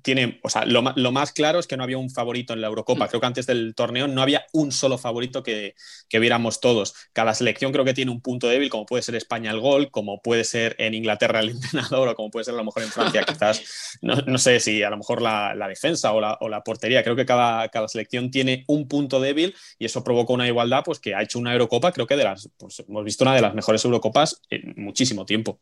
tiene, 0.03 0.41
o 0.43 0.51
sea, 0.51 0.65
lo, 0.65 0.83
más 0.83 1.31
claro 1.31 1.61
es 1.61 1.69
que 1.69 1.77
no 1.77 1.85
había 1.85 1.99
un 1.99 2.11
favorito 2.11 2.53
en 2.53 2.61
la 2.61 2.67
Eurocopa. 2.67 3.05
Mm. 3.05 3.09
Creo 3.11 3.21
que 3.21 3.27
antes 3.29 3.47
del 3.47 3.77
torneo 3.77 4.09
no 4.09 4.23
había 4.23 4.45
un 4.53 4.73
solo 4.73 4.99
favorito 4.99 5.45
que, 5.45 5.77
viéramos 6.11 6.61
todos. 6.61 6.97
Cada 7.13 7.33
selección 7.33 7.71
creo 7.71 7.85
que 7.85 7.95
tiene 7.95 8.11
un 8.11 8.21
punto 8.21 8.49
débil, 8.49 8.71
como 8.71 8.87
puede 8.87 9.05
ser 9.05 9.15
España 9.15 9.53
el 9.53 9.61
gol, 9.61 9.93
como 9.93 10.21
puede 10.21 10.43
ser 10.43 10.75
en 10.81 10.95
Inglaterra 10.95 11.39
el 11.39 11.51
entrenador, 11.51 12.09
o 12.09 12.17
como 12.17 12.33
puede 12.33 12.43
ser 12.43 12.55
a 12.55 12.57
lo 12.57 12.65
mejor 12.65 12.83
en 12.83 12.89
Francia, 12.89 13.23
quizás, 13.23 14.01
no, 14.03 14.39
sé 14.39 14.59
si 14.59 14.83
a 14.83 14.91
lo 14.91 14.97
mejor 14.97 15.23
la, 15.23 15.55
defensa 15.69 16.13
o 16.13 16.49
la, 16.49 16.63
portería. 16.65 17.05
Creo 17.05 17.15
que 17.15 17.25
cada, 17.25 17.69
cada, 17.69 17.87
selección 17.87 18.33
tiene 18.33 18.65
un 18.67 18.89
punto 18.89 19.21
débil 19.21 19.55
y 19.79 19.85
eso 19.85 20.03
provoca 20.03 20.33
una 20.33 20.49
igualdad 20.49 20.83
pues, 20.85 20.99
que 20.99 21.15
ha 21.15 21.23
hecho 21.23 21.39
una 21.39 21.53
Eurocopa, 21.53 21.93
creo 21.93 22.09
que 22.09 22.17
de 22.17 22.25
las, 22.25 22.51
pues, 22.57 22.81
hemos 22.81 23.05
visto 23.05 23.23
una 23.23 23.37
de 23.37 23.43
las 23.43 23.55
mejores 23.55 23.85
Eurocopas 23.85 24.43
en 24.51 24.75
muchísimo 24.77 25.25
tiempo. 25.25 25.61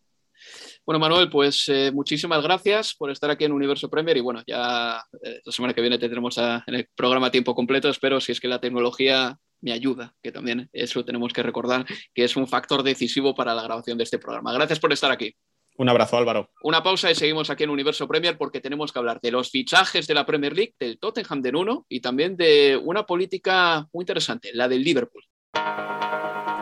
Bueno, 0.86 1.00
Manuel, 1.00 1.28
pues 1.28 1.68
eh, 1.68 1.90
muchísimas 1.92 2.40
gracias 2.44 2.94
por 2.94 3.10
estar 3.10 3.28
aquí 3.28 3.44
en 3.44 3.50
Universo 3.50 3.90
Premier 3.90 4.16
y 4.16 4.20
bueno, 4.20 4.44
ya 4.46 5.02
eh, 5.20 5.40
la 5.44 5.52
semana 5.52 5.74
que 5.74 5.80
viene 5.80 5.98
tendremos 5.98 6.38
en 6.38 6.74
el 6.74 6.88
programa 6.94 7.32
tiempo 7.32 7.56
completo. 7.56 7.88
Espero 7.88 8.20
si 8.20 8.30
es 8.30 8.38
que 8.38 8.46
la 8.46 8.60
tecnología 8.60 9.36
me 9.62 9.72
ayuda, 9.72 10.14
que 10.22 10.30
también 10.30 10.70
eso 10.72 11.04
tenemos 11.04 11.32
que 11.32 11.42
recordar, 11.42 11.84
que 12.14 12.22
es 12.22 12.36
un 12.36 12.46
factor 12.46 12.84
decisivo 12.84 13.34
para 13.34 13.52
la 13.52 13.64
grabación 13.64 13.98
de 13.98 14.04
este 14.04 14.20
programa. 14.20 14.52
Gracias 14.52 14.78
por 14.78 14.92
estar 14.92 15.10
aquí. 15.10 15.34
Un 15.76 15.88
abrazo, 15.88 16.18
Álvaro. 16.18 16.50
Una 16.62 16.84
pausa 16.84 17.10
y 17.10 17.16
seguimos 17.16 17.50
aquí 17.50 17.64
en 17.64 17.70
Universo 17.70 18.06
Premier 18.06 18.38
porque 18.38 18.60
tenemos 18.60 18.92
que 18.92 19.00
hablar 19.00 19.20
de 19.20 19.32
los 19.32 19.50
fichajes 19.50 20.06
de 20.06 20.14
la 20.14 20.24
Premier 20.24 20.54
League, 20.54 20.74
del 20.78 21.00
Tottenham 21.00 21.42
de 21.42 21.50
Nuno 21.50 21.84
y 21.88 22.00
también 22.00 22.36
de 22.36 22.80
una 22.80 23.04
política 23.04 23.88
muy 23.92 24.04
interesante, 24.04 24.50
la 24.54 24.68
del 24.68 24.84
Liverpool. 24.84 25.24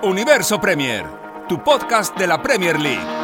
Universo 0.03 0.59
Premier, 0.59 1.05
tu 1.47 1.63
podcast 1.63 2.17
de 2.17 2.27
la 2.27 2.41
Premier 2.41 2.81
League. 2.81 3.24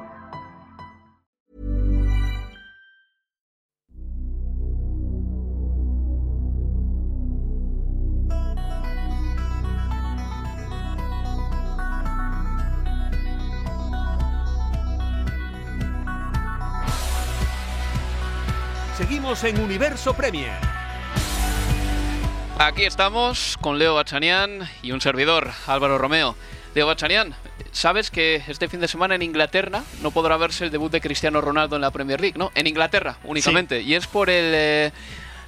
En 19.43 19.59
Universo 19.59 20.13
Premier. 20.13 20.53
Aquí 22.59 22.83
estamos 22.83 23.57
con 23.59 23.79
Leo 23.79 23.95
Bachanian 23.95 24.69
y 24.83 24.91
un 24.91 25.01
servidor, 25.01 25.49
Álvaro 25.65 25.97
Romeo. 25.97 26.35
Leo 26.75 26.85
Bachanian, 26.85 27.33
sabes 27.71 28.11
que 28.11 28.43
este 28.47 28.67
fin 28.67 28.81
de 28.81 28.87
semana 28.87 29.15
en 29.15 29.23
Inglaterra 29.23 29.83
no 30.03 30.11
podrá 30.11 30.37
verse 30.37 30.65
el 30.65 30.71
debut 30.71 30.91
de 30.91 31.01
Cristiano 31.01 31.41
Ronaldo 31.41 31.75
en 31.75 31.81
la 31.81 31.89
Premier 31.89 32.21
League, 32.21 32.37
¿no? 32.37 32.51
En 32.53 32.67
Inglaterra 32.67 33.17
únicamente. 33.23 33.81
Y 33.81 33.95
es 33.95 34.05
por 34.05 34.29
el 34.29 34.91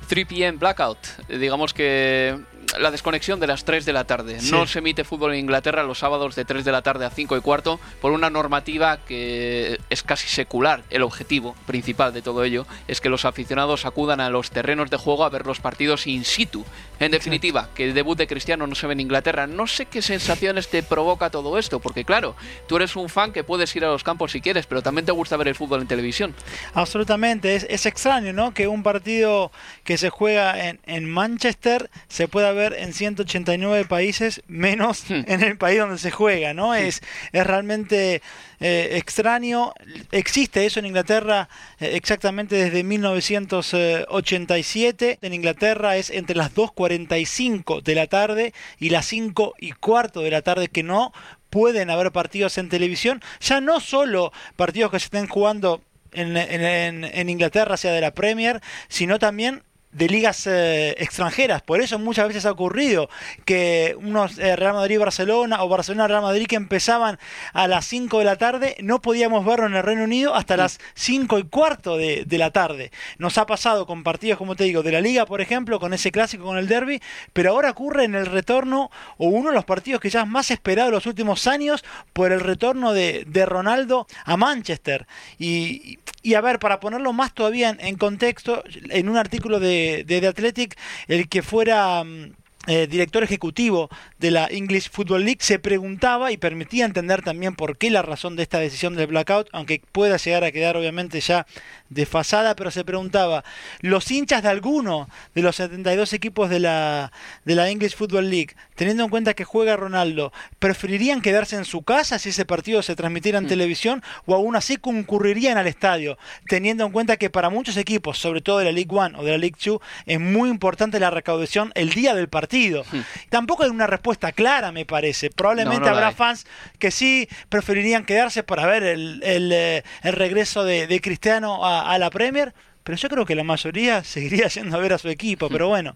3 0.07 0.23
eh, 0.23 0.25
p.m. 0.25 0.57
blackout. 0.57 0.97
Digamos 1.27 1.71
que 1.71 2.39
la 2.79 2.91
desconexión 2.91 3.39
de 3.39 3.47
las 3.47 3.65
3 3.65 3.85
de 3.85 3.93
la 3.93 4.03
tarde. 4.05 4.37
No 4.49 4.67
se 4.67 4.79
emite 4.79 5.03
fútbol 5.03 5.33
en 5.33 5.39
Inglaterra 5.39 5.83
los 5.83 5.99
sábados 5.99 6.35
de 6.35 6.45
3 6.45 6.65
de 6.65 6.71
la 6.71 6.81
tarde 6.81 7.05
a 7.05 7.09
5 7.09 7.37
y 7.37 7.41
cuarto 7.41 7.79
por 8.01 8.11
una 8.11 8.29
normativa 8.29 8.97
que 8.97 9.79
es 9.89 10.03
casi 10.03 10.27
secular. 10.27 10.83
El 10.89 11.03
objetivo 11.03 11.55
principal 11.65 12.13
de 12.13 12.21
todo 12.21 12.43
ello 12.43 12.65
es 12.87 13.01
que 13.01 13.09
los 13.09 13.25
aficionados 13.25 13.85
acudan 13.85 14.19
a 14.19 14.29
los 14.29 14.51
terrenos 14.51 14.89
de 14.89 14.97
juego 14.97 15.23
a 15.23 15.29
ver 15.29 15.45
los 15.45 15.59
partidos 15.59 16.07
in 16.07 16.25
situ. 16.25 16.65
En 17.03 17.11
definitiva, 17.11 17.69
que 17.75 17.83
el 17.83 17.93
debut 17.93 18.17
de 18.17 18.27
Cristiano 18.27 18.65
no 18.65 18.75
se 18.75 18.87
ve 18.87 18.93
en 18.93 19.01
Inglaterra. 19.01 19.45
No 19.45 19.67
sé 19.67 19.87
qué 19.87 20.01
sensaciones 20.01 20.69
te 20.69 20.83
provoca 20.83 21.29
todo 21.29 21.57
esto, 21.57 21.81
porque 21.81 22.05
claro, 22.05 22.35
tú 22.67 22.77
eres 22.77 22.95
un 22.95 23.09
fan 23.09 23.33
que 23.33 23.43
puedes 23.43 23.75
ir 23.75 23.83
a 23.83 23.89
los 23.89 24.03
campos 24.03 24.31
si 24.31 24.39
quieres, 24.39 24.67
pero 24.67 24.81
también 24.81 25.05
te 25.05 25.11
gusta 25.11 25.35
ver 25.35 25.49
el 25.49 25.55
fútbol 25.55 25.81
en 25.81 25.87
televisión. 25.87 26.33
Absolutamente, 26.73 27.55
es, 27.55 27.85
extraño, 27.85 28.31
¿no? 28.31 28.53
Que 28.53 28.69
un 28.69 28.83
partido 28.83 29.51
que 29.83 29.97
se 29.97 30.09
juega 30.09 30.69
en, 30.69 30.79
en 30.85 31.09
Manchester 31.09 31.89
se 32.07 32.29
pueda 32.29 32.53
ver 32.53 32.73
en 32.73 32.93
189 32.93 33.85
países, 33.85 34.41
menos 34.47 35.09
hmm. 35.09 35.23
en 35.27 35.43
el 35.43 35.57
país 35.57 35.79
donde 35.79 35.97
se 35.97 36.11
juega, 36.11 36.53
¿no? 36.53 36.73
Es, 36.73 37.01
es 37.33 37.45
realmente 37.45 38.21
eh, 38.65 38.97
extraño. 38.97 39.73
Existe 40.11 40.65
eso 40.65 40.79
en 40.79 40.85
Inglaterra 40.85 41.49
eh, 41.81 41.91
exactamente 41.95 42.55
desde 42.55 42.81
1987. 42.83 45.19
En 45.21 45.33
Inglaterra 45.33 45.97
es 45.97 46.09
entre 46.09 46.37
las 46.37 46.53
2.45 46.97 47.81
de 47.81 47.95
la 47.95 48.07
tarde 48.07 48.53
y 48.79 48.89
las 48.89 49.05
5 49.07 49.55
y 49.59 49.71
cuarto 49.73 50.21
de 50.21 50.31
la 50.31 50.41
tarde 50.41 50.67
que 50.67 50.83
no 50.83 51.13
pueden 51.49 51.89
haber 51.89 52.11
partidos 52.11 52.57
en 52.57 52.69
televisión. 52.69 53.21
Ya 53.41 53.61
no 53.61 53.79
solo 53.79 54.31
partidos 54.55 54.91
que 54.91 54.99
se 54.99 55.05
estén 55.05 55.27
jugando 55.27 55.81
en, 56.11 56.35
en, 56.37 57.03
en 57.03 57.29
Inglaterra, 57.29 57.77
sea 57.77 57.91
de 57.91 58.01
la 58.01 58.13
Premier, 58.13 58.61
sino 58.87 59.19
también 59.19 59.63
de 59.93 60.07
ligas 60.07 60.47
eh, 60.47 60.95
extranjeras. 60.97 61.61
Por 61.61 61.81
eso 61.81 61.99
muchas 61.99 62.27
veces 62.27 62.45
ha 62.45 62.51
ocurrido 62.51 63.09
que 63.45 63.95
unos 63.99 64.37
eh, 64.39 64.55
Real 64.55 64.73
Madrid-Barcelona 64.73 65.63
o 65.63 65.69
Barcelona-Real 65.69 66.21
Madrid 66.21 66.47
que 66.47 66.55
empezaban 66.55 67.19
a 67.53 67.67
las 67.67 67.85
5 67.85 68.19
de 68.19 68.25
la 68.25 68.35
tarde, 68.35 68.75
no 68.81 69.01
podíamos 69.01 69.45
verlo 69.45 69.67
en 69.67 69.75
el 69.75 69.83
Reino 69.83 70.03
Unido 70.03 70.35
hasta 70.35 70.57
las 70.57 70.79
5 70.95 71.39
y 71.39 71.43
cuarto 71.43 71.97
de, 71.97 72.25
de 72.25 72.37
la 72.37 72.51
tarde. 72.51 72.91
Nos 73.17 73.37
ha 73.37 73.45
pasado 73.45 73.85
con 73.85 74.03
partidos, 74.03 74.37
como 74.37 74.55
te 74.55 74.63
digo, 74.63 74.83
de 74.83 74.91
la 74.91 75.01
liga, 75.01 75.25
por 75.25 75.41
ejemplo, 75.41 75.79
con 75.79 75.93
ese 75.93 76.11
clásico, 76.11 76.43
con 76.43 76.57
el 76.57 76.67
derby, 76.67 77.01
pero 77.33 77.51
ahora 77.51 77.71
ocurre 77.71 78.05
en 78.05 78.15
el 78.15 78.25
retorno 78.25 78.89
o 79.17 79.27
uno 79.27 79.49
de 79.49 79.55
los 79.55 79.65
partidos 79.65 80.01
que 80.01 80.09
ya 80.09 80.21
es 80.21 80.27
más 80.27 80.51
esperado 80.51 80.89
en 80.89 80.95
los 80.95 81.05
últimos 81.05 81.47
años 81.47 81.83
por 82.13 82.31
el 82.31 82.39
retorno 82.39 82.93
de, 82.93 83.25
de 83.27 83.45
Ronaldo 83.45 84.07
a 84.25 84.37
Manchester. 84.37 85.07
Y, 85.37 85.99
y, 86.21 86.33
a 86.35 86.41
ver, 86.41 86.59
para 86.59 86.79
ponerlo 86.79 87.13
más 87.13 87.33
todavía 87.33 87.75
en, 87.77 87.95
contexto, 87.97 88.63
en 88.89 89.09
un 89.09 89.17
artículo 89.17 89.59
de, 89.59 89.82
de 90.05 90.21
The 90.21 90.27
Athletic, 90.27 90.77
el 91.07 91.27
que 91.27 91.41
fuera... 91.41 92.03
Mm, 92.03 92.33
eh, 92.65 92.87
director 92.87 93.21
ejecutivo 93.23 93.89
de 94.23 94.31
la 94.31 94.47
English 94.49 94.89
Football 94.89 95.25
League, 95.25 95.41
se 95.41 95.59
preguntaba 95.59 96.31
y 96.31 96.37
permitía 96.37 96.85
entender 96.85 97.23
también 97.23 97.55
por 97.55 97.77
qué 97.77 97.91
la 97.91 98.01
razón 98.01 98.37
de 98.37 98.43
esta 98.43 98.57
decisión 98.57 98.95
del 98.95 99.07
blackout, 99.07 99.49
aunque 99.51 99.81
pueda 99.91 100.15
llegar 100.15 100.45
a 100.45 100.51
quedar 100.53 100.77
obviamente 100.77 101.19
ya 101.19 101.45
desfasada, 101.89 102.55
pero 102.55 102.71
se 102.71 102.85
preguntaba, 102.85 103.43
¿los 103.81 104.09
hinchas 104.09 104.41
de 104.41 104.47
alguno 104.47 105.09
de 105.35 105.41
los 105.41 105.57
72 105.57 106.13
equipos 106.13 106.49
de 106.49 106.61
la, 106.61 107.11
de 107.43 107.55
la 107.55 107.69
English 107.69 107.97
Football 107.97 108.29
League, 108.29 108.55
teniendo 108.75 109.03
en 109.03 109.09
cuenta 109.09 109.33
que 109.33 109.43
juega 109.43 109.75
Ronaldo, 109.75 110.31
preferirían 110.57 111.21
quedarse 111.21 111.57
en 111.57 111.65
su 111.65 111.81
casa 111.81 112.17
si 112.17 112.29
ese 112.29 112.45
partido 112.45 112.81
se 112.81 112.95
transmitiera 112.95 113.39
en 113.39 113.43
mm. 113.43 113.49
televisión 113.49 114.03
o 114.25 114.35
aún 114.35 114.55
así 114.55 114.77
concurrirían 114.77 115.57
al 115.57 115.67
estadio, 115.67 116.17
teniendo 116.47 116.85
en 116.85 116.93
cuenta 116.93 117.17
que 117.17 117.29
para 117.29 117.49
muchos 117.49 117.75
equipos, 117.75 118.17
sobre 118.17 118.39
todo 118.39 118.59
de 118.59 118.65
la 118.65 118.71
League 118.71 118.89
One 118.89 119.17
o 119.17 119.23
de 119.25 119.31
la 119.31 119.37
League 119.37 119.57
Two, 119.61 119.81
es 120.05 120.19
muy 120.21 120.49
importante 120.49 120.97
la 120.97 121.09
recaudación 121.09 121.73
el 121.75 121.89
día 121.89 122.15
del 122.15 122.29
partido. 122.29 122.85
Mm. 122.89 122.99
Tampoco 123.29 123.63
hay 123.63 123.69
una 123.69 123.85
respuesta 123.85 124.12
clara, 124.17 124.71
me 124.71 124.85
parece. 124.85 125.29
Probablemente 125.29 125.89
habrá 125.89 126.11
fans 126.11 126.45
que 126.79 126.91
sí 126.91 127.27
preferirían 127.49 128.05
quedarse 128.05 128.43
para 128.43 128.65
ver 128.65 128.83
el, 128.83 129.21
el, 129.23 129.51
eh, 129.51 129.83
regreso 130.03 130.63
de, 130.63 130.87
de 130.87 131.01
Cristiano 131.01 131.65
a, 131.65 131.91
a 131.91 131.97
la 131.97 132.09
Premier, 132.09 132.53
pero 132.83 132.97
yo 132.97 133.09
creo 133.09 133.25
que 133.25 133.35
la 133.35 133.43
mayoría 133.43 134.03
seguiría 134.03 134.47
yendo 134.47 134.77
a 134.77 134.79
ver 134.79 134.93
a 134.93 134.97
su 134.97 135.09
equipo, 135.09 135.49
pero 135.49 135.67
bueno, 135.69 135.95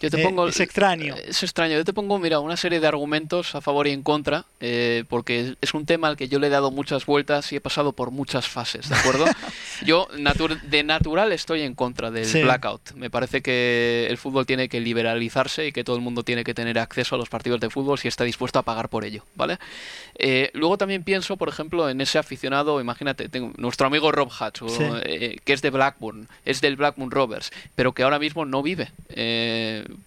yo 0.00 0.10
te 0.10 0.20
eh, 0.20 0.24
pongo, 0.24 0.46
es 0.46 0.60
extraño. 0.60 1.14
Es 1.16 1.42
extraño. 1.42 1.76
Yo 1.76 1.84
te 1.84 1.92
pongo, 1.92 2.18
mira, 2.18 2.40
una 2.40 2.56
serie 2.56 2.80
de 2.80 2.86
argumentos 2.86 3.54
a 3.54 3.60
favor 3.60 3.86
y 3.86 3.92
en 3.92 4.02
contra, 4.02 4.44
eh, 4.60 5.04
porque 5.08 5.56
es 5.60 5.74
un 5.74 5.86
tema 5.86 6.08
al 6.08 6.16
que 6.16 6.28
yo 6.28 6.38
le 6.38 6.48
he 6.48 6.50
dado 6.50 6.70
muchas 6.70 7.06
vueltas 7.06 7.52
y 7.52 7.56
he 7.56 7.60
pasado 7.60 7.92
por 7.92 8.10
muchas 8.10 8.46
fases, 8.48 8.88
¿de 8.88 8.94
acuerdo? 8.94 9.24
yo 9.84 10.08
de 10.64 10.82
natural 10.82 11.32
estoy 11.32 11.62
en 11.62 11.74
contra 11.74 12.10
del 12.10 12.30
blackout. 12.42 12.92
Me 12.92 13.08
parece 13.08 13.42
que 13.42 14.06
el 14.10 14.18
fútbol 14.18 14.44
tiene 14.44 14.68
que 14.68 14.80
liberalizarse 14.80 15.66
y 15.66 15.72
que 15.72 15.84
todo 15.84 15.96
el 15.96 16.02
mundo 16.02 16.22
tiene 16.22 16.44
que 16.44 16.52
tener 16.52 16.78
acceso 16.78 17.14
a 17.14 17.18
los 17.18 17.28
partidos 17.28 17.60
de 17.60 17.70
fútbol 17.70 17.98
si 17.98 18.08
está 18.08 18.24
dispuesto 18.24 18.58
a 18.58 18.62
pagar 18.62 18.88
por 18.88 19.04
ello, 19.04 19.24
¿vale? 19.34 19.58
Eh, 20.18 20.50
luego 20.52 20.76
también 20.76 21.04
pienso, 21.04 21.36
por 21.36 21.48
ejemplo, 21.48 21.88
en 21.88 22.00
ese 22.00 22.18
aficionado, 22.18 22.80
imagínate, 22.80 23.28
tengo 23.28 23.52
nuestro 23.56 23.86
amigo 23.86 24.12
Rob 24.12 24.30
Hatch, 24.38 24.60
que 24.62 25.52
es 25.52 25.62
de 25.62 25.70
Blackburn, 25.70 26.28
es 26.44 26.60
del 26.60 26.76
Blackburn 26.76 27.10
Rovers, 27.10 27.50
pero 27.74 27.92
que 27.92 28.02
ahora 28.02 28.18
mismo 28.18 28.44
no 28.44 28.62
vive 28.62 28.90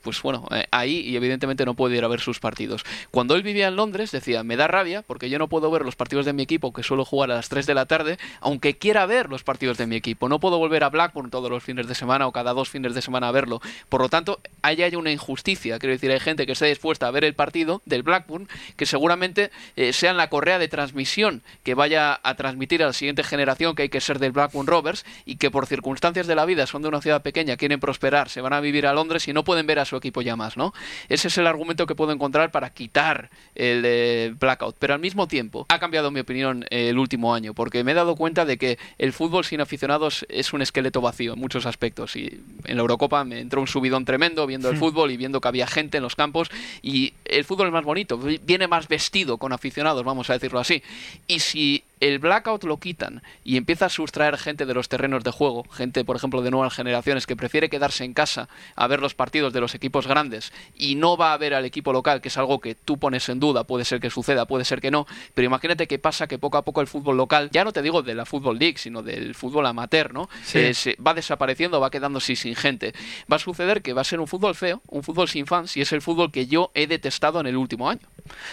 pues 0.01 0.21
bueno, 0.21 0.47
eh, 0.51 0.65
ahí 0.71 0.99
y 0.99 1.15
evidentemente 1.15 1.65
no 1.65 1.73
puede 1.73 1.97
ir 1.97 2.03
a 2.03 2.07
ver 2.07 2.19
sus 2.19 2.39
partidos. 2.39 2.83
Cuando 3.11 3.35
él 3.35 3.43
vivía 3.43 3.67
en 3.67 3.75
Londres 3.75 4.11
decía, 4.11 4.43
me 4.43 4.55
da 4.55 4.67
rabia 4.67 5.01
porque 5.01 5.29
yo 5.29 5.39
no 5.39 5.47
puedo 5.47 5.69
ver 5.71 5.83
los 5.83 5.95
partidos 5.95 6.25
de 6.25 6.33
mi 6.33 6.43
equipo 6.43 6.73
que 6.73 6.83
suelo 6.83 7.05
jugar 7.05 7.31
a 7.31 7.35
las 7.35 7.49
3 7.49 7.65
de 7.65 7.73
la 7.73 7.85
tarde, 7.85 8.17
aunque 8.41 8.77
quiera 8.77 9.05
ver 9.05 9.29
los 9.29 9.43
partidos 9.43 9.77
de 9.77 9.87
mi 9.87 9.95
equipo. 9.95 10.29
No 10.29 10.39
puedo 10.39 10.57
volver 10.57 10.83
a 10.83 10.89
Blackburn 10.89 11.29
todos 11.29 11.49
los 11.49 11.63
fines 11.63 11.87
de 11.87 11.95
semana 11.95 12.27
o 12.27 12.31
cada 12.31 12.53
dos 12.53 12.69
fines 12.69 12.93
de 12.95 13.01
semana 13.01 13.29
a 13.29 13.31
verlo. 13.31 13.61
Por 13.89 14.01
lo 14.01 14.09
tanto, 14.09 14.39
ahí 14.61 14.81
hay 14.83 14.95
una 14.95 15.11
injusticia. 15.11 15.79
Quiero 15.79 15.93
decir, 15.93 16.11
hay 16.11 16.19
gente 16.19 16.45
que 16.45 16.53
está 16.53 16.65
dispuesta 16.65 17.07
a 17.07 17.11
ver 17.11 17.23
el 17.23 17.33
partido 17.33 17.81
del 17.85 18.03
Blackburn 18.03 18.47
que 18.75 18.85
seguramente 18.85 19.51
eh, 19.75 19.93
sea 19.93 20.13
la 20.13 20.29
correa 20.29 20.59
de 20.59 20.67
transmisión 20.67 21.41
que 21.63 21.73
vaya 21.73 22.19
a 22.23 22.35
transmitir 22.35 22.83
a 22.83 22.87
la 22.87 22.93
siguiente 22.93 23.23
generación 23.23 23.75
que 23.75 23.83
hay 23.83 23.89
que 23.89 24.01
ser 24.01 24.19
del 24.19 24.31
Blackburn 24.31 24.67
Rovers 24.67 25.05
y 25.25 25.37
que 25.37 25.51
por 25.51 25.65
circunstancias 25.65 26.27
de 26.27 26.35
la 26.35 26.45
vida 26.45 26.67
son 26.67 26.81
de 26.81 26.87
una 26.87 27.01
ciudad 27.01 27.21
pequeña, 27.21 27.57
quieren 27.57 27.79
prosperar, 27.79 28.29
se 28.29 28.41
van 28.41 28.53
a 28.53 28.61
vivir 28.61 28.87
a 28.87 28.93
Londres 28.93 29.27
y 29.27 29.33
no 29.33 29.43
pueden 29.43 29.67
ver 29.69 29.79
a 29.79 29.85
su 29.85 29.95
equipo 29.95 30.23
ya 30.23 30.35
más, 30.35 30.57
¿no? 30.57 30.73
Ese 31.09 31.27
es 31.27 31.37
el 31.37 31.45
argumento 31.45 31.85
que 31.85 31.93
puedo 31.93 32.11
encontrar 32.11 32.49
para 32.49 32.71
quitar 32.71 33.29
el 33.53 33.83
eh, 33.85 34.33
blackout. 34.39 34.75
Pero 34.79 34.95
al 34.95 34.99
mismo 34.99 35.27
tiempo, 35.27 35.67
ha 35.69 35.77
cambiado 35.77 36.09
mi 36.09 36.19
opinión 36.19 36.65
eh, 36.71 36.89
el 36.89 36.97
último 36.97 37.35
año, 37.35 37.53
porque 37.53 37.83
me 37.83 37.91
he 37.91 37.93
dado 37.95 38.15
cuenta 38.15 38.45
de 38.45 38.57
que 38.57 38.79
el 38.97 39.13
fútbol 39.13 39.45
sin 39.45 39.61
aficionados 39.61 40.25
es 40.27 40.53
un 40.53 40.63
esqueleto 40.63 41.01
vacío 41.01 41.33
en 41.33 41.39
muchos 41.39 41.67
aspectos. 41.67 42.15
Y 42.15 42.41
en 42.65 42.75
la 42.77 42.81
Eurocopa 42.81 43.23
me 43.23 43.39
entró 43.39 43.61
un 43.61 43.67
subidón 43.67 44.05
tremendo 44.05 44.47
viendo 44.47 44.69
el 44.69 44.75
hmm. 44.75 44.79
fútbol 44.79 45.11
y 45.11 45.17
viendo 45.17 45.39
que 45.39 45.47
había 45.47 45.67
gente 45.67 45.97
en 45.97 46.03
los 46.03 46.15
campos. 46.15 46.49
Y 46.81 47.13
el 47.25 47.45
fútbol 47.45 47.67
es 47.67 47.73
más 47.73 47.85
bonito, 47.85 48.17
viene 48.17 48.67
más 48.67 48.87
vestido 48.87 49.37
con 49.37 49.53
aficionados, 49.53 50.03
vamos 50.03 50.31
a 50.31 50.33
decirlo 50.33 50.59
así. 50.59 50.81
Y 51.27 51.39
si 51.39 51.83
el 51.99 52.19
blackout 52.19 52.63
lo 52.63 52.77
quitan 52.77 53.21
y 53.43 53.57
empieza 53.57 53.85
a 53.85 53.89
sustraer 53.89 54.37
gente 54.37 54.65
de 54.65 54.73
los 54.73 54.89
terrenos 54.89 55.23
de 55.23 55.31
juego, 55.31 55.63
gente, 55.69 56.05
por 56.05 56.15
ejemplo, 56.15 56.41
de 56.41 56.51
nuevas 56.51 56.73
generaciones 56.73 57.25
que 57.25 57.35
prefiere 57.35 57.69
quedarse 57.69 58.03
en 58.03 58.13
casa 58.13 58.49
a 58.75 58.87
ver 58.87 59.01
los 59.01 59.13
partidos 59.13 59.53
de 59.53 59.61
los 59.61 59.75
equipos 59.75 60.07
grandes 60.07 60.53
y 60.75 60.95
no 60.95 61.17
va 61.17 61.33
a 61.33 61.37
ver 61.37 61.53
al 61.53 61.65
equipo 61.65 61.93
local, 61.93 62.21
que 62.21 62.29
es 62.29 62.37
algo 62.37 62.59
que 62.59 62.75
tú 62.75 62.97
pones 62.97 63.27
en 63.29 63.39
duda, 63.39 63.63
puede 63.63 63.85
ser 63.85 63.99
que 63.99 64.09
suceda, 64.09 64.45
puede 64.45 64.65
ser 64.65 64.81
que 64.81 64.91
no, 64.91 65.07
pero 65.33 65.45
imagínate 65.45 65.87
que 65.87 65.99
pasa 65.99 66.27
que 66.27 66.37
poco 66.37 66.57
a 66.57 66.63
poco 66.63 66.81
el 66.81 66.87
fútbol 66.87 67.17
local, 67.17 67.49
ya 67.51 67.63
no 67.63 67.71
te 67.71 67.81
digo 67.81 68.01
de 68.01 68.15
la 68.15 68.25
Football 68.25 68.59
League, 68.59 68.77
sino 68.77 69.03
del 69.03 69.35
fútbol 69.35 69.65
amateur, 69.65 70.13
¿no? 70.13 70.29
Eh, 70.53 70.73
se 70.73 70.95
va 71.05 71.13
desapareciendo, 71.13 71.79
va 71.79 71.89
quedándose 71.89 72.35
sin 72.35 72.55
gente. 72.55 72.93
Va 73.31 73.37
a 73.37 73.39
suceder 73.39 73.81
que 73.81 73.93
va 73.93 74.01
a 74.01 74.05
ser 74.05 74.19
un 74.19 74.27
fútbol 74.27 74.55
feo, 74.55 74.81
un 74.87 75.03
fútbol 75.03 75.27
sin 75.27 75.45
fans, 75.45 75.75
y 75.77 75.81
es 75.81 75.91
el 75.91 76.01
fútbol 76.01 76.31
que 76.31 76.47
yo 76.47 76.71
he 76.73 76.87
detestado 76.87 77.39
en 77.39 77.47
el 77.47 77.57
último 77.57 77.89
año. 77.89 78.01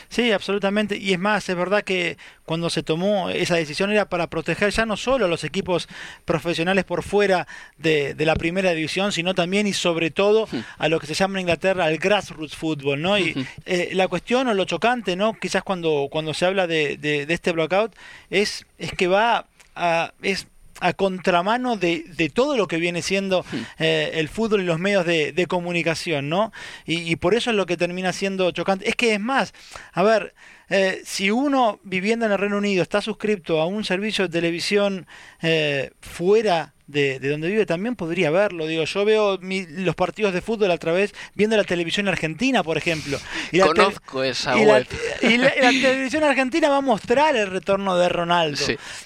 Sí, 0.08 0.32
absolutamente. 0.32 0.96
Y 0.96 1.12
es 1.12 1.18
más, 1.18 1.48
es 1.48 1.56
verdad 1.56 1.82
que 1.82 2.16
cuando 2.44 2.70
se 2.70 2.82
tomó 2.82 3.30
esa 3.30 3.56
decisión 3.56 3.90
era 3.90 4.08
para 4.08 4.28
proteger 4.28 4.70
ya 4.70 4.86
no 4.86 4.96
solo 4.96 5.26
a 5.26 5.28
los 5.28 5.44
equipos 5.44 5.88
profesionales 6.24 6.84
por 6.84 7.02
fuera 7.02 7.46
de, 7.76 8.14
la 8.18 8.36
primera 8.36 8.72
división, 8.72 9.12
sino 9.12 9.34
también 9.34 9.66
y 9.66 9.72
sobre 9.72 10.10
todo 10.10 10.48
a 10.78 10.88
lo 10.88 11.00
que 11.00 11.06
se 11.06 11.14
llama 11.14 11.38
en 11.38 11.42
Inglaterra 11.42 11.88
el 11.88 11.98
grassroots 11.98 12.56
football, 12.56 13.00
¿no? 13.00 13.18
Y 13.18 13.46
eh, 13.66 13.90
la 13.92 14.08
cuestión 14.08 14.48
o 14.48 14.54
lo 14.54 14.64
chocante, 14.64 15.16
¿no? 15.16 15.34
Quizás 15.34 15.62
cuando, 15.62 16.08
cuando 16.10 16.34
se 16.34 16.46
habla 16.46 16.66
de, 16.66 16.96
de, 16.96 17.26
este 17.28 17.52
blockout 17.52 17.94
es, 18.30 18.66
es 18.78 18.92
que 18.92 19.08
va 19.08 19.46
a... 19.74 20.12
Es, 20.22 20.46
a 20.80 20.92
contramano 20.92 21.76
de, 21.76 22.04
de, 22.16 22.28
todo 22.28 22.56
lo 22.56 22.68
que 22.68 22.76
viene 22.76 23.02
siendo 23.02 23.44
eh, 23.78 24.12
el 24.14 24.28
fútbol 24.28 24.62
y 24.62 24.64
los 24.64 24.78
medios 24.78 25.06
de, 25.06 25.32
de 25.32 25.46
comunicación, 25.46 26.28
¿no? 26.28 26.52
Y, 26.84 27.10
y, 27.10 27.16
por 27.16 27.34
eso 27.34 27.50
es 27.50 27.56
lo 27.56 27.66
que 27.66 27.76
termina 27.76 28.12
siendo 28.12 28.50
chocante. 28.50 28.88
Es 28.88 28.96
que 28.96 29.14
es 29.14 29.20
más, 29.20 29.54
a 29.92 30.02
ver, 30.02 30.34
eh, 30.68 31.02
si 31.04 31.30
uno 31.30 31.78
viviendo 31.84 32.26
en 32.26 32.32
el 32.32 32.38
Reino 32.38 32.58
Unido 32.58 32.82
está 32.82 33.00
suscrito 33.00 33.60
a 33.60 33.66
un 33.66 33.84
servicio 33.84 34.26
de 34.26 34.32
televisión 34.32 35.06
eh, 35.42 35.90
fuera 36.00 36.74
de, 36.86 37.18
donde 37.18 37.48
vive 37.48 37.66
también 37.66 37.96
podría 37.96 38.30
verlo. 38.30 38.66
Digo, 38.66 38.84
yo 38.84 39.04
veo 39.04 39.38
los 39.40 39.94
partidos 39.94 40.32
de 40.32 40.40
fútbol 40.40 40.70
a 40.70 40.78
través 40.78 41.14
viendo 41.34 41.56
la 41.56 41.64
televisión 41.64 42.08
argentina, 42.08 42.62
por 42.62 42.76
ejemplo. 42.76 43.18
Y 43.52 43.60
Conozco 43.60 44.22
esa 44.22 44.56
y 44.56 44.64
web. 44.64 44.86
La, 45.22 45.28
y 45.28 45.36
la, 45.38 45.50
televisión 45.50 46.24
argentina 46.24 46.68
va 46.68 46.78
a 46.78 46.82
mostrar 46.82 47.36
el 47.36 47.50
retorno 47.50 47.96
de 47.96 48.08
Ronaldo. 48.08 48.64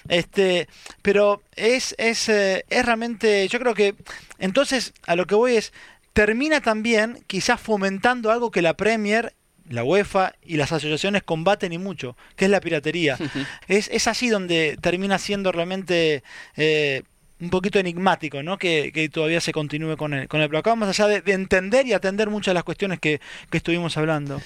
Este, 0.09 0.69
pero 1.03 1.43
es, 1.57 1.95
es, 1.99 2.29
eh, 2.29 2.65
es 2.69 2.85
realmente, 2.85 3.49
yo 3.49 3.59
creo 3.59 3.75
que 3.75 3.95
entonces 4.39 4.93
a 5.07 5.17
lo 5.17 5.27
que 5.27 5.35
voy 5.35 5.57
es 5.57 5.73
termina 6.13 6.61
también 6.61 7.23
quizás 7.27 7.61
fomentando 7.61 8.31
algo 8.31 8.51
que 8.51 8.63
la 8.63 8.75
Premier 8.75 9.35
la 9.71 9.85
UEFA 9.85 10.35
y 10.45 10.57
las 10.57 10.73
asociaciones 10.73 11.23
combaten 11.23 11.73
y 11.73 11.79
mucho, 11.79 12.17
que 12.37 12.45
es 12.45 12.51
la 12.51 12.61
piratería. 12.61 13.17
es, 13.69 13.89
es 13.91 14.07
así 14.07 14.29
donde 14.29 14.77
termina 14.81 15.19
siendo 15.19 15.53
realmente 15.53 16.23
eh, 16.57 17.05
un 17.41 17.51
poquito 17.51 17.79
enigmático, 17.79 18.43
¿no? 18.43 18.59
Que, 18.59 18.91
que, 18.93 19.09
todavía 19.09 19.41
se 19.41 19.53
continúe 19.53 19.97
con 19.97 20.15
el, 20.15 20.29
con 20.29 20.41
el 20.41 20.49
bloqueo, 20.49 20.77
más 20.77 20.89
allá 20.89 21.09
de, 21.09 21.21
de, 21.23 21.33
entender 21.33 21.87
y 21.87 21.93
atender 21.93 22.31
muchas 22.31 22.53
de 22.53 22.55
las 22.55 22.65
cuestiones 22.65 23.01
que, 23.01 23.21
que 23.51 23.57
estuvimos 23.57 23.97
hablando. 23.97 24.41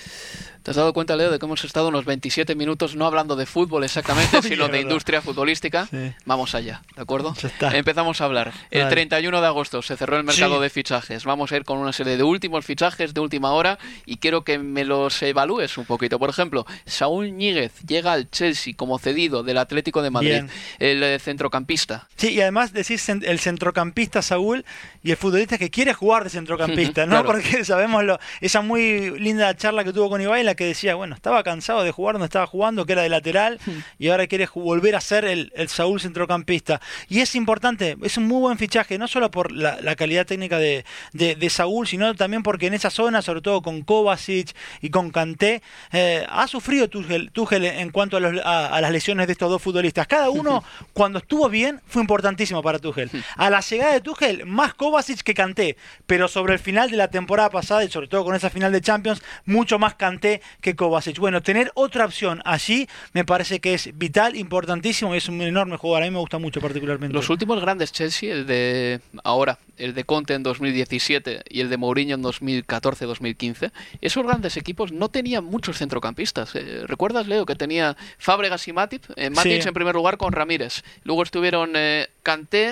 ¿Te 0.65 0.71
has 0.71 0.79
dado 0.79 0.95
cuenta, 0.95 1.15
Leo, 1.15 1.31
de 1.31 1.39
que 1.39 1.45
hemos 1.45 1.63
estado 1.63 1.89
unos 1.89 2.07
27 2.07 2.55
minutos 2.55 2.97
no 2.97 3.05
hablando 3.05 3.37
de 3.37 3.45
fútbol 3.45 3.85
exactamente, 3.85 4.41
sino 4.49 4.67
de 4.69 4.81
industria 4.81 5.21
futbolística? 5.21 5.87
Vamos 6.25 6.55
allá, 6.55 6.83
¿de 6.97 7.03
acuerdo? 7.03 7.35
Empezamos 7.75 8.23
a 8.23 8.25
hablar. 8.25 8.51
El 8.71 8.89
31 8.89 9.43
de 9.43 9.47
agosto 9.47 9.83
se 9.83 9.95
cerró 9.95 10.17
el 10.17 10.25
mercado 10.25 10.63
de 10.63 10.71
fichajes. 10.71 11.25
Vamos 11.27 11.53
a 11.53 11.59
ir 11.59 11.65
con 11.65 11.77
una 11.77 11.93
serie 11.93 12.17
de 12.17 12.23
últimos 12.23 12.65
fichajes 12.65 13.13
de 13.13 13.21
última 13.21 13.53
hora 13.53 13.79
y 14.07 14.17
quiero 14.17 14.43
que 14.43 14.59
me 14.59 14.87
los 14.87 15.23
evalúes 15.23 15.77
un 15.77 15.85
poquito. 15.85 16.19
Por 16.19 16.31
ejemplo, 16.31 16.65
Saúl 16.87 17.33
Ñíguez 17.33 17.73
llega 17.87 18.15
al 18.15 18.31
Chelsea 18.31 18.73
como 18.75 18.99
cedido 18.99 19.43
del 19.43 19.59
Atlético 19.59 20.01
de 20.01 20.09
Madrid, 20.09 20.45
el 20.79 21.03
eh, 21.03 21.19
centrocampista. 21.19 22.09
Sí, 22.17 22.33
y 22.33 22.41
además 22.41 22.73
decís 22.85 23.09
el 23.09 23.39
centrocampista 23.39 24.23
Saúl 24.23 24.65
y 25.03 25.11
el 25.11 25.17
futbolista 25.17 25.59
que 25.59 25.71
quiere 25.71 25.93
jugar 25.95 26.25
de 26.25 26.31
centrocampista, 26.31 27.07
¿no? 27.07 27.25
Porque 27.25 27.65
sabemos 27.65 28.05
lo, 28.05 28.19
esa 28.41 28.61
muy 28.61 29.19
linda 29.19 29.55
charla 29.57 29.85
que 29.85 29.93
tuvo 29.93 30.11
con 30.11 30.21
Ibai, 30.21 30.45
la 30.45 30.55
que 30.55 30.67
decía, 30.67 30.95
bueno, 30.95 31.15
estaba 31.15 31.43
cansado 31.43 31.83
de 31.83 31.91
jugar 31.91 32.15
donde 32.15 32.27
estaba 32.27 32.47
jugando, 32.47 32.87
que 32.87 32.93
era 32.93 33.03
de 33.03 33.09
lateral, 33.09 33.59
y 33.99 34.09
ahora 34.09 34.27
quiere 34.27 34.49
volver 34.55 34.97
a 34.97 35.01
ser 35.01 35.25
el, 35.25 35.51
Saúl 35.69 36.01
centrocampista. 36.01 36.81
Y 37.09 37.21
es 37.21 37.35
importante, 37.35 37.97
es 38.03 38.17
un 38.17 38.27
muy 38.27 38.41
buen 38.41 38.59
fichaje, 38.59 38.99
no 38.99 39.09
solo 39.09 39.31
por 39.31 39.51
la, 39.51 39.97
calidad 39.97 40.27
técnica 40.27 40.59
de, 40.59 40.85
Saúl, 41.51 41.87
sino 41.87 42.15
también 42.15 42.43
porque 42.43 42.67
en 42.67 42.75
esa 42.75 42.91
zona, 42.91 43.23
sobre 43.23 43.41
todo 43.41 43.63
con 43.63 43.83
Kovacic 43.83 44.55
y 44.81 44.91
con 44.91 45.11
Kanté, 45.11 45.63
eh, 45.93 46.27
ha 46.29 46.47
sufrido 46.49 46.89
Tuchel, 46.89 47.65
en 47.65 47.91
cuanto 47.91 48.17
a, 48.17 48.21
las 48.81 48.91
lesiones 48.91 49.27
de 49.27 49.33
estos 49.33 49.51
dos 49.51 49.63
futbolistas. 49.63 50.07
Cada 50.07 50.31
uno, 50.31 50.65
cuando 50.93 51.19
estuvo 51.19 51.49
bien, 51.49 51.81
fue 51.87 52.03
importantísimo 52.03 52.63
para 52.63 52.74
Tuchel. 52.79 53.11
A 53.37 53.51
la 53.51 53.61
llegada 53.61 53.93
de 53.93 54.01
Tuchel, 54.01 54.47
más 54.47 54.75
Kovacic 54.75 55.23
que 55.23 55.35
Kanté, 55.35 55.77
pero 56.07 56.29
sobre 56.29 56.55
el 56.55 56.59
final 56.59 56.91
de 56.91 56.97
la 56.97 57.09
temporada 57.09 57.51
pasada 57.51 57.85
y 57.85 57.91
sobre 57.91 58.09
todo 58.09 58.25
con 58.25 58.35
esa 58.35 58.51
final 58.51 58.73
de 58.73 58.81
Champions, 58.81 59.23
mucho 59.45 59.79
más 59.79 59.95
Kanté 59.95 60.41
que 60.61 60.77
Kovacic. 60.77 61.19
Bueno, 61.19 61.43
tener 61.43 61.71
otra 61.75 62.05
opción 62.05 62.41
allí 62.45 62.89
me 63.13 63.25
parece 63.25 63.61
que 63.61 63.75
es 63.75 63.97
vital, 63.97 64.37
importantísimo 64.37 65.15
y 65.15 65.19
es 65.19 65.29
un 65.29 65.41
enorme 65.43 65.77
jugador. 65.77 66.03
A 66.03 66.07
mí 66.07 66.11
me 66.11 66.19
gusta 66.19 66.39
mucho 66.39 66.61
particularmente. 66.61 67.15
Los 67.15 67.31
últimos 67.31 67.61
grandes 67.61 67.93
Chelsea, 67.93 68.33
el 68.33 68.47
de 68.47 69.01
ahora, 69.23 69.59
el 69.77 69.95
de 69.95 70.05
Conte 70.05 70.35
en 70.35 70.43
2017 70.43 71.43
y 71.49 71.61
el 71.61 71.71
de 71.71 71.77
Mourinho 71.77 72.15
en 72.15 72.23
2014-2015, 72.23 73.73
esos 74.01 74.25
grandes 74.25 74.57
equipos 74.57 74.93
no 74.93 75.09
tenían 75.09 75.45
muchos 75.45 75.79
centrocampistas. 75.79 76.55
Eh, 76.55 76.85
¿Recuerdas, 76.87 77.27
Leo, 77.27 77.47
que 77.47 77.55
tenía 77.55 77.97
Fábregas 78.19 78.67
y 78.69 78.73
Matip? 78.73 79.05
Eh, 79.17 79.31
Matic 79.31 79.67
en 79.67 79.75
primer 79.75 79.95
lugar 79.95 80.17
con 80.17 80.33
Ramírez. 80.33 80.83
Luego 81.03 81.23
estuvieron 81.23 81.73
eh, 81.75 82.09
Kanté, 82.23 82.64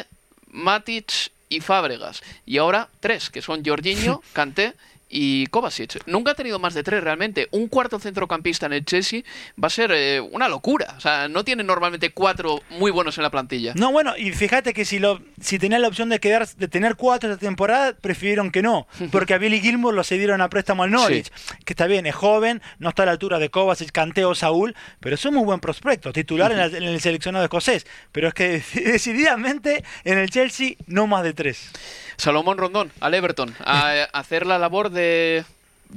Matic 0.53 1.33
y 1.49 1.61
Fábregas. 1.61 2.23
Y 2.47 2.59
ahora 2.59 2.89
tres, 3.01 3.31
que 3.31 3.43
son 3.43 3.65
Jorginho, 3.65 4.23
Kanté 4.33 4.75
y 5.13 5.47
Kovacic. 5.49 6.07
Nunca 6.07 6.33
ha 6.33 6.35
tenido 6.35 6.59
más 6.59 6.73
de 6.75 6.83
tres 6.83 7.05
realmente. 7.05 7.49
Un 7.51 7.69
cuarto 7.69 7.99
centrocampista 7.99 8.67
en 8.67 8.73
el 8.73 8.85
Chelsea 8.85 9.23
va 9.63 9.67
a 9.67 9.71
ser 9.71 9.93
eh, 9.93 10.21
una 10.21 10.49
locura. 10.49 10.95
O 10.97 11.01
sea, 11.01 11.29
no 11.29 11.45
tiene 11.45 11.63
normalmente 11.63 12.11
cuatro 12.11 12.63
muy 12.71 12.91
buenos 12.91 13.19
en 13.19 13.23
la 13.23 13.31
plantilla. 13.31 13.75
No, 13.77 13.93
bueno, 13.93 14.17
y 14.17 14.33
fíjate 14.33 14.73
que 14.73 14.87
si 14.87 14.99
lo 14.99 15.21
si 15.41 15.59
tenían 15.59 15.83
la 15.83 15.89
opción 15.89 16.09
de 16.09 16.19
quedar 16.19 16.49
de 16.49 16.69
tener 16.69 16.97
cuatro 16.97 17.31
esta 17.31 17.41
temporada, 17.47 17.93
prefirieron 17.93 18.51
que 18.51 18.63
no, 18.63 18.87
porque 19.13 19.35
a 19.35 19.39
Billy 19.39 19.61
Gilmour 19.61 19.93
lo 19.93 20.03
cedieron 20.03 20.41
a 20.41 20.49
préstamo 20.49 20.83
al 20.83 20.91
Norwich, 20.91 21.31
que 21.65 21.75
está 21.75 21.87
bien, 21.87 22.07
es 22.07 22.15
joven, 22.15 22.63
no 22.79 22.89
está 22.89 23.03
a 23.03 23.07
la 23.07 23.13
altura 23.13 23.39
de 23.39 23.51
Kovacic, 23.51 23.93
Canteo, 23.93 24.35
Saúl, 24.35 24.75
pero 25.01 25.15
es 25.15 25.25
un 25.27 25.35
muy 25.35 25.45
buen 25.45 25.61
prospecto, 25.61 26.13
titular 26.13 26.53
en, 26.53 26.59
en 26.59 26.83
el 26.85 27.01
seleccionado 27.01 27.45
escocés, 27.45 27.87
pero 28.13 28.29
es 28.29 28.35
que 28.35 28.63
decididamente 28.75 29.85
en 30.05 30.19
el 30.19 30.31
Chelsea 30.31 30.77
no 30.87 31.07
más 31.07 31.23
de 31.23 31.35
tres. 31.35 31.71
Salomón 32.17 32.57
Rondón, 32.57 32.93
al 33.01 33.15
Everton, 33.15 33.55
a 33.61 33.93
hacer 34.13 34.47
la 34.47 34.59
labor 34.59 34.91
de 34.91 35.02
fazer 35.03 35.45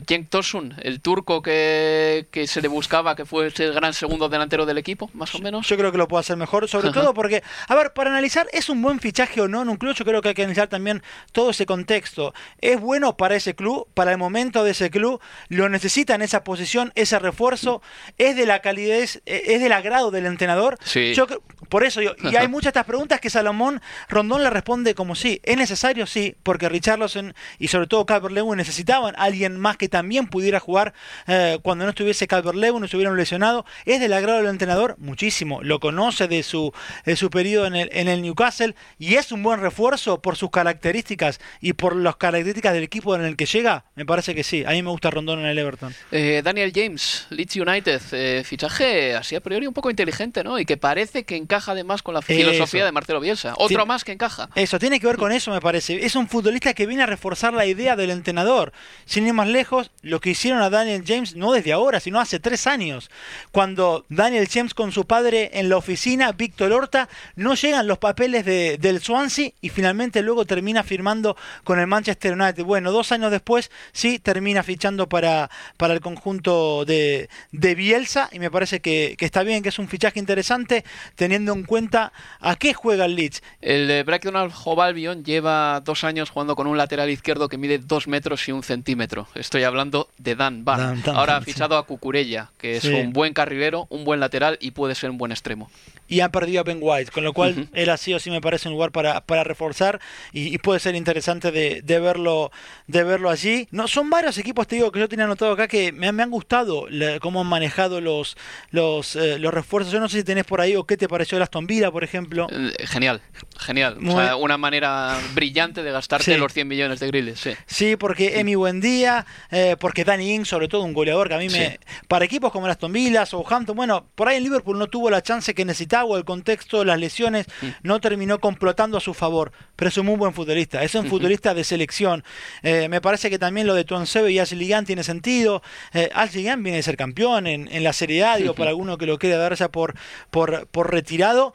Cenk 0.07 0.29
Tosun, 0.29 0.75
el 0.81 1.01
turco 1.01 1.41
que, 1.41 2.27
se 2.47 2.61
le 2.61 2.67
buscaba 2.67 3.15
que 3.15 3.25
fue 3.25 3.51
el 3.55 3.73
gran 3.73 3.93
segundo 3.93 4.29
delantero 4.29 4.65
del 4.65 4.77
equipo, 4.77 5.09
más 5.13 5.33
o 5.35 5.39
menos. 5.39 5.67
Yo 5.67 5.77
creo 5.77 5.91
que 5.91 5.97
lo 5.97 6.07
puede 6.07 6.21
hacer 6.21 6.37
mejor, 6.37 6.67
sobre 6.67 6.91
todo 6.91 7.13
porque, 7.13 7.43
a 7.67 7.75
ver, 7.75 7.93
para 7.93 8.11
analizar, 8.11 8.47
¿es 8.53 8.69
un 8.69 8.81
buen 8.81 8.99
fichaje 8.99 9.41
o 9.41 9.47
no 9.47 9.61
en 9.61 9.69
un 9.69 9.77
club? 9.77 9.95
Yo 9.95 10.05
creo 10.05 10.21
que 10.21 10.29
hay 10.29 10.35
que 10.35 10.43
analizar 10.43 10.67
también 10.67 11.01
todo 11.31 11.49
ese 11.49 11.65
contexto. 11.65 12.33
¿Es 12.61 12.79
bueno 12.79 13.17
para 13.17 13.35
ese 13.35 13.55
club, 13.55 13.87
para 13.93 14.11
el 14.11 14.17
momento 14.17 14.63
de 14.63 14.71
ese 14.71 14.89
club? 14.89 15.19
¿Lo 15.49 15.69
necesita 15.69 16.13
en 16.15 16.21
esa 16.21 16.43
posición, 16.43 16.91
ese 16.95 17.17
refuerzo? 17.17 17.81
¿Es 18.17 18.35
de 18.35 18.45
la 18.45 18.61
calidez, 18.61 19.21
e, 19.25 19.55
es 19.55 19.61
del 19.61 19.71
agrado 19.71 20.11
del 20.11 20.25
entrenador? 20.25 20.77
Sí. 20.83 21.13
Yo, 21.13 21.27
por 21.69 21.83
eso, 21.83 22.01
yo, 22.01 22.13
y 22.31 22.35
hay 22.35 22.47
muchas 22.47 22.75
estas 22.75 22.87
preguntas 22.87 23.21
que 23.21 23.29
Salomón 23.29 23.81
Rondón 24.09 24.43
le 24.43 24.49
responde 24.49 24.95
como 24.95 25.15
sí. 25.15 25.39
¿Es 25.43 25.55
necesario? 25.55 26.05
Sí, 26.05 26.35
porque 26.43 26.67
Richarlison 26.67 27.33
y 27.57 27.69
sobre 27.69 27.87
todo 27.87 28.05
Calvert-Lewin 28.05 28.57
necesitaban 28.57 29.15
a 29.15 29.23
alguien 29.23 29.57
más 29.57 29.77
que 29.77 29.84
también 29.89 30.27
pudiera 30.27 30.59
jugar 30.59 30.93
eh, 31.27 31.59
cuando 31.61 31.85
no 31.85 31.89
estuviese 31.89 32.27
Calvert 32.27 32.57
Lewin, 32.57 32.79
no 32.79 32.85
estuviera 32.85 33.11
lesionado. 33.13 33.65
Es 33.85 33.99
del 33.99 34.13
agrado 34.13 34.39
del 34.39 34.47
entrenador, 34.47 34.95
muchísimo. 34.99 35.61
Lo 35.63 35.79
conoce 35.79 36.27
de 36.27 36.43
su, 36.43 36.73
de 37.05 37.15
su 37.15 37.29
periodo 37.29 37.65
en 37.65 37.75
el, 37.75 37.89
en 37.91 38.07
el 38.07 38.21
Newcastle 38.21 38.75
y 38.97 39.15
es 39.15 39.31
un 39.31 39.43
buen 39.43 39.59
refuerzo 39.59 40.21
por 40.21 40.35
sus 40.35 40.49
características 40.51 41.39
y 41.61 41.73
por 41.73 41.95
las 41.95 42.15
características 42.15 42.73
del 42.73 42.83
equipo 42.83 43.15
en 43.15 43.23
el 43.23 43.35
que 43.35 43.45
llega. 43.45 43.85
Me 43.95 44.05
parece 44.05 44.35
que 44.35 44.43
sí. 44.43 44.63
A 44.65 44.71
mí 44.71 44.83
me 44.83 44.89
gusta 44.89 45.09
Rondón 45.09 45.39
en 45.39 45.45
el 45.45 45.57
Everton. 45.57 45.93
Eh, 46.11 46.41
Daniel 46.43 46.71
James, 46.73 47.27
Leeds 47.29 47.55
United, 47.55 48.01
eh, 48.11 48.43
fichaje 48.45 49.15
así 49.15 49.35
a 49.35 49.41
priori 49.41 49.67
un 49.67 49.73
poco 49.73 49.89
inteligente, 49.89 50.43
¿no? 50.43 50.59
Y 50.59 50.65
que 50.65 50.77
parece 50.77 51.23
que 51.23 51.35
encaja 51.35 51.71
además 51.71 52.01
con 52.01 52.13
la 52.13 52.21
filosofía 52.21 52.85
de 52.85 52.91
Marcelo 52.91 53.19
Bielsa. 53.19 53.53
Otro 53.57 53.85
más 53.85 54.03
que 54.03 54.11
encaja. 54.11 54.49
Eso, 54.55 54.79
tiene 54.79 54.99
que 54.99 55.07
ver 55.07 55.17
con 55.17 55.31
eso, 55.31 55.51
me 55.51 55.61
parece. 55.61 56.05
Es 56.05 56.15
un 56.15 56.27
futbolista 56.27 56.73
que 56.73 56.85
viene 56.85 57.03
a 57.03 57.05
reforzar 57.05 57.53
la 57.53 57.65
idea 57.65 57.95
del 57.95 58.11
entrenador. 58.11 58.71
Sin 59.05 59.27
ir 59.27 59.33
más 59.33 59.47
lejos, 59.47 59.74
lo 60.01 60.19
que 60.19 60.31
hicieron 60.31 60.61
a 60.61 60.69
Daniel 60.69 61.03
James 61.05 61.35
no 61.35 61.51
desde 61.51 61.73
ahora, 61.73 61.99
sino 61.99 62.19
hace 62.19 62.39
tres 62.39 62.67
años. 62.67 63.09
Cuando 63.51 64.05
Daniel 64.09 64.47
James 64.51 64.73
con 64.73 64.91
su 64.91 65.05
padre 65.05 65.51
en 65.53 65.69
la 65.69 65.77
oficina, 65.77 66.31
Víctor 66.31 66.71
Horta, 66.71 67.09
no 67.35 67.55
llegan 67.55 67.87
los 67.87 67.97
papeles 67.97 68.45
de, 68.45 68.77
del 68.77 69.01
Swansea 69.01 69.51
y 69.61 69.69
finalmente 69.69 70.21
luego 70.21 70.45
termina 70.45 70.83
firmando 70.83 71.35
con 71.63 71.79
el 71.79 71.87
Manchester 71.87 72.33
United. 72.33 72.63
Bueno, 72.63 72.91
dos 72.91 73.11
años 73.11 73.31
después 73.31 73.71
sí 73.91 74.19
termina 74.19 74.63
fichando 74.63 75.07
para, 75.07 75.49
para 75.77 75.93
el 75.93 76.01
conjunto 76.01 76.85
de, 76.85 77.29
de 77.51 77.75
Bielsa 77.75 78.29
y 78.31 78.39
me 78.39 78.51
parece 78.51 78.79
que, 78.79 79.15
está 79.19 79.43
bien, 79.43 79.63
que 79.63 79.69
es 79.69 79.79
un 79.79 79.87
fichaje 79.87 80.19
interesante 80.19 80.83
teniendo 81.15 81.53
en 81.53 81.63
cuenta 81.63 82.13
a 82.39 82.55
qué 82.55 82.73
juega 82.73 83.05
el 83.05 83.15
Leeds. 83.15 83.41
El 83.61 83.87
de 83.87 84.03
Bracknell 84.03 84.51
Jovalbion 84.51 85.23
lleva 85.23 85.81
dos 85.81 86.03
años 86.03 86.29
jugando 86.29 86.55
con 86.55 86.67
un 86.67 86.77
lateral 86.77 87.09
izquierdo 87.09 87.49
que 87.49 87.57
mide 87.57 87.79
dos 87.79 88.07
metros 88.07 88.47
y 88.47 88.51
un 88.51 88.63
centímetro. 88.63 89.27
Estoy 89.55 89.63
hablando 89.63 90.09
de 90.17 90.35
Dan 90.35 90.65
Barr. 90.65 90.97
Ahora 91.13 91.37
ha 91.37 91.41
fichado 91.41 91.77
a 91.77 91.85
Cucurella, 91.85 92.49
que 92.57 92.75
es 92.75 92.83
un 92.83 93.13
buen 93.13 93.33
carrilero, 93.33 93.87
un 93.89 94.03
buen 94.03 94.19
lateral 94.19 94.57
y 94.59 94.71
puede 94.71 94.95
ser 94.95 95.11
un 95.11 95.17
buen 95.17 95.31
extremo 95.31 95.71
y 96.07 96.19
han 96.19 96.31
perdido 96.31 96.61
a 96.61 96.63
Ben 96.63 96.79
White, 96.81 97.11
con 97.11 97.23
lo 97.23 97.33
cual 97.33 97.69
él 97.73 97.89
así 97.89 98.13
o 98.13 98.19
sí 98.19 98.29
me 98.29 98.41
parece 98.41 98.67
un 98.67 98.73
lugar 98.73 98.91
para, 98.91 99.21
para 99.21 99.43
reforzar 99.43 99.99
y, 100.31 100.57
puede 100.59 100.79
ser 100.79 100.95
interesante 100.95 101.51
de, 101.51 101.99
verlo 101.99 102.51
de 102.87 103.03
verlo 103.03 103.29
allí. 103.29 103.67
No, 103.71 103.87
son 103.87 104.09
varios 104.09 104.37
equipos, 104.37 104.67
te 104.67 104.75
digo, 104.77 104.91
que 104.91 104.99
yo 104.99 105.09
tenía 105.09 105.25
anotado 105.25 105.51
acá 105.51 105.67
que 105.67 105.91
me, 105.91 106.07
han 106.07 106.29
gustado 106.29 106.87
cómo 107.21 107.41
han 107.41 107.47
manejado 107.47 108.01
los 108.01 108.37
los, 108.71 109.15
eh, 109.15 109.37
los 109.39 109.53
refuerzos. 109.53 109.91
Yo 109.91 109.99
no 109.99 110.09
sé 110.09 110.19
si 110.19 110.23
tenés 110.23 110.45
por 110.45 110.61
ahí 110.61 110.75
o 110.75 110.85
qué 110.85 110.97
te 110.97 111.07
pareció 111.07 111.37
el 111.37 111.43
Aston 111.43 111.67
Villa, 111.67 111.91
por 111.91 112.03
ejemplo. 112.03 112.47
Eh, 112.51 112.73
genial, 112.87 113.21
genial. 113.57 113.97
una 114.39 114.57
manera 114.57 115.19
brillante 115.33 115.83
de 115.83 115.91
gastarte 115.91 116.37
los 116.37 116.53
100 116.53 116.67
millones 116.67 116.99
de 116.99 117.07
grilles. 117.07 117.39
Sí, 117.39 117.51
sí 117.65 117.95
porque 117.95 118.39
Emi 118.39 118.55
Buendía, 118.55 119.25
eh, 119.51 119.75
porque 119.79 120.03
Danny 120.03 120.33
Ings, 120.33 120.47
sobre 120.47 120.67
todo 120.67 120.83
un 120.83 120.93
goleador 120.93 121.27
que 121.27 121.35
a 121.35 121.39
mí 121.39 121.49
me... 121.49 121.79
Para 122.07 122.25
equipos 122.25 122.51
como 122.51 122.65
el 122.65 122.71
Aston 122.71 122.91
Villa 122.91 123.25
o 123.31 123.45
Hampton, 123.47 123.75
bueno, 123.75 124.05
por 124.15 124.27
ahí 124.27 124.37
en 124.37 124.43
Liverpool 124.43 124.77
no 124.77 124.87
tuvo 124.87 125.09
la 125.09 125.21
chance 125.21 125.53
que 125.53 125.65
necesitaba 125.65 125.94
o 126.03 126.17
el 126.17 126.25
contexto 126.25 126.79
de 126.79 126.85
las 126.85 126.99
lesiones 126.99 127.47
mm. 127.61 127.67
no 127.83 128.01
terminó 128.01 128.39
complotando 128.39 128.97
a 128.97 129.01
su 129.01 129.13
favor, 129.13 129.51
pero 129.75 129.89
es 129.89 129.97
un 129.97 130.07
muy 130.07 130.15
buen 130.17 130.33
futbolista, 130.33 130.83
es 130.83 130.95
un 130.95 131.07
futbolista 131.07 131.53
de 131.53 131.63
selección. 131.63 132.23
Eh, 132.63 132.89
me 132.89 133.01
parece 133.01 133.29
que 133.29 133.39
también 133.39 133.67
lo 133.67 133.73
de 133.73 133.83
Tuansebe 133.83 134.31
y 134.31 134.39
Ashley 134.39 134.73
tiene 134.85 135.03
sentido. 135.03 135.61
Eh, 135.93 136.09
viene 136.57 136.77
de 136.77 136.83
ser 136.83 136.97
campeón 136.97 137.47
en, 137.47 137.67
en 137.71 137.83
la 137.83 137.93
Serie 137.93 138.23
A, 138.25 138.37
digo, 138.37 138.53
para 138.55 138.71
alguno 138.71 138.97
que 138.97 139.05
lo 139.05 139.17
quiera 139.17 139.37
dar 139.37 139.55
ya 139.55 139.69
por, 139.69 139.95
por, 140.31 140.67
por 140.67 140.91
retirado, 140.91 141.53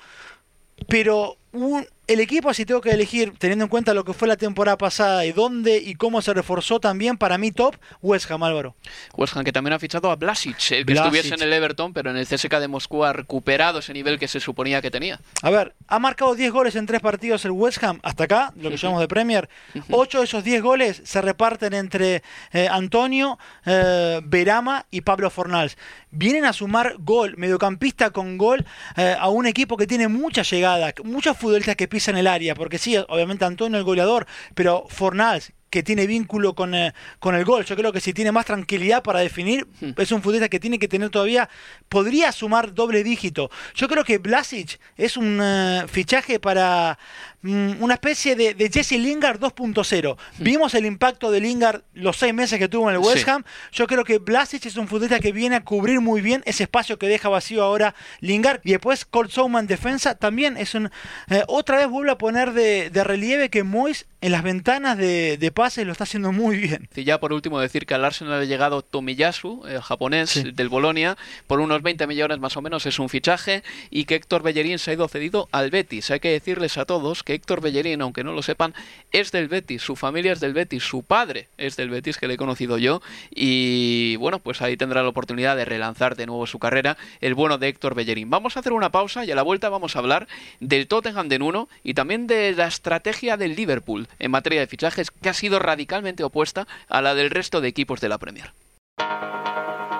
pero 0.89 1.37
un, 1.53 1.87
el 2.13 2.19
equipo, 2.19 2.53
si 2.53 2.65
tengo 2.65 2.81
que 2.81 2.91
elegir, 2.91 3.35
teniendo 3.39 3.65
en 3.65 3.69
cuenta 3.69 3.95
lo 3.95 4.05
que 4.05 4.13
fue 4.13 4.27
la 4.27 4.37
temporada 4.37 4.77
pasada 4.77 5.25
y 5.25 5.31
dónde 5.31 5.79
y 5.79 5.95
cómo 5.95 6.21
se 6.21 6.35
reforzó 6.35 6.81
también, 6.81 7.17
para 7.17 7.39
mí 7.39 7.53
top, 7.53 7.77
West 8.03 8.29
Ham, 8.33 8.43
Álvaro. 8.43 8.75
West 9.17 9.37
Ham 9.37 9.45
que 9.45 9.53
también 9.53 9.75
ha 9.75 9.79
fichado 9.79 10.11
a 10.11 10.17
Blasic, 10.17 10.57
el 10.73 10.85
que 10.85 10.95
estuviese 10.95 11.35
en 11.35 11.43
el 11.43 11.53
Everton, 11.53 11.93
pero 11.93 12.11
en 12.11 12.17
el 12.17 12.27
CSK 12.27 12.57
de 12.57 12.67
Moscú 12.67 13.05
ha 13.05 13.13
recuperado 13.13 13.79
ese 13.79 13.93
nivel 13.93 14.19
que 14.19 14.27
se 14.27 14.41
suponía 14.41 14.83
que 14.83 14.91
tenía. 14.91 15.21
A 15.43 15.51
ver, 15.51 15.77
ha 15.87 16.01
marcado 16.01 16.35
10 16.35 16.51
goles 16.51 16.75
en 16.75 16.87
tres 16.87 17.01
partidos 17.01 17.45
el 17.45 17.53
West 17.53 17.83
Ham 17.85 18.01
hasta 18.03 18.25
acá, 18.25 18.53
lo 18.57 18.71
que 18.71 18.77
llamamos 18.77 19.03
de 19.03 19.09
Premier. 19.09 19.49
8 19.89 20.19
de 20.19 20.25
esos 20.25 20.43
10 20.43 20.63
goles 20.63 21.03
se 21.05 21.23
reparten 21.23 21.75
entre 21.75 22.25
eh, 22.53 22.67
Antonio, 22.69 23.39
eh, 23.65 24.21
Verama 24.25 24.87
y 24.91 25.03
Pablo 25.03 25.31
Fornals. 25.31 25.79
Vienen 26.11 26.45
a 26.45 26.53
sumar 26.53 26.97
gol, 26.99 27.35
mediocampista 27.37 28.11
con 28.11 28.37
gol, 28.37 28.67
eh, 28.97 29.15
a 29.17 29.29
un 29.29 29.47
equipo 29.47 29.77
que 29.77 29.87
tiene 29.87 30.09
mucha 30.09 30.43
llegada, 30.43 30.93
muchos 31.05 31.37
futbolistas 31.37 31.77
que 31.77 31.85
en 32.09 32.17
el 32.17 32.27
área, 32.27 32.55
porque 32.55 32.79
sí, 32.79 32.97
obviamente 33.09 33.45
Antonio 33.45 33.79
el 33.79 33.85
goleador, 33.85 34.27
pero 34.55 34.87
Fornals, 34.89 35.53
que 35.71 35.83
tiene 35.83 36.07
vínculo 36.07 36.55
con, 36.55 36.75
eh, 36.75 36.93
con, 37.21 37.35
el 37.35 37.45
gol. 37.45 37.65
Yo 37.65 37.77
creo 37.77 37.93
que 37.93 38.01
si 38.01 38.13
tiene 38.13 38.33
más 38.33 38.45
tranquilidad 38.45 39.03
para 39.03 39.21
definir, 39.21 39.67
hmm. 39.81 39.93
es 39.97 40.13
un 40.13 40.21
futbolista 40.21 40.49
que 40.49 40.61
tiene 40.61 40.79
que 40.79 40.89
tener 40.89 41.11
todavía, 41.11 41.49
podría 41.89 42.33
sumar 42.33 42.75
doble 42.75 43.05
dígito. 43.05 43.51
Yo 43.75 43.89
creo 43.89 44.05
que 44.05 44.19
Blasic 44.19 44.81
es 44.97 45.17
un 45.17 45.39
eh, 45.41 45.85
fichaje 45.89 46.41
para, 46.41 46.99
mm, 47.43 47.83
una 47.83 47.95
especie 47.95 48.37
de, 48.37 48.71
Jesse 48.73 48.93
Lingard 48.93 49.41
2.0. 49.41 50.17
Mm. 50.17 50.43
Vimos 50.43 50.75
el 50.75 50.87
impacto 50.87 51.31
de 51.31 51.41
Lingard 51.41 51.83
los 51.95 52.17
seis 52.17 52.35
meses 52.35 52.59
que 52.59 52.69
tuvo 52.69 52.89
en 52.91 52.97
el 52.97 53.03
West 53.03 53.29
Ham. 53.29 53.45
Yo 53.73 53.87
creo 53.87 54.05
que 54.05 54.19
Blasic 54.19 54.67
es 54.67 54.77
un 54.77 54.89
futbolista 54.89 55.21
que 55.21 55.33
viene 55.33 55.57
a 55.57 55.65
cubrir 55.65 56.01
muy 56.01 56.21
bien 56.21 56.43
ese 56.47 56.65
espacio 56.65 56.99
que 56.99 57.09
deja 57.09 57.29
vacío 57.29 57.63
ahora 57.63 57.95
Lingard. 58.21 58.61
Y 58.65 58.73
después 58.73 59.05
Colt 59.05 59.31
Souman 59.31 59.67
defensa 59.67 60.15
también 60.15 60.57
es 60.57 60.75
un... 60.75 60.91
Eh, 61.29 61.43
otra 61.49 61.79
vez 61.79 61.89
vuelve 61.89 62.13
a 62.13 62.19
poner 62.19 62.53
de, 62.53 62.91
relieve 63.05 63.49
que 63.49 63.63
Mois 63.63 64.07
en 64.21 64.33
las 64.33 64.43
ventanas 64.43 64.99
de, 64.99 65.39
de 65.39 65.51
pases 65.51 65.87
lo 65.87 65.93
está 65.93 66.05
haciendo 66.05 66.33
muy 66.33 66.59
bien. 66.59 66.89
Y 66.95 67.05
ya 67.05 67.19
por 67.19 67.33
último 67.33 67.59
decir 67.59 67.87
que 67.87 67.95
al 67.95 68.05
Arsenal 68.05 68.43
ha 68.43 68.45
llegado 68.45 68.83
Tomiyasu, 68.83 69.63
el 69.67 69.81
japonés 69.81 70.55
del 70.55 70.69
Bolonia, 70.69 71.17
por 71.47 71.61
unos 71.61 71.83
20 71.83 72.07
millones 72.07 72.39
más 72.39 72.57
o 72.57 72.63
menos 72.63 72.87
es 72.87 72.99
un 72.99 73.09
fichaje 73.09 73.63
y 73.91 74.05
que 74.05 74.17
Héctor 74.17 74.43
Bellerín 74.43 74.79
se 74.79 74.91
ha 74.91 74.95
ido 74.95 75.09
cedido 75.09 75.49
al 75.53 75.71
Betis. 75.71 76.11
Hay 76.11 76.21
que 76.21 76.31
decirles 76.31 76.79
a 76.79 76.85
todos 76.85 77.23
que 77.23 77.30
Héctor 77.35 77.61
Bellerín, 77.61 78.03
aunque 78.03 78.25
no 78.25 78.33
lo 78.33 78.43
sepan, 78.43 78.75
es 79.13 79.33
del 79.33 79.49
Betis, 79.49 79.83
su 79.83 79.97
familia 79.97 80.33
es 80.33 80.41
del 80.41 80.53
Betis, 80.53 80.83
su 80.83 81.03
padre 81.03 81.49
es 81.59 81.77
del 81.77 81.91
Betis, 81.91 82.19
que 82.19 82.29
le 82.29 82.35
he 82.35 82.37
conocido 82.37 82.79
yo, 82.79 83.03
y 83.31 84.17
bueno, 84.17 84.39
pues 84.39 84.63
ahí 84.63 84.77
tendrá 84.77 85.03
la 85.03 85.09
oportunidad 85.09 85.57
de 85.57 85.65
relanzar 85.65 86.17
de 86.17 86.27
nuevo 86.27 86.47
su 86.47 86.59
carrera 86.59 86.97
el 87.21 87.35
bueno 87.35 87.59
de 87.59 87.69
Héctor 87.69 87.95
Bellerín. 87.95 88.31
Vamos 88.31 88.57
a 88.57 88.61
hacer 88.61 88.73
una 88.73 88.91
pausa 88.91 89.25
y 89.25 89.31
a 89.31 89.35
la 89.35 89.43
vuelta 89.43 89.69
vamos 89.69 89.97
a 89.97 89.99
hablar 90.01 90.29
del 90.61 90.87
Tottenham 90.87 91.29
de 91.29 91.39
Nuno 91.39 91.69
y 91.83 91.95
también 91.95 92.27
de 92.27 92.53
la 92.53 92.67
estrategia 92.67 93.37
del 93.37 93.57
Liverpool 93.57 94.09
en 94.19 94.31
materia 94.31 94.61
de 94.61 94.67
fichajes 94.67 95.11
que 95.11 95.29
ha 95.29 95.35
sido 95.35 95.59
radicalmente 95.59 96.25
opuesta 96.25 96.67
a 96.89 97.01
la 97.01 97.15
del 97.15 97.31
resto 97.31 97.61
de 97.61 97.69
equipos 97.69 98.01
de 98.01 98.09
la 98.09 98.19
Premier. 98.19 98.53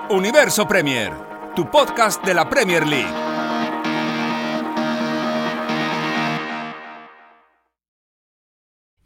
Universo 0.09 0.67
Premier, 0.67 1.13
tu 1.55 1.69
podcast 1.71 2.23
de 2.25 2.33
la 2.33 2.49
Premier 2.49 2.85
League. 2.85 3.30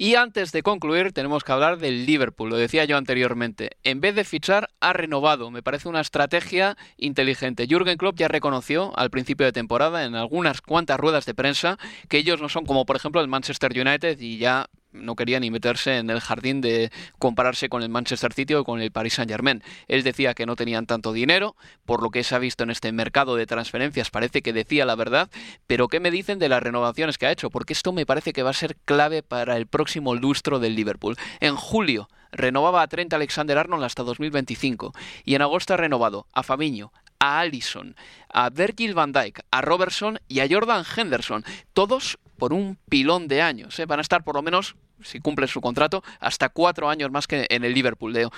Y 0.05 0.13
antes 0.13 0.51
de 0.51 0.61
concluir, 0.61 1.13
tenemos 1.13 1.43
que 1.43 1.51
hablar 1.51 1.79
del 1.79 2.05
Liverpool, 2.05 2.51
lo 2.51 2.57
decía 2.57 2.85
yo 2.85 2.95
anteriormente. 2.95 3.71
En 3.81 4.01
vez 4.01 4.13
de 4.13 4.23
fichar, 4.23 4.69
ha 4.79 4.93
renovado. 4.93 5.49
Me 5.49 5.63
parece 5.63 5.89
una 5.89 5.99
estrategia 5.99 6.77
inteligente. 6.95 7.65
Jürgen 7.65 7.97
Klopp 7.97 8.15
ya 8.15 8.27
reconoció 8.27 8.95
al 8.99 9.09
principio 9.09 9.47
de 9.47 9.51
temporada, 9.51 10.05
en 10.05 10.13
algunas 10.13 10.61
cuantas 10.61 10.99
ruedas 10.99 11.25
de 11.25 11.33
prensa, 11.33 11.79
que 12.07 12.19
ellos 12.19 12.39
no 12.39 12.49
son 12.49 12.67
como, 12.67 12.85
por 12.85 12.97
ejemplo, 12.97 13.19
el 13.19 13.27
Manchester 13.27 13.71
United 13.71 14.19
y 14.19 14.37
ya 14.37 14.69
no 14.95 15.15
quería 15.15 15.39
ni 15.39 15.51
meterse 15.51 15.97
en 15.97 16.09
el 16.09 16.19
jardín 16.19 16.61
de 16.61 16.91
compararse 17.19 17.69
con 17.69 17.83
el 17.83 17.89
Manchester 17.89 18.33
City 18.33 18.53
o 18.55 18.63
con 18.63 18.81
el 18.81 18.91
Paris 18.91 19.13
Saint 19.13 19.29
Germain. 19.29 19.63
Él 19.87 20.03
decía 20.03 20.33
que 20.33 20.45
no 20.45 20.55
tenían 20.55 20.85
tanto 20.85 21.13
dinero, 21.13 21.55
por 21.85 22.01
lo 22.01 22.09
que 22.09 22.23
se 22.23 22.35
ha 22.35 22.39
visto 22.39 22.63
en 22.63 22.71
este 22.71 22.91
mercado 22.91 23.35
de 23.35 23.45
transferencias 23.45 24.09
parece 24.09 24.41
que 24.41 24.53
decía 24.53 24.85
la 24.85 24.95
verdad, 24.95 25.29
pero 25.67 25.87
¿qué 25.87 25.99
me 25.99 26.11
dicen 26.11 26.39
de 26.39 26.49
las 26.49 26.63
renovaciones 26.63 27.17
que 27.17 27.25
ha 27.25 27.31
hecho? 27.31 27.49
Porque 27.49 27.73
esto 27.73 27.91
me 27.91 28.05
parece 28.05 28.33
que 28.33 28.43
va 28.43 28.51
a 28.51 28.53
ser 28.53 28.75
clave 28.85 29.23
para 29.23 29.57
el 29.57 29.67
próximo 29.67 30.15
lustro 30.15 30.59
del 30.59 30.75
Liverpool. 30.75 31.17
En 31.39 31.55
julio 31.55 32.09
renovaba 32.31 32.81
a 32.81 32.87
Trent 32.87 33.13
Alexander 33.13 33.57
Arnold 33.57 33.83
hasta 33.83 34.03
2025 34.03 34.93
y 35.23 35.35
en 35.35 35.41
agosto 35.41 35.73
ha 35.73 35.77
renovado 35.77 36.27
a 36.33 36.43
Fabinho, 36.43 36.91
a 37.19 37.39
Allison, 37.39 37.95
a 38.29 38.49
Virgil 38.49 38.93
van 38.93 39.11
Dijk, 39.11 39.41
a 39.51 39.61
Robertson 39.61 40.19
y 40.27 40.41
a 40.41 40.47
Jordan 40.49 40.83
Henderson, 40.95 41.43
todos 41.73 42.19
por 42.37 42.53
un 42.53 42.77
pilón 42.89 43.27
de 43.27 43.41
años. 43.41 43.79
¿eh? 43.79 43.85
Van 43.85 43.99
a 43.99 44.01
estar 44.01 44.23
por 44.23 44.35
lo 44.35 44.41
menos 44.41 44.75
si 45.01 45.19
cumple 45.19 45.47
su 45.47 45.61
contrato, 45.61 46.03
hasta 46.19 46.49
cuatro 46.49 46.89
años 46.89 47.11
más 47.11 47.27
que 47.27 47.45
en 47.49 47.63
el 47.63 47.73
Liverpool, 47.73 48.13
Leo. 48.13 48.31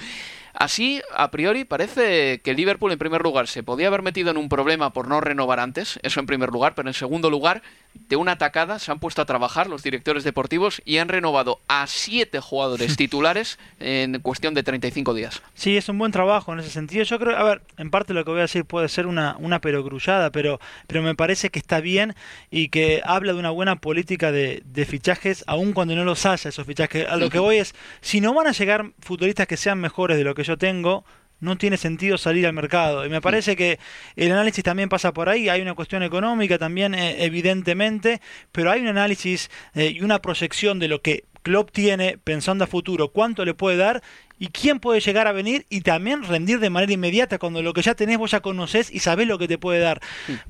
Así, 0.60 1.01
a 1.14 1.30
priori, 1.30 1.66
parece 1.66 2.41
que 2.43 2.55
Liverpool, 2.55 2.91
en 2.91 2.97
primer 2.97 3.22
lugar, 3.22 3.47
se 3.47 3.62
podía 3.62 3.88
haber 3.88 4.01
metido 4.01 4.32
en 4.32 4.38
un 4.38 4.49
problema 4.49 4.91
por 4.91 5.08
no 5.08 5.22
renovar 5.22 5.60
antes, 5.60 5.99
eso 6.01 6.20
en 6.20 6.26
primer 6.26 6.49
lugar, 6.49 6.74
pero 6.74 6.89
en 6.89 6.95
segundo 6.95 7.30
lugar, 7.30 7.62
de 7.93 8.16
una 8.16 8.34
atacada 8.34 8.80
se 8.80 8.91
han 8.91 8.99
puesto 8.99 9.22
a 9.22 9.26
trabajar 9.26 9.68
los 9.68 9.84
directores 9.84 10.24
deportivos 10.24 10.82
y 10.84 10.97
han 10.97 11.10
renovado 11.10 11.60
a 11.68 11.86
siete 11.86 12.39
jugadores 12.39 12.97
titulares 12.97 13.60
en 13.80 14.20
cuestión 14.22 14.55
de 14.55 14.64
35 14.64 15.14
días. 15.14 15.43
Sí, 15.53 15.78
es 15.78 15.89
un 15.89 15.99
buen 15.99 16.12
trabajo 16.12 16.53
en 16.53 16.60
ese 16.60 16.72
sentido. 16.72 17.03
Yo 17.03 17.20
creo, 17.20 17.38
a 17.38 17.43
ver, 17.43 17.62
en 17.78 17.91
parte 17.91 18.16
lo 18.16 18.26
que 18.26 18.32
voy 18.32 18.39
a 18.39 18.43
decir 18.43 18.66
puede 18.66 18.89
ser 18.89 19.05
una, 19.05 19.36
una 19.39 19.62
perogrullada, 19.62 20.32
pero, 20.32 20.60
pero 20.88 21.03
me 21.03 21.14
parece 21.14 21.51
que 21.51 21.60
está 21.60 21.82
bien 21.82 22.16
y 22.49 22.70
que 22.70 23.01
habla 23.05 23.34
de 23.34 23.39
una 23.39 23.51
buena 23.51 23.76
política 23.76 24.32
de, 24.32 24.64
de 24.66 24.86
fichajes, 24.86 25.43
aun 25.45 25.74
cuando 25.74 25.95
no 25.95 26.03
los 26.03 26.26
haya 26.26 26.49
esos 26.49 26.66
fichajes. 26.66 27.08
A 27.08 27.18
lo 27.18 27.30
que 27.30 27.39
voy 27.39 27.58
es, 27.58 27.76
si 28.01 28.22
no 28.22 28.34
van 28.34 28.47
a 28.47 28.53
llegar 28.53 28.91
futbolistas 28.99 29.45
que 29.45 29.58
sean 29.58 29.80
mejores 29.80 30.18
de 30.18 30.24
lo 30.24 30.34
que 30.34 30.47
yo 30.48 30.58
tengo, 30.58 31.06
no 31.39 31.58
tiene 31.58 31.78
sentido 31.78 32.18
salir 32.18 32.48
al 32.48 32.54
mercado. 32.54 33.06
Y 33.06 33.10
me 33.10 33.22
parece 33.22 33.56
que 33.56 33.80
el 34.16 34.32
análisis 34.32 34.64
también 34.64 34.89
pasa 34.89 35.14
por 35.14 35.30
ahí. 35.30 35.50
Hay 35.50 35.62
una 35.62 35.76
cuestión 35.76 36.04
económica 36.04 36.58
también, 36.58 36.95
eh, 36.95 37.24
evidentemente, 37.24 38.22
pero 38.52 38.72
hay 38.72 38.82
un 38.82 38.88
análisis 38.88 39.52
eh, 39.76 39.93
y 39.95 40.02
una 40.02 40.20
proyección 40.20 40.80
de 40.80 40.88
lo 40.88 41.02
que 41.02 41.26
Klopp 41.43 41.72
tiene 41.72 42.18
pensando 42.18 42.66
a 42.66 42.68
futuro, 42.68 43.10
cuánto 43.10 43.45
le 43.45 43.54
puede 43.54 43.78
dar 43.78 44.04
y 44.38 44.48
quién 44.48 44.80
puede 44.80 45.00
llegar 45.00 45.28
a 45.28 45.32
venir 45.32 45.66
y 45.70 45.82
también 45.82 46.24
rendir 46.24 46.60
de 46.60 46.70
manera 46.70 46.91
inmediata 46.91 47.39
cuando 47.39 47.62
lo 47.62 47.74
que 47.74 47.82
ya 47.82 47.95
tenés 47.95 48.18
vos 48.18 48.32
ya 48.32 48.41
conocés 48.41 48.91
y 48.91 49.00
sabés 49.00 49.28
lo 49.28 49.38
que 49.38 49.48
te 49.48 49.58
puede 49.58 49.80
dar. 49.80 50.02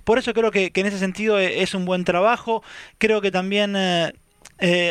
Por 0.04 0.18
eso 0.18 0.34
creo 0.34 0.50
que, 0.52 0.72
en 0.74 0.86
ese 0.86 0.98
sentido 0.98 1.40
eh, 1.40 1.62
es 1.62 1.74
un 1.74 1.86
buen 1.86 2.04
trabajo. 2.04 2.64
Creo 2.98 3.22
que 3.22 3.32
también... 3.32 3.76
Eh, 3.76 4.14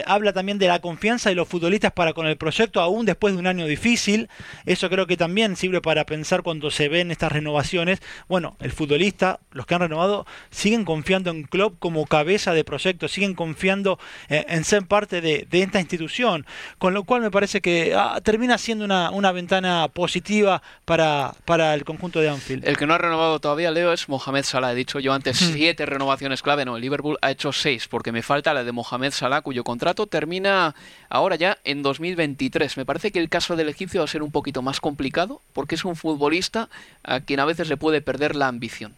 habla 0.07 0.33
también 0.33 0.59
de 0.59 0.69
la 0.69 0.81
confianza 0.81 1.29
de 1.29 1.35
los 1.35 1.49
futbolistas 1.49 1.93
para 1.93 2.13
con 2.13 2.27
el 2.27 2.37
proyecto, 2.37 2.81
aún 2.81 3.07
después 3.07 3.35
de 3.35 3.41
un 3.41 3.47
año 3.47 3.67
difícil. 3.67 4.29
Eso 4.65 4.89
creo 4.89 5.07
que 5.07 5.17
también 5.17 5.57
sirve 5.57 5.81
para 5.81 6.05
pensar 6.07 6.43
cuando 6.43 6.71
se 6.71 6.89
ven 6.89 7.11
estas 7.11 7.33
renovaciones. 7.33 8.01
Bueno, 8.29 8.57
el 8.61 8.73
futbolista, 8.73 9.41
los 9.53 9.67
que 9.67 9.75
han 9.75 9.81
renovado, 9.81 10.27
siguen 10.51 10.85
confiando 10.85 11.31
en 11.31 11.45
Klopp 11.45 11.79
como 11.79 12.07
cabeza 12.07 12.53
de 12.53 12.65
proyecto, 12.65 13.09
siguen 13.09 13.35
confiando 13.35 13.99
eh, 14.29 14.45
en 14.49 14.65
ser 14.65 14.87
parte 14.87 15.21
de, 15.21 15.47
esta 15.51 15.81
institución. 15.81 16.47
Con 16.79 16.95
lo 16.95 17.05
cual 17.05 17.23
me 17.23 17.31
parece 17.31 17.61
que 17.61 17.95
ah, 17.97 18.21
termina 18.23 18.59
siendo 18.59 18.85
una, 18.85 19.11
una, 19.11 19.33
ventana 19.33 19.89
positiva 19.89 20.63
para, 20.85 21.35
para 21.45 21.75
el 21.75 21.85
conjunto 21.85 22.21
de 22.21 22.29
Anfield. 22.29 22.67
El 22.67 22.77
que 22.77 22.87
no 22.87 22.95
ha 22.95 22.99
renovado 22.99 23.41
todavía, 23.41 23.71
Leo, 23.71 23.93
es 23.93 24.09
Mohamed 24.09 24.45
Salah. 24.45 24.73
He 24.73 24.75
dicho 24.75 25.01
yo 25.01 25.13
antes 25.13 25.41
hmm. 25.41 25.53
siete 25.53 25.87
renovaciones 25.87 26.43
clave. 26.43 26.65
No, 26.65 26.77
el 26.77 26.83
Liverpool 26.83 27.19
ha 27.23 27.31
hecho 27.31 27.53
seis, 27.53 27.89
porque 27.89 28.13
me 28.13 28.23
falta 28.23 28.55
la 28.55 28.65
de 28.65 28.73
Mohamed 28.73 29.13
Salah, 29.13 29.41
cuyo 29.41 29.56
contrato 29.65 30.07
termina 30.07 30.75
ahora 31.09 31.37
ya 31.37 31.59
en 31.65 31.83
2023. 31.83 32.77
Me 32.77 32.85
parece 32.85 33.13
que 33.13 33.19
el 33.19 33.29
caso 33.29 33.57
del 33.57 33.69
egipcio 33.69 34.01
va 34.01 34.05
a 34.05 34.09
ser 34.09 34.23
un 34.23 34.31
poquito 34.31 34.63
más 34.63 34.81
complicado 34.81 35.41
porque 35.53 35.75
es 35.75 35.85
un 35.85 35.97
futbolista 35.97 36.69
a 37.03 37.21
quien 37.21 37.41
a 37.41 37.45
veces 37.45 37.69
le 37.69 37.77
puede 37.77 38.01
perder 38.01 38.37
la 38.37 38.49
ambición. 38.49 38.95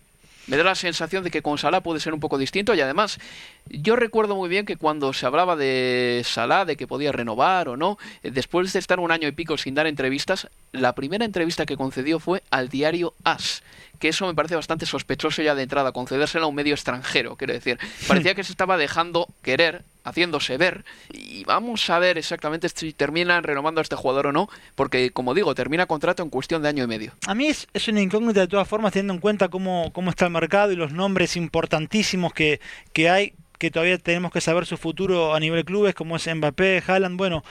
Me 0.49 0.57
da 0.57 0.65
la 0.65 0.75
sensación 0.75 1.25
de 1.25 1.31
que 1.31 1.43
con 1.43 1.59
Salah 1.59 1.83
puede 1.83 2.01
ser 2.01 2.15
un 2.15 2.21
poco 2.21 2.39
distinto 2.39 2.75
y 2.75 2.81
además 2.81 3.19
yo 3.67 3.97
recuerdo 3.97 4.35
muy 4.35 4.49
bien 4.49 4.65
que 4.65 4.77
cuando 4.77 5.13
se 5.13 5.27
hablaba 5.27 5.57
de 5.57 6.23
Salah, 6.25 6.65
de 6.65 6.77
que 6.77 6.87
podía 6.87 7.13
renovar 7.13 7.69
o 7.69 7.77
no, 7.77 7.99
eh, 8.23 8.31
después 8.31 8.73
de 8.73 8.79
estar 8.79 8.99
un 8.99 9.13
año 9.13 9.29
y 9.29 9.33
pico 9.33 9.59
sin 9.59 9.75
dar 9.75 9.87
entrevistas, 9.87 10.49
la 10.73 10.95
primera 10.95 11.27
entrevista 11.27 11.67
que 11.67 11.77
concedió 11.77 12.19
fue 12.19 12.43
al 12.51 12.71
diario 12.71 13.13
As 13.25 13.63
que 13.99 14.09
eso 14.09 14.27
me 14.27 14.35
parece 14.35 14.55
bastante 14.55 14.87
sospechoso 14.87 15.43
ya 15.43 15.55
de 15.55 15.63
entrada, 15.65 15.93
concedérsela 15.93 16.45
a 16.45 16.49
un 16.49 16.55
medio 16.55 16.75
extranjero, 16.75 17.37
quiero 17.37 17.53
decir. 17.53 17.79
Parecía 18.09 18.35
que 18.35 18.45
se 18.45 18.53
estaba 18.53 18.77
dejando 18.77 19.29
querer, 19.43 19.83
haciéndose 20.09 20.57
ver, 20.57 20.85
y 21.13 21.45
vamos 21.45 21.89
a 21.91 21.99
ver 21.99 22.19
exactamente 22.19 22.69
si 22.69 22.93
terminan 22.93 23.43
renovando 23.43 23.81
a 23.81 23.83
este 23.83 23.97
jugador 23.97 24.29
o 24.29 24.33
no, 24.33 24.49
porque 24.75 25.11
como 25.11 25.35
digo, 25.35 25.55
termina 25.55 25.87
contrato 25.87 26.23
en 26.23 26.31
cuestión 26.31 26.63
de 26.63 26.69
año 26.69 26.85
y 26.85 26.87
medio. 26.87 27.13
A 27.27 27.35
mí 27.35 27.47
es, 27.47 27.69
es 27.73 27.89
una 27.89 28.01
incógnita 28.01 28.41
de 28.41 28.49
todas 28.49 28.69
formas, 28.69 28.93
teniendo 28.93 29.15
en 29.15 29.21
cuenta 29.21 29.49
cómo, 29.49 29.93
cómo 29.93 30.11
está 30.11 30.27
el 30.27 30.33
mercado 30.33 30.73
y 30.73 30.77
los 30.77 30.93
nombres 30.93 31.37
importantísimos 31.37 32.33
que, 32.33 32.61
que 32.93 33.11
hay, 33.11 33.35
que 33.59 33.71
todavía 33.71 33.99
tenemos 33.99 34.33
que 34.33 34.41
saber 34.41 34.67
su 34.67 34.77
futuro 34.77 35.35
a 35.35 35.41
nivel 35.41 35.65
clubes, 35.65 35.95
como 35.95 36.17
es 36.17 36.27
Mbappé, 36.35 36.83
Haaland, 36.87 37.17
bueno... 37.17 37.45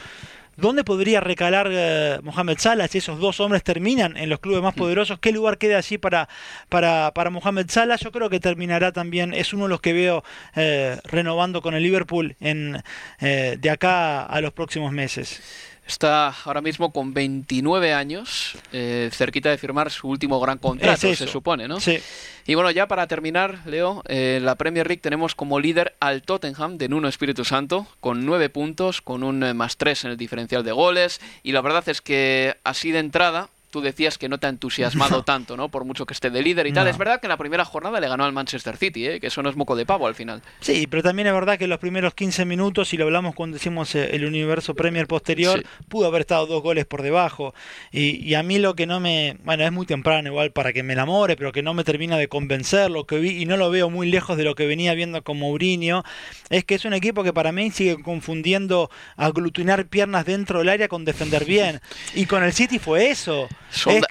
¿Dónde 0.58 0.84
podría 0.84 1.20
recalar 1.20 1.70
eh, 1.72 2.20
Mohamed 2.24 2.58
Salah 2.58 2.88
si 2.88 2.98
esos 2.98 3.20
dos 3.20 3.40
hombres 3.40 3.64
terminan 3.64 4.18
en 4.18 4.28
los 4.28 4.40
clubes 4.40 4.64
más 4.64 4.74
poderosos? 4.74 5.20
¿Qué 5.20 5.32
lugar 5.32 5.60
queda 5.60 5.78
allí 5.78 6.00
para, 6.00 6.28
para, 6.68 7.12
para 7.14 7.30
Mohamed 7.30 7.70
Salah? 7.70 7.96
Yo 7.98 8.12
creo 8.12 8.28
que 8.32 8.40
terminará 8.40 8.92
también, 8.92 9.36
es 9.36 9.54
uno 9.54 9.66
de 9.66 9.70
los 9.70 9.82
que 9.82 9.94
veo 9.94 10.24
eh, 10.56 10.98
renovando 11.04 11.62
con 11.62 11.76
el 11.76 11.84
Liverpool 11.84 12.36
en, 12.40 12.82
eh, 13.20 13.58
de 13.60 13.70
acá 13.70 14.24
a 14.24 14.42
los 14.42 14.52
próximos 14.52 14.92
meses. 14.92 15.44
Está 15.88 16.36
ahora 16.44 16.62
mismo 16.62 16.92
con 16.92 17.14
29 17.14 17.94
años, 17.94 18.58
eh, 18.74 19.10
cerquita 19.14 19.50
de 19.50 19.58
firmar 19.58 19.90
su 19.90 20.10
último 20.10 20.38
gran 20.42 20.58
contrato, 20.58 21.16
se 21.16 21.28
supone, 21.28 21.68
¿no? 21.68 21.80
Sí. 21.80 22.00
Y 22.46 22.56
bueno, 22.56 22.72
ya 22.72 22.88
para 22.88 23.08
terminar, 23.08 23.60
Leo, 23.66 24.04
eh, 24.08 24.40
la 24.42 24.56
Premier 24.56 24.86
League 24.88 25.02
tenemos 25.02 25.34
como 25.34 25.62
líder 25.62 25.96
al 26.02 26.24
Tottenham 26.24 26.78
de 26.78 26.90
Nuno 26.90 27.08
Espíritu 27.08 27.46
Santo, 27.46 27.88
con 28.02 28.26
9 28.26 28.50
puntos, 28.50 29.02
con 29.02 29.24
un 29.24 29.44
eh, 29.44 29.54
más 29.54 29.78
3 29.78 30.06
en 30.06 30.12
el 30.12 30.18
diferencial 30.18 30.64
de 30.64 30.74
goles. 30.74 31.22
Y 31.42 31.54
la 31.54 31.62
verdad 31.62 31.88
es 31.88 32.02
que 32.02 32.58
así 32.66 32.92
de 32.92 33.00
entrada, 33.00 33.50
tú 33.70 33.82
decías 33.82 34.18
que 34.18 34.30
no 34.30 34.38
te 34.38 34.48
ha 34.48 34.50
entusiasmado 34.50 35.24
tanto, 35.26 35.58
¿no? 35.58 35.70
Por 35.70 35.86
mucho 35.86 36.06
que 36.06 36.14
esté 36.14 36.30
de 36.30 36.42
líder 36.42 36.68
y 36.68 36.74
tal. 36.74 36.88
Es 36.88 36.98
verdad 36.98 37.20
que 37.20 37.28
en 37.28 37.30
la 37.30 37.38
primera 37.38 37.66
jornada 37.66 38.00
le 38.00 38.08
ganó 38.08 38.24
al 38.24 38.34
Manchester 38.34 38.78
City, 38.78 39.08
¿eh? 39.08 39.20
que 39.20 39.28
eso 39.28 39.44
no 39.44 39.50
es 39.50 39.56
moco 39.56 39.76
de 39.76 39.86
pavo 39.86 40.08
al 40.08 40.16
final. 40.16 40.42
Sí, 40.60 40.88
pero 40.88 41.04
también 41.04 41.28
es 41.28 41.34
verdad 41.34 41.58
que 41.58 41.68
los 41.68 41.80
primeros 41.80 42.14
15 42.14 42.46
minutos, 42.46 42.90
si 42.90 42.98
lo 42.98 43.06
hablamos 43.06 43.36
cuando 43.36 43.58
hicimos 43.58 43.94
eh, 43.96 44.16
el 44.16 44.26
universo 44.26 44.74
Premier 44.76 45.08
posterior, 45.08 45.64
pudo 45.90 46.08
haber 46.08 46.22
estado 46.22 46.48
dos 46.48 46.64
goles 46.64 46.86
por 46.86 47.02
debajo. 47.02 47.54
Y, 47.92 48.34
a 48.36 48.44
mí 48.44 48.60
lo 48.60 48.76
que 48.76 48.86
no 48.86 49.00
me. 49.00 49.38
Bueno, 49.44 49.64
es 49.64 49.72
muy 49.72 49.86
temprano 49.86 50.30
igual 50.30 50.52
para 50.52 50.74
que 50.74 50.84
me 50.84 50.94
enamore, 50.94 51.36
pero 51.36 51.52
que 51.52 51.64
no 51.64 51.74
me 51.74 51.84
termina 51.84 52.18
de 52.18 52.28
convencer 52.28 52.92
lo 52.92 53.06
que 53.06 53.18
vi 53.18 53.42
y 53.42 53.46
no 53.46 53.58
lo 53.58 53.70
veo 53.70 53.90
muy 53.90 54.10
lejos 54.10 54.38
de 54.38 54.44
lo 54.44 54.54
que 54.54 54.68
venía 54.68 54.94
viendo 54.94 55.24
con 55.24 55.40
Mourinho, 55.40 56.04
es 56.50 56.64
que 56.66 56.76
es 56.76 56.86
un 56.86 56.94
equipo 56.94 57.24
que 57.24 57.34
para 57.34 57.52
mí 57.52 57.72
sigue 57.72 58.02
confundiendo 58.02 58.90
aglutinar 59.16 59.88
piernas 59.88 60.26
dentro 60.26 60.60
del 60.60 60.70
área 60.70 60.88
con 60.88 61.06
defender 61.06 61.46
bien. 61.46 61.82
Y 62.16 62.26
con 62.26 62.44
el 62.44 62.54
City 62.54 62.80
fue 62.80 63.10
eso. 63.10 63.48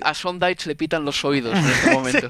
A 0.02 0.14
Sondage 0.14 0.66
le 0.66 0.74
pitan 0.74 1.04
los 1.04 1.24
oídos 1.24 1.56
en 1.56 1.64
este 1.64 1.90
momento. 1.92 2.28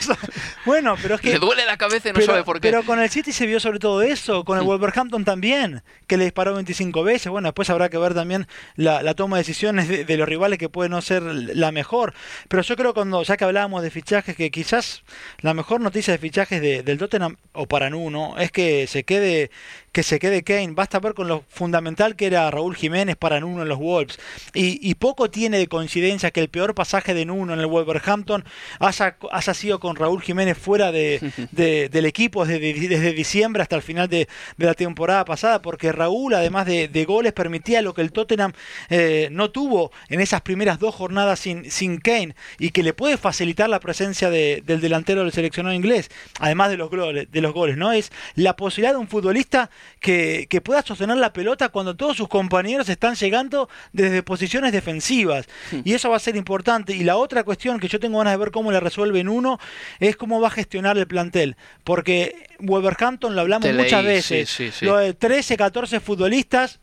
bueno, 0.66 0.96
pero 1.00 1.14
es 1.16 1.20
que... 1.20 1.30
Le 1.30 1.38
duele 1.38 1.64
la 1.64 1.76
cabeza 1.76 2.08
y 2.08 2.12
no 2.12 2.20
sabe 2.20 2.44
por 2.44 2.60
qué. 2.60 2.68
Pero 2.68 2.82
con 2.84 3.00
el 3.00 3.08
City 3.10 3.32
se 3.32 3.46
vio 3.46 3.60
sobre 3.60 3.78
todo 3.78 4.02
eso, 4.02 4.44
con 4.44 4.58
el 4.58 4.64
Wolverhampton 4.64 5.24
también, 5.24 5.82
que 6.06 6.16
le 6.16 6.24
disparó 6.24 6.54
25 6.54 7.02
veces. 7.02 7.30
Bueno, 7.30 7.48
después 7.48 7.70
habrá 7.70 7.88
que 7.88 7.98
ver 7.98 8.14
también 8.14 8.46
la, 8.76 9.14
toma 9.14 9.36
de 9.36 9.42
decisiones 9.42 9.88
de, 9.88 10.16
los 10.16 10.28
rivales 10.28 10.58
que 10.58 10.68
puede 10.68 10.88
no 10.88 11.00
ser 11.02 11.22
la 11.22 11.72
mejor. 11.72 12.14
Pero 12.48 12.62
yo 12.62 12.76
creo 12.76 12.94
cuando, 12.94 13.22
ya 13.22 13.36
que 13.36 13.44
hablábamos 13.44 13.82
de 13.82 13.90
fichajes, 13.90 14.36
que 14.36 14.50
quizás 14.50 15.02
la 15.40 15.54
mejor 15.54 15.80
noticia 15.80 16.12
de 16.12 16.18
fichajes 16.18 16.60
del 16.60 16.98
Tottenham, 16.98 17.36
o 17.52 17.66
para 17.66 17.90
Nuno, 17.90 18.34
es 18.38 18.50
que 18.50 18.86
se 18.86 19.04
quede 19.04 19.50
que 19.96 20.02
se 20.02 20.18
quede 20.18 20.42
Kane. 20.42 20.72
Basta 20.72 21.00
ver 21.00 21.14
con 21.14 21.26
lo 21.26 21.42
fundamental 21.48 22.16
que 22.16 22.26
era 22.26 22.50
Raúl 22.50 22.76
Jiménez 22.76 23.16
para 23.16 23.40
Nuno 23.40 23.62
en 23.62 23.68
los 23.70 23.78
Wolves. 23.78 24.18
Y, 24.52 24.94
poco 24.96 25.30
tiene 25.30 25.56
de 25.56 25.68
coincidencia 25.68 26.30
que 26.30 26.40
el 26.40 26.50
peor 26.56 26.74
pasaje 26.74 27.12
de 27.12 27.26
Nuno 27.26 27.52
en 27.52 27.60
el 27.60 27.66
Wolverhampton 27.66 28.42
haya, 28.80 29.18
haya 29.30 29.52
sido 29.52 29.78
con 29.78 29.94
Raúl 29.94 30.22
Jiménez 30.22 30.56
fuera 30.56 30.90
de, 30.90 31.20
del 31.92 32.06
equipo 32.06 32.46
desde, 32.46 32.72
desde, 32.72 33.12
diciembre 33.12 33.60
hasta 33.60 33.76
el 33.76 33.82
final 33.82 34.08
de, 34.08 34.26
la 34.56 34.72
temporada 34.72 35.26
pasada, 35.26 35.60
porque 35.60 35.92
Raúl, 35.92 36.32
además 36.32 36.64
de, 36.64 37.04
goles, 37.06 37.34
permitía 37.34 37.82
lo 37.82 37.92
que 37.92 38.00
el 38.00 38.10
Tottenham 38.10 38.54
eh, 38.88 39.28
no 39.30 39.50
tuvo 39.50 39.92
en 40.08 40.22
esas 40.22 40.40
primeras 40.40 40.78
dos 40.78 40.94
jornadas 40.94 41.40
sin, 41.40 41.70
sin 41.70 41.98
Kane 41.98 42.34
y 42.58 42.70
que 42.70 42.82
le 42.82 42.94
puede 42.94 43.18
facilitar 43.18 43.68
la 43.68 43.78
presencia 43.78 44.30
del 44.30 44.80
delantero 44.80 45.24
del 45.24 45.32
seleccionado 45.32 45.74
inglés, 45.74 46.08
además 46.40 46.70
de 46.70 46.78
los, 46.78 46.90
de 46.90 47.40
los 47.42 47.52
goles, 47.52 47.76
¿no? 47.76 47.92
Es 47.92 48.10
la 48.34 48.56
posibilidad 48.56 48.94
de 48.94 48.98
un 48.98 49.08
futbolista 49.08 49.68
que, 50.00 50.48
pueda 50.64 50.80
sostener 50.80 51.18
la 51.18 51.34
pelota 51.34 51.68
cuando 51.68 51.94
todos 51.94 52.16
sus 52.16 52.28
compañeros 52.28 52.88
están 52.88 53.14
llegando 53.14 53.68
desde 53.92 54.22
posiciones 54.22 54.72
defensivas. 54.72 55.46
Y 55.84 55.92
eso 55.92 56.08
va 56.08 56.16
a 56.16 56.20
ser 56.20 56.34
importante. 56.34 56.45
Y 56.94 57.04
la 57.04 57.16
otra 57.16 57.44
cuestión 57.44 57.78
que 57.78 57.88
yo 57.88 58.00
tengo 58.00 58.18
ganas 58.18 58.34
de 58.34 58.38
ver 58.38 58.50
cómo 58.50 58.72
le 58.72 58.80
resuelven 58.80 59.28
uno 59.28 59.58
es 60.00 60.16
cómo 60.16 60.40
va 60.40 60.48
a 60.48 60.50
gestionar 60.50 60.96
el 60.96 61.06
plantel. 61.06 61.56
Porque 61.84 62.46
Wolverhampton 62.60 63.34
lo 63.34 63.42
hablamos 63.42 63.72
muchas 63.72 64.04
veces. 64.04 64.82
Lo 64.82 64.96
de 64.96 65.14
13, 65.14 65.56
14 65.56 66.00
futbolistas 66.00 66.78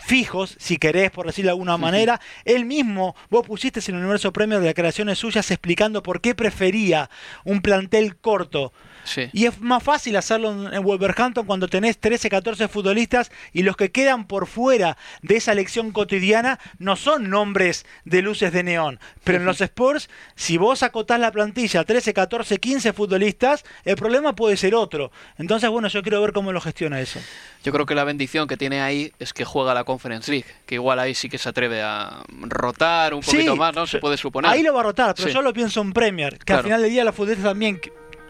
fijos, 0.00 0.56
si 0.58 0.78
querés, 0.78 1.10
por 1.10 1.26
decirlo 1.26 1.48
de 1.48 1.52
alguna 1.52 1.76
manera. 1.76 2.20
Él 2.44 2.64
mismo, 2.64 3.14
vos 3.28 3.46
pusiste 3.46 3.80
en 3.86 3.94
el 3.94 4.00
universo 4.00 4.32
premio 4.32 4.60
de 4.60 4.66
declaraciones 4.66 5.18
suyas 5.18 5.50
explicando 5.50 6.02
por 6.02 6.20
qué 6.20 6.34
prefería 6.34 7.10
un 7.44 7.60
plantel 7.60 8.16
corto 8.16 8.72
y 9.32 9.46
es 9.46 9.60
más 9.60 9.82
fácil 9.82 10.16
hacerlo 10.16 10.72
en 10.72 10.82
Wolverhampton 10.82 11.46
cuando 11.46 11.68
tenés 11.68 11.98
13, 11.98 12.28
14 12.28 12.68
futbolistas 12.68 13.30
y 13.52 13.62
los 13.62 13.76
que 13.76 13.90
quedan 13.90 14.26
por 14.26 14.46
fuera 14.46 14.96
de 15.22 15.36
esa 15.36 15.52
elección 15.52 15.92
cotidiana 15.92 16.58
no 16.78 16.96
son 16.96 17.30
nombres 17.30 17.86
de 18.04 18.22
luces 18.22 18.52
de 18.52 18.62
neón. 18.62 19.00
Pero 19.24 19.38
en 19.38 19.44
los 19.44 19.60
Spurs, 19.60 20.08
si 20.34 20.56
vos 20.56 20.82
acotás 20.82 21.20
la 21.20 21.32
plantilla 21.32 21.84
13, 21.84 22.14
14, 22.14 22.58
15 22.58 22.92
futbolistas, 22.92 23.64
el 23.84 23.96
problema 23.96 24.34
puede 24.34 24.56
ser 24.56 24.74
otro. 24.74 25.10
Entonces, 25.38 25.68
bueno, 25.70 25.88
yo 25.88 26.02
quiero 26.02 26.20
ver 26.20 26.32
cómo 26.32 26.52
lo 26.52 26.60
gestiona 26.60 27.00
eso. 27.00 27.20
Yo 27.62 27.72
creo 27.72 27.86
que 27.86 27.94
la 27.94 28.04
bendición 28.04 28.48
que 28.48 28.56
tiene 28.56 28.80
ahí 28.80 29.12
es 29.18 29.32
que 29.32 29.44
juega 29.44 29.74
la 29.74 29.84
Conference 29.84 30.30
League, 30.30 30.46
que 30.66 30.76
igual 30.76 30.98
ahí 30.98 31.14
sí 31.14 31.28
que 31.28 31.38
se 31.38 31.48
atreve 31.48 31.82
a 31.82 32.22
rotar 32.28 33.14
un 33.14 33.20
poquito 33.20 33.56
más, 33.56 33.74
¿no? 33.74 33.86
Se 33.86 33.98
puede 33.98 34.16
suponer. 34.16 34.50
Ahí 34.50 34.62
lo 34.62 34.72
va 34.72 34.80
a 34.80 34.84
rotar, 34.84 35.14
pero 35.14 35.28
yo 35.28 35.42
lo 35.42 35.52
pienso 35.52 35.80
en 35.80 35.92
Premier, 35.92 36.38
que 36.38 36.52
al 36.52 36.62
final 36.62 36.82
del 36.82 36.90
día 36.90 37.04
los 37.04 37.14
futbolistas 37.14 37.44
también 37.44 37.80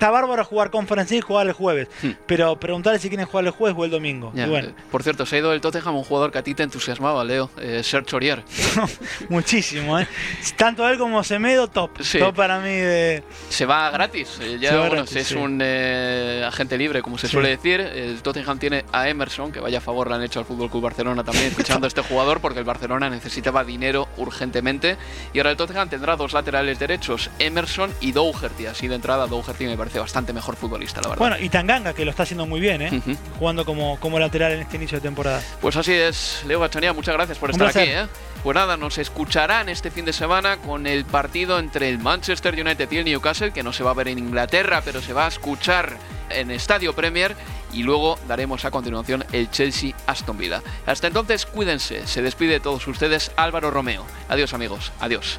está 0.00 0.10
bárbaro 0.10 0.42
jugar 0.46 0.70
Conference 0.70 1.14
y 1.14 1.20
jugar 1.20 1.46
el 1.46 1.52
jueves. 1.52 1.88
Hmm. 2.02 2.12
Pero 2.26 2.58
preguntarle 2.58 2.98
si 2.98 3.10
quieren 3.10 3.26
jugar 3.26 3.44
el 3.44 3.50
jueves 3.50 3.76
o 3.78 3.84
el 3.84 3.90
domingo. 3.90 4.32
bueno. 4.32 4.70
Por 4.90 5.02
cierto, 5.02 5.26
se 5.26 5.36
ha 5.36 5.38
ido 5.40 5.52
el 5.52 5.60
Tottenham 5.60 5.94
un 5.94 6.04
jugador 6.04 6.32
que 6.32 6.38
a 6.38 6.42
ti 6.42 6.54
te 6.54 6.62
entusiasmaba, 6.62 7.22
Leo, 7.22 7.50
eh, 7.58 7.82
Serge 7.84 8.16
Aurier. 8.16 8.42
Muchísimo, 9.28 9.98
¿eh? 9.98 10.08
Tanto 10.56 10.88
él 10.88 10.96
como 10.96 11.22
Semedo, 11.22 11.68
top. 11.68 11.90
Top 12.18 12.34
para 12.34 12.60
mí 12.60 12.70
de... 12.70 13.22
Se 13.50 13.66
va 13.66 13.90
gratis. 13.90 14.38
Eh, 14.40 14.56
ya, 14.58 14.88
bueno, 14.88 15.04
es 15.04 15.32
un 15.32 15.60
eh, 15.62 16.44
agente 16.46 16.78
libre, 16.78 17.02
como 17.02 17.18
se 17.18 17.28
suele 17.28 17.50
decir. 17.50 17.80
El 17.80 18.22
Tottenham 18.22 18.58
tiene 18.58 18.86
a 18.92 19.06
Emerson, 19.06 19.52
que 19.52 19.60
vaya 19.60 19.82
favor 19.82 20.08
le 20.08 20.14
han 20.14 20.22
hecho 20.22 20.38
al 20.38 20.46
Fútbol 20.46 20.70
Club 20.70 20.84
Barcelona 20.84 21.24
también 21.24 21.52
fichando 21.56 21.86
a 21.86 21.88
este 21.88 22.00
jugador, 22.00 22.40
porque 22.40 22.60
el 22.60 22.64
Barcelona 22.64 23.10
necesitaba 23.10 23.64
dinero 23.64 24.08
urgentemente. 24.16 24.96
Y 25.34 25.40
ahora 25.40 25.50
el 25.50 25.58
Tottenham 25.58 25.90
tendrá 25.90 26.16
dos 26.16 26.32
laterales 26.32 26.78
derechos, 26.78 27.30
Emerson 27.38 27.92
y 28.00 28.12
Dougherty. 28.12 28.64
Así 28.64 28.88
de 28.88 28.94
entrada, 28.94 29.26
Dougherty 29.26 29.66
me 29.66 29.76
parece 29.76 29.89
bastante 29.98 30.32
mejor 30.32 30.56
futbolista, 30.56 31.00
la 31.00 31.08
verdad. 31.08 31.18
Bueno, 31.18 31.36
y 31.38 31.48
Tanganga, 31.48 31.92
que 31.94 32.04
lo 32.04 32.10
está 32.10 32.22
haciendo 32.22 32.46
muy 32.46 32.60
bien, 32.60 32.82
¿eh? 32.82 33.02
Jugando 33.38 33.64
como, 33.64 33.98
como 33.98 34.18
lateral 34.18 34.52
en 34.52 34.60
este 34.60 34.76
inicio 34.76 34.98
de 34.98 35.02
temporada. 35.02 35.42
Pues 35.60 35.76
así 35.76 35.92
es, 35.92 36.42
Leo 36.46 36.60
Gachanía, 36.60 36.92
muchas 36.92 37.14
gracias 37.14 37.38
por 37.38 37.50
estar 37.50 37.68
aquí, 37.68 37.80
¿eh? 37.80 38.06
Pues 38.42 38.54
nada, 38.54 38.76
nos 38.76 38.96
escucharán 38.98 39.68
este 39.68 39.90
fin 39.90 40.04
de 40.04 40.12
semana 40.12 40.56
con 40.58 40.86
el 40.86 41.04
partido 41.04 41.58
entre 41.58 41.90
el 41.90 41.98
Manchester 41.98 42.54
United 42.54 42.90
y 42.90 42.96
el 42.98 43.04
Newcastle, 43.04 43.52
que 43.52 43.62
no 43.62 43.72
se 43.72 43.82
va 43.82 43.90
a 43.90 43.94
ver 43.94 44.08
en 44.08 44.18
Inglaterra, 44.18 44.80
pero 44.84 45.02
se 45.02 45.12
va 45.12 45.26
a 45.26 45.28
escuchar 45.28 45.98
en 46.30 46.50
Estadio 46.50 46.94
Premier 46.94 47.36
y 47.72 47.82
luego 47.82 48.18
daremos 48.26 48.64
a 48.64 48.70
continuación 48.70 49.24
el 49.32 49.50
Chelsea 49.50 49.94
Aston 50.06 50.38
Villa. 50.38 50.62
Hasta 50.86 51.06
entonces, 51.06 51.46
cuídense. 51.46 52.06
Se 52.06 52.22
despide 52.22 52.54
de 52.54 52.60
todos 52.60 52.86
ustedes 52.86 53.30
Álvaro 53.36 53.70
Romeo. 53.70 54.06
Adiós 54.28 54.54
amigos. 54.54 54.92
Adiós. 55.00 55.38